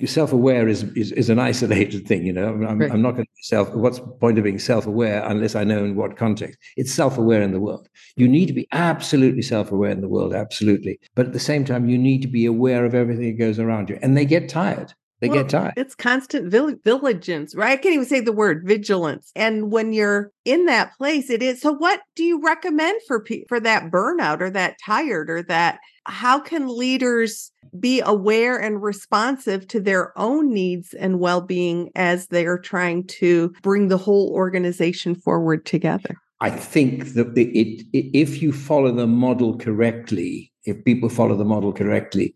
Self-aware 0.04 0.68
is, 0.68 0.84
is, 0.96 1.14
is 1.14 1.30
an 1.30 1.40
isolated 1.40 2.06
thing, 2.06 2.26
you 2.26 2.34
know. 2.34 2.50
I'm, 2.50 2.80
right. 2.80 2.92
I'm 2.92 3.02
not 3.02 3.12
going 3.12 3.24
to 3.26 3.32
be 3.32 3.44
self. 3.44 3.74
What's 3.74 4.00
the 4.00 4.06
point 4.06 4.38
of 4.38 4.44
being 4.44 4.60
self-aware 4.60 5.24
unless 5.26 5.56
I 5.56 5.64
know 5.64 5.86
in 5.86 5.96
what 5.96 6.18
context? 6.18 6.60
It's 6.76 6.94
self-aware 6.94 7.42
in 7.42 7.54
the 7.54 7.62
world. 7.62 7.88
You 8.18 8.28
need 8.28 8.48
to 8.48 8.54
be 8.54 8.68
absolutely 8.74 9.42
self-aware 9.42 9.92
in 9.92 10.02
the 10.02 10.10
world, 10.10 10.34
absolutely. 10.34 11.00
But 11.16 11.28
at 11.28 11.34
the 11.34 11.40
same 11.40 11.64
time, 11.64 11.88
you 11.88 11.98
need 11.98 12.22
to 12.24 12.28
be 12.28 12.46
aware 12.46 12.84
of 12.84 12.94
everything 12.94 13.26
that 13.28 13.40
goes 13.40 13.58
around 13.58 13.90
you. 13.90 13.98
And 14.02 14.18
they 14.18 14.26
get 14.26 14.50
tired. 14.50 14.94
They 15.22 15.30
well, 15.30 15.44
get 15.44 15.50
tired. 15.50 15.74
It's 15.78 15.96
constant 15.96 16.52
vill- 16.52 16.76
vigilance, 16.84 17.56
right? 17.56 17.72
I 17.72 17.82
can't 17.82 17.96
even 17.96 18.06
say 18.06 18.20
the 18.20 18.34
word 18.34 18.64
vigilance. 18.66 19.32
And 19.36 19.72
when 19.72 19.94
you're 19.94 20.32
in 20.44 20.66
that 20.66 20.96
place, 20.98 21.30
it 21.30 21.42
is. 21.42 21.62
So, 21.62 21.72
what 21.72 22.02
do 22.16 22.24
you 22.24 22.42
recommend 22.44 23.00
for 23.08 23.22
pe- 23.22 23.46
for 23.48 23.60
that 23.62 23.92
burnout 23.92 24.42
or 24.42 24.50
that 24.50 24.76
tired 24.86 25.30
or 25.30 25.42
that? 25.44 25.80
How 26.06 26.40
can 26.40 26.68
leaders 26.68 27.52
be 27.80 28.02
aware 28.02 28.58
and 28.58 28.84
responsive 28.84 29.68
to 29.70 29.80
their 29.80 30.18
own 30.20 30.54
needs 30.54 30.94
and 30.94 31.20
well 31.20 31.42
being 31.42 31.92
as 31.96 32.28
they 32.28 32.46
are 32.46 32.60
trying 32.60 33.08
to 33.08 33.54
bring 33.62 33.88
the 33.88 33.98
whole 33.98 34.32
organization 34.34 35.16
forward 35.16 35.66
together? 35.66 36.16
I 36.42 36.50
think 36.50 37.14
that 37.14 37.36
it, 37.38 37.86
it, 37.94 38.18
if 38.18 38.42
you 38.42 38.52
follow 38.52 38.92
the 38.92 39.08
model 39.08 39.58
correctly, 39.58 40.52
if 40.66 40.84
people 40.84 41.10
follow 41.10 41.36
the 41.38 41.46
model 41.46 41.72
correctly, 41.72 42.36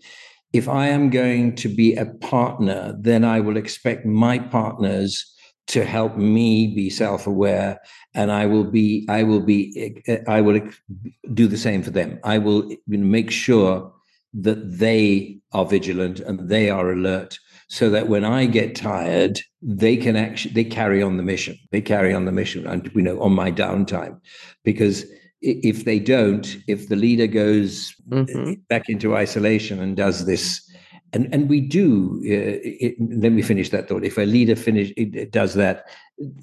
if 0.53 0.67
I 0.67 0.87
am 0.87 1.09
going 1.09 1.55
to 1.55 1.69
be 1.69 1.95
a 1.95 2.05
partner, 2.05 2.95
then 2.99 3.23
I 3.23 3.39
will 3.39 3.57
expect 3.57 4.05
my 4.05 4.39
partners 4.39 5.35
to 5.69 5.85
help 5.85 6.17
me 6.17 6.73
be 6.73 6.89
self-aware 6.89 7.79
and 8.15 8.31
i 8.31 8.43
will 8.43 8.63
be 8.63 9.05
i 9.07 9.21
will 9.21 9.39
be 9.39 9.93
i 10.27 10.41
will 10.41 10.59
do 11.33 11.47
the 11.47 11.57
same 11.57 11.83
for 11.83 11.91
them. 11.91 12.19
I 12.23 12.39
will 12.39 12.75
make 12.87 13.29
sure 13.29 13.93
that 14.33 14.79
they 14.79 15.39
are 15.53 15.65
vigilant 15.65 16.19
and 16.21 16.49
they 16.49 16.71
are 16.71 16.91
alert 16.91 17.37
so 17.67 17.91
that 17.91 18.07
when 18.07 18.25
i 18.25 18.47
get 18.47 18.75
tired 18.75 19.39
they 19.61 19.95
can 19.95 20.15
actually 20.15 20.53
they 20.53 20.63
carry 20.63 21.03
on 21.03 21.17
the 21.17 21.23
mission. 21.23 21.55
They 21.71 21.81
carry 21.81 22.13
on 22.13 22.25
the 22.25 22.31
mission 22.31 22.65
and 22.65 22.89
you 22.95 23.01
know 23.03 23.21
on 23.21 23.33
my 23.33 23.51
downtime 23.51 24.19
because 24.63 25.05
if 25.41 25.85
they 25.85 25.99
don't, 25.99 26.57
if 26.67 26.89
the 26.89 26.95
leader 26.95 27.27
goes 27.27 27.95
mm-hmm. 28.09 28.53
back 28.67 28.89
into 28.89 29.15
isolation 29.15 29.79
and 29.79 29.95
does 29.95 30.25
this, 30.25 30.69
and 31.13 31.33
and 31.33 31.49
we 31.49 31.61
do, 31.61 32.19
uh, 32.25 32.59
it, 32.63 32.95
let 32.99 33.31
me 33.31 33.41
finish 33.41 33.69
that 33.69 33.87
thought. 33.87 34.03
If 34.03 34.17
a 34.17 34.25
leader 34.25 34.55
finish 34.55 34.91
it, 34.97 35.31
does 35.31 35.53
that, 35.55 35.85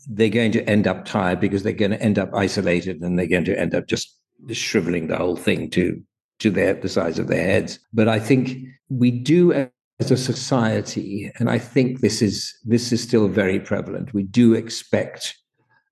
they're 0.08 0.28
going 0.28 0.52
to 0.52 0.68
end 0.68 0.86
up 0.86 1.04
tired 1.04 1.40
because 1.40 1.62
they're 1.62 1.72
going 1.72 1.92
to 1.92 2.02
end 2.02 2.18
up 2.18 2.34
isolated 2.34 3.00
and 3.02 3.18
they're 3.18 3.26
going 3.26 3.44
to 3.44 3.58
end 3.58 3.74
up 3.74 3.86
just 3.86 4.18
shriveling 4.52 5.08
the 5.08 5.16
whole 5.16 5.36
thing 5.36 5.70
to 5.70 6.02
to 6.38 6.50
their 6.50 6.74
the 6.74 6.88
size 6.88 7.18
of 7.18 7.28
their 7.28 7.44
heads. 7.44 7.78
But 7.92 8.08
I 8.08 8.18
think 8.18 8.58
we 8.88 9.10
do 9.10 9.52
as 10.00 10.10
a 10.10 10.16
society, 10.16 11.30
and 11.38 11.48
I 11.48 11.58
think 11.58 12.00
this 12.00 12.20
is 12.22 12.54
this 12.64 12.92
is 12.92 13.02
still 13.02 13.28
very 13.28 13.60
prevalent. 13.60 14.14
We 14.14 14.24
do 14.24 14.54
expect 14.54 15.36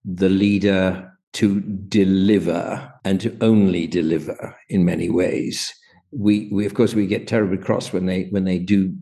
the 0.05 0.29
leader 0.29 1.14
to 1.35 1.61
deliver 1.61 2.93
and 3.05 3.21
to 3.21 3.37
only 3.41 3.87
deliver 3.87 4.57
in 4.69 4.85
many 4.85 5.11
ways. 5.11 5.75
We, 6.13 6.49
we 6.53 6.65
of 6.65 6.75
course 6.75 6.95
we 6.95 7.07
get 7.07 7.27
terribly 7.27 7.59
cross 7.59 7.93
when 7.93 8.07
they 8.07 8.25
when 8.31 8.45
they 8.45 8.59
do 8.59 8.95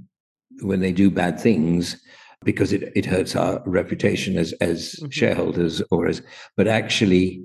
when 0.62 0.80
they 0.80 0.92
do 0.92 1.10
bad 1.10 1.38
things 1.38 2.00
because 2.44 2.72
it, 2.72 2.92
it 2.96 3.04
hurts 3.04 3.36
our 3.36 3.62
reputation 3.66 4.36
as 4.36 4.52
as 4.60 4.94
mm-hmm. 4.94 5.10
shareholders 5.10 5.82
or 5.90 6.06
as 6.06 6.22
but 6.56 6.66
actually 6.66 7.44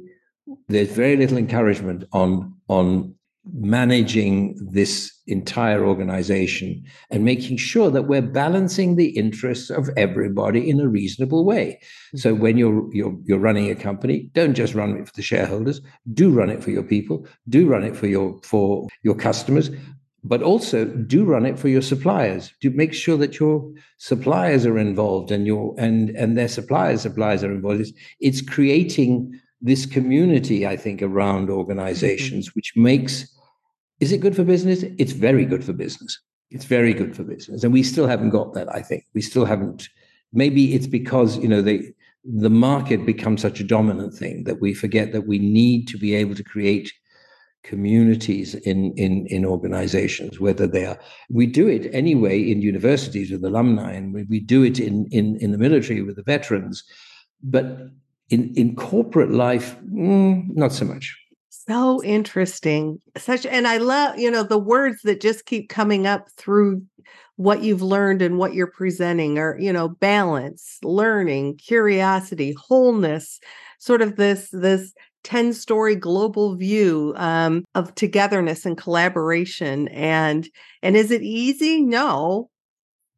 there's 0.70 0.90
very 0.90 1.18
little 1.18 1.38
encouragement 1.38 2.06
on 2.14 2.54
on 2.70 3.14
managing 3.54 4.58
this 4.72 5.12
entire 5.28 5.86
organization 5.86 6.84
and 7.10 7.26
making 7.26 7.58
sure 7.58 7.90
that 7.92 8.04
we're 8.04 8.22
balancing 8.22 8.96
the 8.96 9.10
interests 9.10 9.70
of 9.70 9.90
everybody 9.98 10.70
in 10.70 10.80
a 10.80 10.88
reasonable 10.88 11.46
way. 11.46 11.80
So 12.16 12.34
mm-hmm. 12.34 12.42
when 12.42 12.58
you're 12.58 12.96
you're 12.96 13.18
you're 13.26 13.40
running 13.40 13.70
a 13.70 13.76
company, 13.76 14.30
don't 14.34 14.54
just 14.54 14.74
run 14.74 14.98
it 14.98 15.08
for 15.08 15.14
the 15.14 15.22
shareholders, 15.22 15.82
do 16.14 16.30
run 16.30 16.50
it 16.50 16.64
for 16.64 16.72
your 16.72 16.84
people, 16.84 17.28
do 17.50 17.68
run 17.68 17.84
it 17.84 17.96
for 17.96 18.08
your 18.08 18.40
for 18.44 18.88
your 19.04 19.16
customers, 19.16 19.70
but 20.24 20.42
also 20.42 20.86
do 20.86 21.24
run 21.24 21.46
it 21.46 21.60
for 21.60 21.68
your 21.68 21.82
suppliers. 21.82 22.54
Do 22.62 22.70
make 22.72 22.94
sure 22.94 23.18
that 23.18 23.40
your 23.40 23.70
suppliers 23.98 24.66
are 24.66 24.78
involved 24.78 25.32
and 25.32 25.46
your 25.46 25.76
and 25.78 26.10
and 26.12 26.38
their 26.38 26.48
suppliers 26.48 27.02
suppliers 27.02 27.44
are 27.44 27.52
involved. 27.52 27.82
It's, 27.82 27.94
it's 28.20 28.42
creating 28.42 29.40
this 29.62 29.86
community, 29.86 30.68
I 30.68 30.78
think, 30.78 31.02
around 31.02 31.48
mm-hmm. 31.48 31.58
organizations, 31.58 32.56
which 32.56 32.74
makes 32.76 33.28
is 34.00 34.12
it 34.12 34.20
good 34.20 34.36
for 34.36 34.44
business? 34.44 34.84
It's 34.98 35.14
very 35.14 35.46
good 35.46 35.64
for 35.64 35.74
business. 35.74 36.20
It's 36.50 36.66
very 36.66 36.94
good 36.94 37.16
for 37.16 37.24
business. 37.24 37.64
And 37.64 37.74
we 37.74 37.84
still 37.84 38.08
haven't 38.08 38.30
got 38.30 38.54
that, 38.54 38.74
I 38.74 38.82
think. 38.82 39.06
We 39.14 39.22
still 39.22 39.46
haven't. 39.46 39.90
Maybe 40.32 40.74
it's 40.74 40.88
because, 40.88 41.38
you 41.38 41.48
know, 41.48 41.62
they, 41.62 41.94
the 42.24 42.50
market 42.50 43.06
becomes 43.06 43.42
such 43.42 43.60
a 43.60 43.64
dominant 43.64 44.14
thing 44.14 44.44
that 44.44 44.62
we 44.62 44.74
forget 44.74 45.12
that 45.12 45.28
we 45.28 45.40
need 45.40 45.88
to 45.90 45.98
be 45.98 46.14
able 46.16 46.36
to 46.36 46.44
create 46.44 46.92
communities 47.64 48.56
in 48.56 48.94
in 48.94 49.26
in 49.28 49.44
organizations 49.44 50.40
whether 50.40 50.66
they 50.68 50.86
are 50.86 50.98
we 51.30 51.46
do 51.46 51.68
it 51.68 51.94
anyway 51.94 52.40
in 52.40 52.62
universities 52.62 53.30
with 53.30 53.44
alumni 53.44 53.92
and 53.92 54.14
we, 54.14 54.24
we 54.24 54.40
do 54.40 54.64
it 54.64 54.80
in 54.80 55.06
in 55.12 55.36
in 55.38 55.52
the 55.52 55.58
military 55.58 56.02
with 56.02 56.16
the 56.16 56.24
veterans 56.24 56.84
but 57.44 57.66
in 58.30 58.54
in 58.56 58.74
corporate 58.76 59.32
life 59.32 59.76
mm, 59.82 60.46
not 60.56 60.72
so 60.72 60.86
much 60.86 61.18
so 61.68 62.04
interesting. 62.04 63.02
Such 63.18 63.46
and 63.46 63.68
I 63.68 63.78
love, 63.78 64.18
you 64.18 64.32
know, 64.32 64.44
the 64.44 64.58
words 64.58 65.02
that 65.04 65.22
just 65.22 65.46
keep 65.46 65.70
coming 65.70 66.08
up 66.08 66.28
through 66.38 66.84
what 67.36 67.62
you've 67.62 67.82
learned 67.82 68.22
and 68.22 68.38
what 68.38 68.54
you're 68.54 68.72
presenting 68.72 69.38
are, 69.38 69.58
you 69.60 69.72
know, 69.72 69.90
balance, 69.90 70.78
learning, 70.84 71.58
curiosity, 71.58 72.56
wholeness, 72.58 73.40
sort 73.80 74.02
of 74.02 74.16
this 74.16 74.50
this 74.52 74.94
10 75.24 75.54
story 75.54 75.96
global 75.96 76.56
view 76.56 77.14
um, 77.18 77.66
of 77.76 77.94
togetherness 77.96 78.66
and 78.66 78.78
collaboration 78.78 79.88
and 79.90 80.48
and 80.82 80.96
is 80.96 81.12
it 81.12 81.22
easy 81.22 81.82
no 81.82 82.50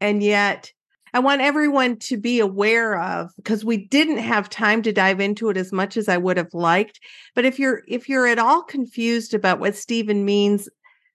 and 0.01 0.23
yet 0.23 0.71
I 1.13 1.19
want 1.19 1.41
everyone 1.41 1.97
to 1.97 2.17
be 2.17 2.39
aware 2.39 2.99
of 2.99 3.31
because 3.35 3.65
we 3.65 3.77
didn't 3.87 4.19
have 4.19 4.49
time 4.49 4.81
to 4.83 4.93
dive 4.93 5.19
into 5.19 5.49
it 5.49 5.57
as 5.57 5.71
much 5.71 5.97
as 5.97 6.07
I 6.07 6.17
would 6.17 6.37
have 6.37 6.53
liked. 6.53 6.99
But 7.35 7.45
if 7.45 7.59
you're 7.59 7.81
if 7.87 8.09
you're 8.09 8.27
at 8.27 8.39
all 8.39 8.63
confused 8.63 9.33
about 9.33 9.59
what 9.59 9.75
Stephen 9.75 10.25
means 10.25 10.69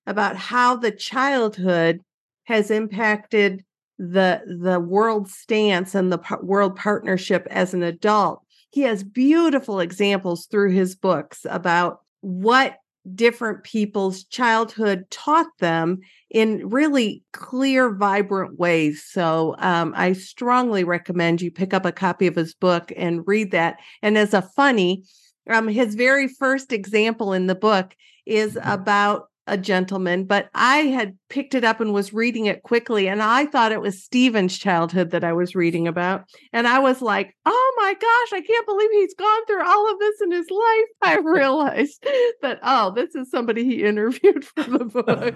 about 0.06 0.36
how 0.36 0.76
the 0.76 0.90
childhood 0.90 2.00
has 2.44 2.70
impacted 2.70 3.64
the 3.98 4.42
the 4.60 4.80
world 4.80 5.28
stance 5.28 5.94
and 5.94 6.12
the 6.12 6.38
world 6.42 6.76
partnership 6.76 7.46
as 7.50 7.74
an 7.74 7.82
adult, 7.82 8.40
he 8.70 8.82
has 8.82 9.04
beautiful 9.04 9.80
examples 9.80 10.46
through 10.46 10.72
his 10.72 10.96
books 10.96 11.46
about 11.48 12.00
what 12.20 12.78
different 13.14 13.64
people's 13.64 14.24
childhood 14.24 15.04
taught 15.10 15.46
them 15.58 16.00
in 16.30 16.68
really 16.68 17.22
clear, 17.32 17.94
vibrant 17.94 18.58
ways. 18.58 19.04
So 19.06 19.54
um, 19.58 19.92
I 19.96 20.14
strongly 20.14 20.84
recommend 20.84 21.42
you 21.42 21.50
pick 21.50 21.74
up 21.74 21.84
a 21.84 21.92
copy 21.92 22.26
of 22.26 22.36
his 22.36 22.54
book 22.54 22.92
and 22.96 23.26
read 23.26 23.50
that. 23.50 23.78
And 24.02 24.16
as 24.16 24.32
a 24.32 24.42
funny, 24.42 25.04
um, 25.48 25.68
his 25.68 25.94
very 25.94 26.28
first 26.28 26.72
example 26.72 27.32
in 27.32 27.46
the 27.46 27.54
book 27.54 27.94
is 28.26 28.54
mm-hmm. 28.54 28.70
about 28.70 29.28
a 29.46 29.58
gentleman, 29.58 30.24
but 30.24 30.48
I 30.54 30.78
had 30.78 31.16
picked 31.28 31.54
it 31.54 31.64
up 31.64 31.80
and 31.80 31.92
was 31.92 32.12
reading 32.12 32.46
it 32.46 32.62
quickly. 32.62 33.08
And 33.08 33.22
I 33.22 33.46
thought 33.46 33.72
it 33.72 33.80
was 33.80 34.02
Stephen's 34.02 34.56
childhood 34.56 35.10
that 35.10 35.24
I 35.24 35.32
was 35.32 35.54
reading 35.54 35.86
about. 35.86 36.24
And 36.52 36.66
I 36.66 36.78
was 36.78 37.02
like, 37.02 37.36
oh 37.44 37.74
my 37.76 37.94
gosh, 37.94 38.38
I 38.38 38.40
can't 38.40 38.66
believe 38.66 38.90
he's 38.92 39.14
gone 39.14 39.46
through 39.46 39.64
all 39.64 39.92
of 39.92 39.98
this 39.98 40.20
in 40.22 40.30
his 40.32 40.50
life. 40.50 40.86
I 41.02 41.18
realized 41.24 42.06
that, 42.42 42.58
oh, 42.62 42.92
this 42.94 43.14
is 43.14 43.30
somebody 43.30 43.64
he 43.64 43.84
interviewed 43.84 44.44
for 44.44 44.62
the 44.64 44.84
book. 44.84 45.34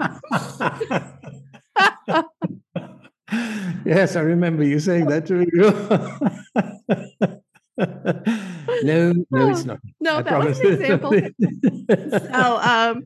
yes, 3.84 4.16
I 4.16 4.20
remember 4.20 4.64
you 4.64 4.80
saying 4.80 5.06
that 5.06 5.26
to 5.26 5.34
me. 5.34 5.46
no, 7.79 9.14
no, 9.31 9.51
it's 9.51 9.64
not. 9.64 9.79
No, 10.01 10.18
I 10.18 10.22
that 10.22 10.26
promise. 10.26 10.59
was 10.59 10.81
an 10.81 10.83
example. 10.83 11.12
so, 12.33 12.59
um, 12.59 13.05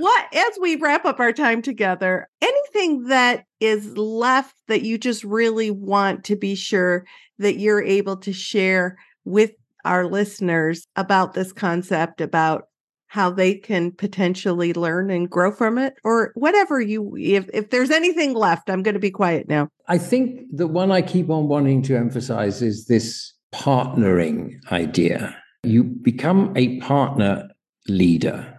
what 0.00 0.34
as 0.34 0.58
we 0.60 0.76
wrap 0.76 1.04
up 1.04 1.20
our 1.20 1.32
time 1.32 1.62
together, 1.62 2.28
anything 2.40 3.04
that 3.04 3.44
is 3.60 3.96
left 3.96 4.54
that 4.68 4.82
you 4.82 4.98
just 4.98 5.22
really 5.24 5.70
want 5.70 6.24
to 6.24 6.36
be 6.36 6.54
sure 6.54 7.06
that 7.38 7.58
you're 7.58 7.82
able 7.82 8.16
to 8.18 8.32
share 8.32 8.98
with 9.24 9.52
our 9.84 10.06
listeners 10.06 10.86
about 10.96 11.34
this 11.34 11.52
concept, 11.52 12.20
about 12.20 12.64
how 13.06 13.28
they 13.28 13.54
can 13.54 13.90
potentially 13.90 14.72
learn 14.72 15.10
and 15.10 15.28
grow 15.28 15.50
from 15.50 15.78
it 15.78 15.94
or 16.04 16.30
whatever 16.36 16.80
you 16.80 17.16
if 17.16 17.50
if 17.52 17.70
there's 17.70 17.90
anything 17.90 18.34
left 18.34 18.70
i'm 18.70 18.84
going 18.84 18.94
to 18.94 19.00
be 19.00 19.10
quiet 19.10 19.48
now 19.48 19.68
i 19.88 19.98
think 19.98 20.42
the 20.52 20.68
one 20.68 20.92
i 20.92 21.02
keep 21.02 21.28
on 21.28 21.48
wanting 21.48 21.82
to 21.82 21.96
emphasize 21.96 22.62
is 22.62 22.86
this 22.86 23.32
partnering 23.52 24.56
idea. 24.70 25.36
You 25.62 25.84
become 25.84 26.52
a 26.56 26.78
partner 26.80 27.48
leader. 27.88 28.58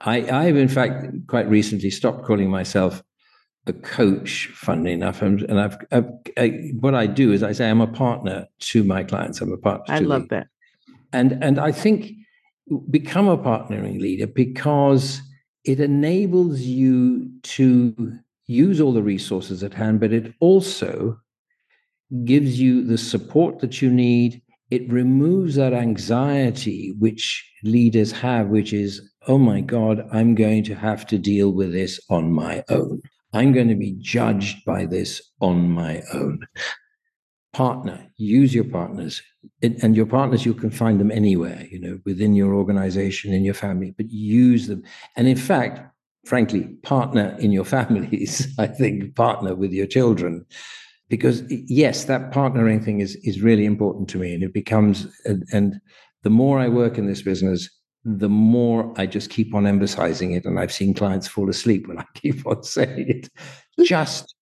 I, 0.00 0.28
I've, 0.30 0.56
in 0.56 0.68
fact, 0.68 1.06
quite 1.26 1.48
recently 1.48 1.90
stopped 1.90 2.24
calling 2.24 2.50
myself 2.50 3.02
a 3.66 3.72
coach, 3.72 4.50
funnily 4.54 4.92
enough. 4.92 5.22
And, 5.22 5.42
and 5.42 5.60
I've, 5.60 5.76
I've 5.90 6.08
I, 6.36 6.72
what 6.80 6.94
I 6.94 7.06
do 7.06 7.32
is 7.32 7.42
I 7.42 7.52
say 7.52 7.70
I'm 7.70 7.80
a 7.80 7.86
partner 7.86 8.46
to 8.60 8.84
my 8.84 9.02
clients. 9.04 9.40
I'm 9.40 9.52
a 9.52 9.56
partner. 9.56 9.94
I 9.94 9.98
love 10.00 10.28
that. 10.28 10.48
And 11.12 11.42
and 11.42 11.58
I 11.58 11.72
think 11.72 12.12
become 12.90 13.28
a 13.28 13.38
partnering 13.38 14.00
leader 14.00 14.26
because 14.26 15.20
it 15.64 15.80
enables 15.80 16.60
you 16.60 17.30
to 17.42 18.18
use 18.46 18.80
all 18.80 18.92
the 18.92 19.02
resources 19.02 19.62
at 19.62 19.72
hand, 19.72 20.00
but 20.00 20.12
it 20.12 20.34
also 20.40 21.18
gives 22.24 22.60
you 22.60 22.84
the 22.84 22.98
support 22.98 23.60
that 23.60 23.80
you 23.82 23.90
need. 23.90 24.42
It 24.70 24.90
removes 24.90 25.56
that 25.56 25.72
anxiety 25.72 26.94
which 26.98 27.48
leaders 27.62 28.12
have, 28.12 28.48
which 28.48 28.72
is, 28.72 29.00
oh 29.26 29.38
my 29.38 29.60
God, 29.60 30.06
I'm 30.12 30.34
going 30.34 30.64
to 30.64 30.74
have 30.74 31.06
to 31.08 31.18
deal 31.18 31.50
with 31.50 31.72
this 31.72 32.00
on 32.10 32.32
my 32.32 32.64
own. 32.68 33.02
I'm 33.32 33.52
going 33.52 33.68
to 33.68 33.74
be 33.74 33.96
judged 33.98 34.64
by 34.64 34.86
this 34.86 35.20
on 35.40 35.70
my 35.70 36.02
own. 36.12 36.46
Partner, 37.52 38.06
use 38.16 38.54
your 38.54 38.64
partners. 38.64 39.22
And 39.62 39.96
your 39.96 40.06
partners, 40.06 40.46
you 40.46 40.54
can 40.54 40.70
find 40.70 41.00
them 41.00 41.10
anywhere, 41.10 41.66
you 41.70 41.78
know, 41.78 41.98
within 42.04 42.34
your 42.34 42.54
organization, 42.54 43.32
in 43.32 43.44
your 43.44 43.54
family, 43.54 43.94
but 43.96 44.10
use 44.10 44.66
them. 44.68 44.82
And 45.16 45.28
in 45.28 45.36
fact, 45.36 45.80
frankly, 46.24 46.76
partner 46.82 47.36
in 47.38 47.52
your 47.52 47.64
families, 47.76 48.52
I 48.58 48.66
think, 48.66 49.14
partner 49.14 49.54
with 49.54 49.72
your 49.72 49.86
children. 49.86 50.46
Because 51.08 51.42
yes, 51.48 52.04
that 52.04 52.32
partnering 52.32 52.84
thing 52.84 53.00
is 53.00 53.16
is 53.24 53.42
really 53.42 53.64
important 53.64 54.08
to 54.10 54.18
me. 54.18 54.34
And 54.34 54.42
it 54.42 54.52
becomes 54.52 55.06
and, 55.24 55.44
and 55.52 55.80
the 56.22 56.30
more 56.30 56.58
I 56.58 56.68
work 56.68 56.98
in 56.98 57.06
this 57.06 57.22
business, 57.22 57.68
the 58.04 58.28
more 58.28 58.92
I 58.96 59.06
just 59.06 59.30
keep 59.30 59.54
on 59.54 59.66
emphasizing 59.66 60.32
it. 60.32 60.44
And 60.44 60.58
I've 60.58 60.72
seen 60.72 60.94
clients 60.94 61.28
fall 61.28 61.48
asleep 61.48 61.86
when 61.86 61.98
I 61.98 62.04
keep 62.14 62.46
on 62.46 62.62
saying 62.62 63.06
it. 63.08 63.28
Just 63.84 64.34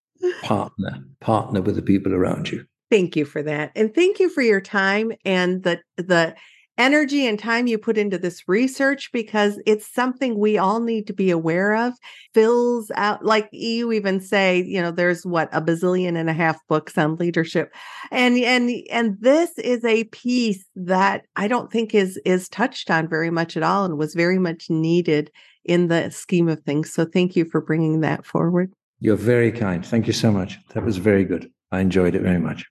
partner, 0.43 1.03
partner 1.19 1.61
with 1.61 1.75
the 1.75 1.81
people 1.81 2.13
around 2.13 2.49
you. 2.49 2.65
Thank 2.89 3.15
you 3.15 3.25
for 3.25 3.41
that. 3.43 3.71
And 3.75 3.93
thank 3.93 4.19
you 4.19 4.29
for 4.29 4.41
your 4.41 4.61
time 4.61 5.11
and 5.25 5.63
the 5.63 5.79
the 5.97 6.35
energy 6.77 7.27
and 7.27 7.37
time 7.37 7.67
you 7.67 7.77
put 7.77 7.97
into 7.97 8.17
this 8.17 8.47
research 8.47 9.11
because 9.11 9.59
it's 9.65 9.93
something 9.93 10.37
we 10.37 10.57
all 10.57 10.79
need 10.79 11.05
to 11.05 11.13
be 11.13 11.29
aware 11.29 11.75
of 11.75 11.93
fills 12.33 12.89
out 12.95 13.23
like 13.23 13.47
you 13.51 13.91
even 13.91 14.19
say 14.19 14.63
you 14.63 14.81
know 14.81 14.89
there's 14.89 15.25
what 15.25 15.49
a 15.51 15.61
bazillion 15.61 16.17
and 16.17 16.29
a 16.29 16.33
half 16.33 16.59
books 16.67 16.97
on 16.97 17.15
leadership 17.17 17.71
and 18.11 18.37
and 18.39 18.71
and 18.91 19.17
this 19.19 19.51
is 19.59 19.85
a 19.85 20.05
piece 20.05 20.65
that 20.75 21.25
i 21.35 21.47
don't 21.47 21.71
think 21.71 21.93
is 21.93 22.19
is 22.25 22.49
touched 22.49 22.89
on 22.89 23.07
very 23.07 23.29
much 23.29 23.55
at 23.55 23.63
all 23.63 23.85
and 23.85 23.97
was 23.97 24.15
very 24.15 24.39
much 24.39 24.69
needed 24.69 25.29
in 25.65 25.87
the 25.89 26.09
scheme 26.09 26.49
of 26.49 26.59
things 26.63 26.91
so 26.91 27.05
thank 27.05 27.35
you 27.35 27.45
for 27.45 27.61
bringing 27.61 28.01
that 28.01 28.25
forward. 28.25 28.71
You're 28.99 29.15
very 29.15 29.51
kind. 29.51 29.85
Thank 29.85 30.07
you 30.07 30.13
so 30.13 30.31
much. 30.31 30.57
That 30.73 30.83
was 30.83 30.97
very 30.97 31.25
good. 31.25 31.49
I 31.71 31.81
enjoyed 31.81 32.15
it 32.15 32.21
very 32.21 32.39
much 32.39 32.65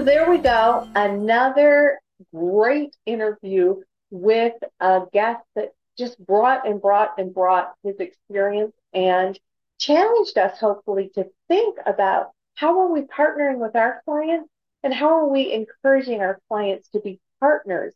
So 0.00 0.04
there 0.06 0.30
we 0.30 0.38
go. 0.38 0.88
Another 0.94 2.00
great 2.34 2.96
interview 3.04 3.82
with 4.10 4.54
a 4.80 5.02
guest 5.12 5.44
that 5.56 5.74
just 5.98 6.18
brought 6.24 6.66
and 6.66 6.80
brought 6.80 7.18
and 7.18 7.34
brought 7.34 7.74
his 7.82 7.96
experience 8.00 8.72
and 8.94 9.38
challenged 9.78 10.38
us, 10.38 10.58
hopefully, 10.58 11.10
to 11.16 11.26
think 11.48 11.76
about 11.84 12.30
how 12.54 12.80
are 12.80 12.90
we 12.90 13.02
partnering 13.02 13.58
with 13.58 13.76
our 13.76 14.00
clients 14.06 14.48
and 14.82 14.94
how 14.94 15.08
are 15.08 15.28
we 15.28 15.52
encouraging 15.52 16.22
our 16.22 16.40
clients 16.48 16.88
to 16.92 17.00
be 17.00 17.20
partners 17.38 17.92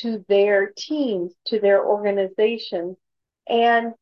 to 0.00 0.24
their 0.28 0.72
teams, 0.76 1.32
to 1.44 1.60
their 1.60 1.86
organizations, 1.86 2.96
and 3.48 3.94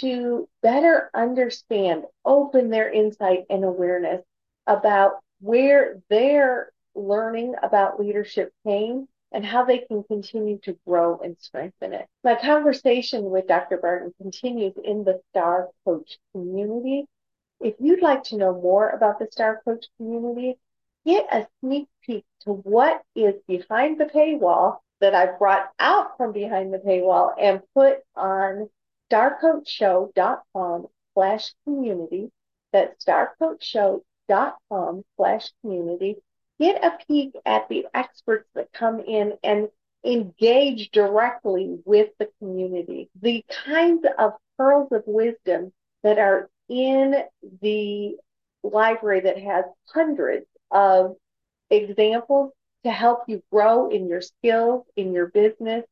to 0.00 0.50
better 0.62 1.08
understand, 1.14 2.04
open 2.26 2.68
their 2.68 2.92
insight 2.92 3.46
and 3.48 3.64
awareness 3.64 4.22
about 4.66 5.12
where 5.40 6.02
their 6.10 6.70
learning 6.94 7.54
about 7.62 8.00
leadership 8.00 8.52
came 8.66 9.08
and 9.32 9.44
how 9.44 9.64
they 9.64 9.78
can 9.78 10.02
continue 10.04 10.58
to 10.58 10.76
grow 10.86 11.18
and 11.18 11.36
strengthen 11.38 11.92
it. 11.92 12.06
My 12.24 12.34
conversation 12.34 13.30
with 13.30 13.46
Dr. 13.46 13.76
Barden 13.76 14.12
continues 14.20 14.74
in 14.82 15.04
the 15.04 15.20
Star 15.30 15.68
Coach 15.84 16.18
community. 16.32 17.06
If 17.60 17.74
you'd 17.78 18.02
like 18.02 18.24
to 18.24 18.36
know 18.36 18.52
more 18.52 18.90
about 18.90 19.18
the 19.18 19.28
Star 19.30 19.60
Coach 19.64 19.86
community, 19.96 20.58
get 21.06 21.26
a 21.32 21.46
sneak 21.60 21.88
peek 22.04 22.24
to 22.40 22.52
what 22.52 23.02
is 23.14 23.34
behind 23.46 24.00
the 24.00 24.06
paywall 24.06 24.78
that 25.00 25.14
I've 25.14 25.38
brought 25.38 25.70
out 25.78 26.16
from 26.16 26.32
behind 26.32 26.74
the 26.74 26.78
paywall 26.78 27.32
and 27.40 27.60
put 27.74 27.98
on 28.16 28.68
starcoachshow.com 29.10 30.86
slash 31.14 31.52
community. 31.64 32.30
That's 32.72 33.04
starcoachshow.com 33.04 35.04
slash 35.16 35.50
community 35.62 36.16
get 36.60 36.84
a 36.84 36.98
peek 37.06 37.32
at 37.46 37.68
the 37.68 37.86
experts 37.94 38.48
that 38.54 38.72
come 38.72 39.00
in 39.00 39.32
and 39.42 39.68
engage 40.04 40.90
directly 40.90 41.78
with 41.84 42.10
the 42.18 42.28
community. 42.38 43.08
The 43.20 43.44
kinds 43.64 44.04
of 44.18 44.32
pearls 44.56 44.88
of 44.92 45.02
wisdom 45.06 45.72
that 46.02 46.18
are 46.18 46.50
in 46.68 47.16
the 47.62 48.16
library 48.62 49.20
that 49.20 49.38
has 49.38 49.64
hundreds 49.92 50.46
of 50.70 51.16
examples 51.70 52.52
to 52.84 52.90
help 52.90 53.24
you 53.26 53.42
grow 53.50 53.88
in 53.88 54.08
your 54.08 54.22
skills, 54.22 54.84
in 54.96 55.12
your 55.12 55.26
business, 55.26 55.84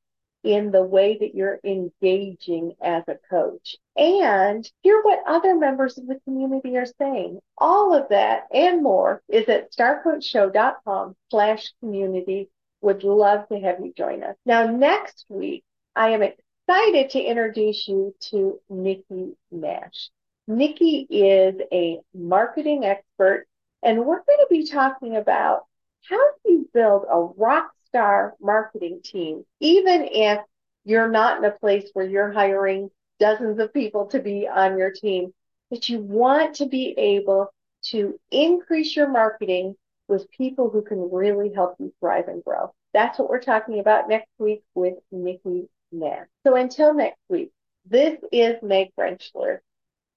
in 0.45 0.71
the 0.71 0.83
way 0.83 1.19
that 1.19 1.35
you're 1.35 1.61
engaging 1.65 2.75
as 2.81 3.03
a 3.09 3.17
coach 3.29 3.77
and 3.97 4.71
hear 4.83 5.03
what 5.03 5.23
other 5.27 5.57
members 5.57 5.99
of 5.99 6.07
the 6.07 6.21
community 6.25 6.77
are 6.77 6.87
saying. 6.99 7.41
All 7.57 7.95
of 7.95 8.09
that 8.11 8.45
and 8.53 8.83
more 8.83 9.23
is 9.29 9.49
at 9.49 9.73
starcoachshow.com 9.73 11.17
slash 11.31 11.73
community. 11.81 12.49
Would 12.81 13.03
love 13.03 13.49
to 13.49 13.59
have 13.59 13.81
you 13.81 13.93
join 13.97 14.23
us. 14.23 14.37
Now, 14.47 14.67
next 14.67 15.27
week, 15.29 15.65
I 15.97 16.11
am 16.11 16.23
excited 16.23 17.11
to 17.11 17.21
introduce 17.21 17.89
you 17.89 18.15
to 18.31 18.61
Nikki 18.71 19.37
Nash. 19.51 20.11
Nikki 20.47 21.07
is 21.11 21.57
a 21.73 21.99
marketing 22.15 22.85
expert, 22.85 23.47
and 23.83 23.99
we're 24.07 24.23
going 24.23 24.39
to 24.39 24.47
be 24.49 24.65
talking 24.65 25.17
about 25.17 25.67
how 26.09 26.17
do 26.45 26.53
you 26.53 26.71
build 26.73 27.05
a 27.11 27.21
rock 27.21 27.71
star 27.89 28.35
marketing 28.41 29.01
team, 29.03 29.45
even 29.61 30.09
if 30.11 30.41
you're 30.85 31.09
not 31.09 31.39
in 31.39 31.45
a 31.45 31.51
place 31.51 31.91
where 31.93 32.07
you're 32.07 32.33
hiring 32.33 32.91
dozens 33.19 33.59
of 33.59 33.73
people 33.73 34.07
to 34.07 34.21
be 34.21 34.47
on 34.49 34.79
your 34.79 34.91
team, 34.91 35.33
but 35.71 35.89
you 35.89 36.01
want 36.01 36.57
to 36.57 36.67
be 36.67 36.95
able 36.97 37.53
to 37.83 38.19
increase 38.31 38.97
your 38.97 39.09
marketing 39.09 39.75
with 40.09 40.31
people 40.31 40.71
who 40.71 40.83
can 40.83 41.11
really 41.11 41.53
help 41.53 41.77
you 41.79 41.93
thrive 42.01 42.29
and 42.29 42.43
grow. 42.45 42.73
That's 42.95 43.19
what 43.19 43.29
we're 43.29 43.41
talking 43.41 43.79
about 43.81 44.09
next 44.09 44.31
week 44.39 44.63
with 44.75 44.95
Nikki 45.13 45.69
Nash. 45.93 46.27
So 46.47 46.57
until 46.57 46.95
next 46.95 47.21
week, 47.29 47.51
this 47.87 48.19
is 48.33 48.57
Meg 48.63 48.89
Rentschler 48.99 49.59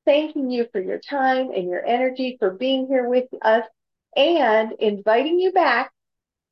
thanking 0.05 0.49
you 0.49 0.67
for 0.71 0.81
your 0.81 0.99
time 0.99 1.51
and 1.51 1.69
your 1.69 1.85
energy 1.85 2.37
for 2.39 2.51
being 2.51 2.87
here 2.87 3.07
with 3.07 3.25
us 3.41 3.65
and 4.15 4.73
inviting 4.73 5.39
you 5.39 5.51
back 5.51 5.91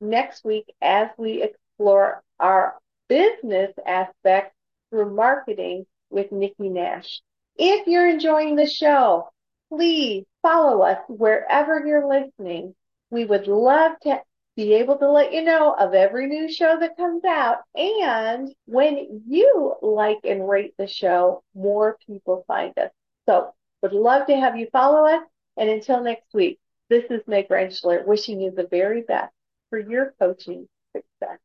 next 0.00 0.44
week 0.44 0.72
as 0.80 1.08
we 1.16 1.42
explore 1.42 2.22
our 2.38 2.76
business 3.08 3.72
aspect 3.86 4.54
through 4.90 5.14
marketing 5.14 5.86
with 6.10 6.32
Nikki 6.32 6.68
Nash. 6.68 7.20
If 7.56 7.86
you're 7.86 8.08
enjoying 8.08 8.56
the 8.56 8.66
show, 8.66 9.30
please 9.68 10.24
follow 10.42 10.82
us 10.82 10.98
wherever 11.08 11.84
you're 11.86 12.08
listening. 12.08 12.74
We 13.10 13.24
would 13.24 13.46
love 13.46 13.92
to 14.02 14.22
be 14.56 14.74
able 14.74 14.98
to 14.98 15.10
let 15.10 15.32
you 15.32 15.42
know 15.42 15.74
of 15.78 15.94
every 15.94 16.26
new 16.26 16.52
show 16.52 16.78
that 16.78 16.96
comes 16.96 17.24
out. 17.24 17.58
And 17.74 18.52
when 18.66 19.22
you 19.26 19.74
like 19.80 20.18
and 20.24 20.48
rate 20.48 20.74
the 20.76 20.86
show, 20.86 21.42
more 21.54 21.98
people 22.06 22.44
find 22.46 22.76
us. 22.78 22.90
So 23.26 23.54
would 23.82 23.92
love 23.92 24.26
to 24.26 24.36
have 24.36 24.56
you 24.56 24.68
follow 24.72 25.06
us. 25.06 25.22
And 25.56 25.68
until 25.68 26.02
next 26.02 26.32
week, 26.34 26.58
this 26.88 27.04
is 27.10 27.20
Meg 27.26 27.48
Rentschler 27.48 28.06
wishing 28.06 28.40
you 28.40 28.50
the 28.50 28.66
very 28.66 29.02
best 29.02 29.32
for 29.70 29.78
your 29.78 30.12
coaching 30.18 30.68
success. 30.94 31.38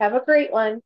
Have 0.00 0.14
a 0.14 0.24
great 0.24 0.52
one. 0.52 0.82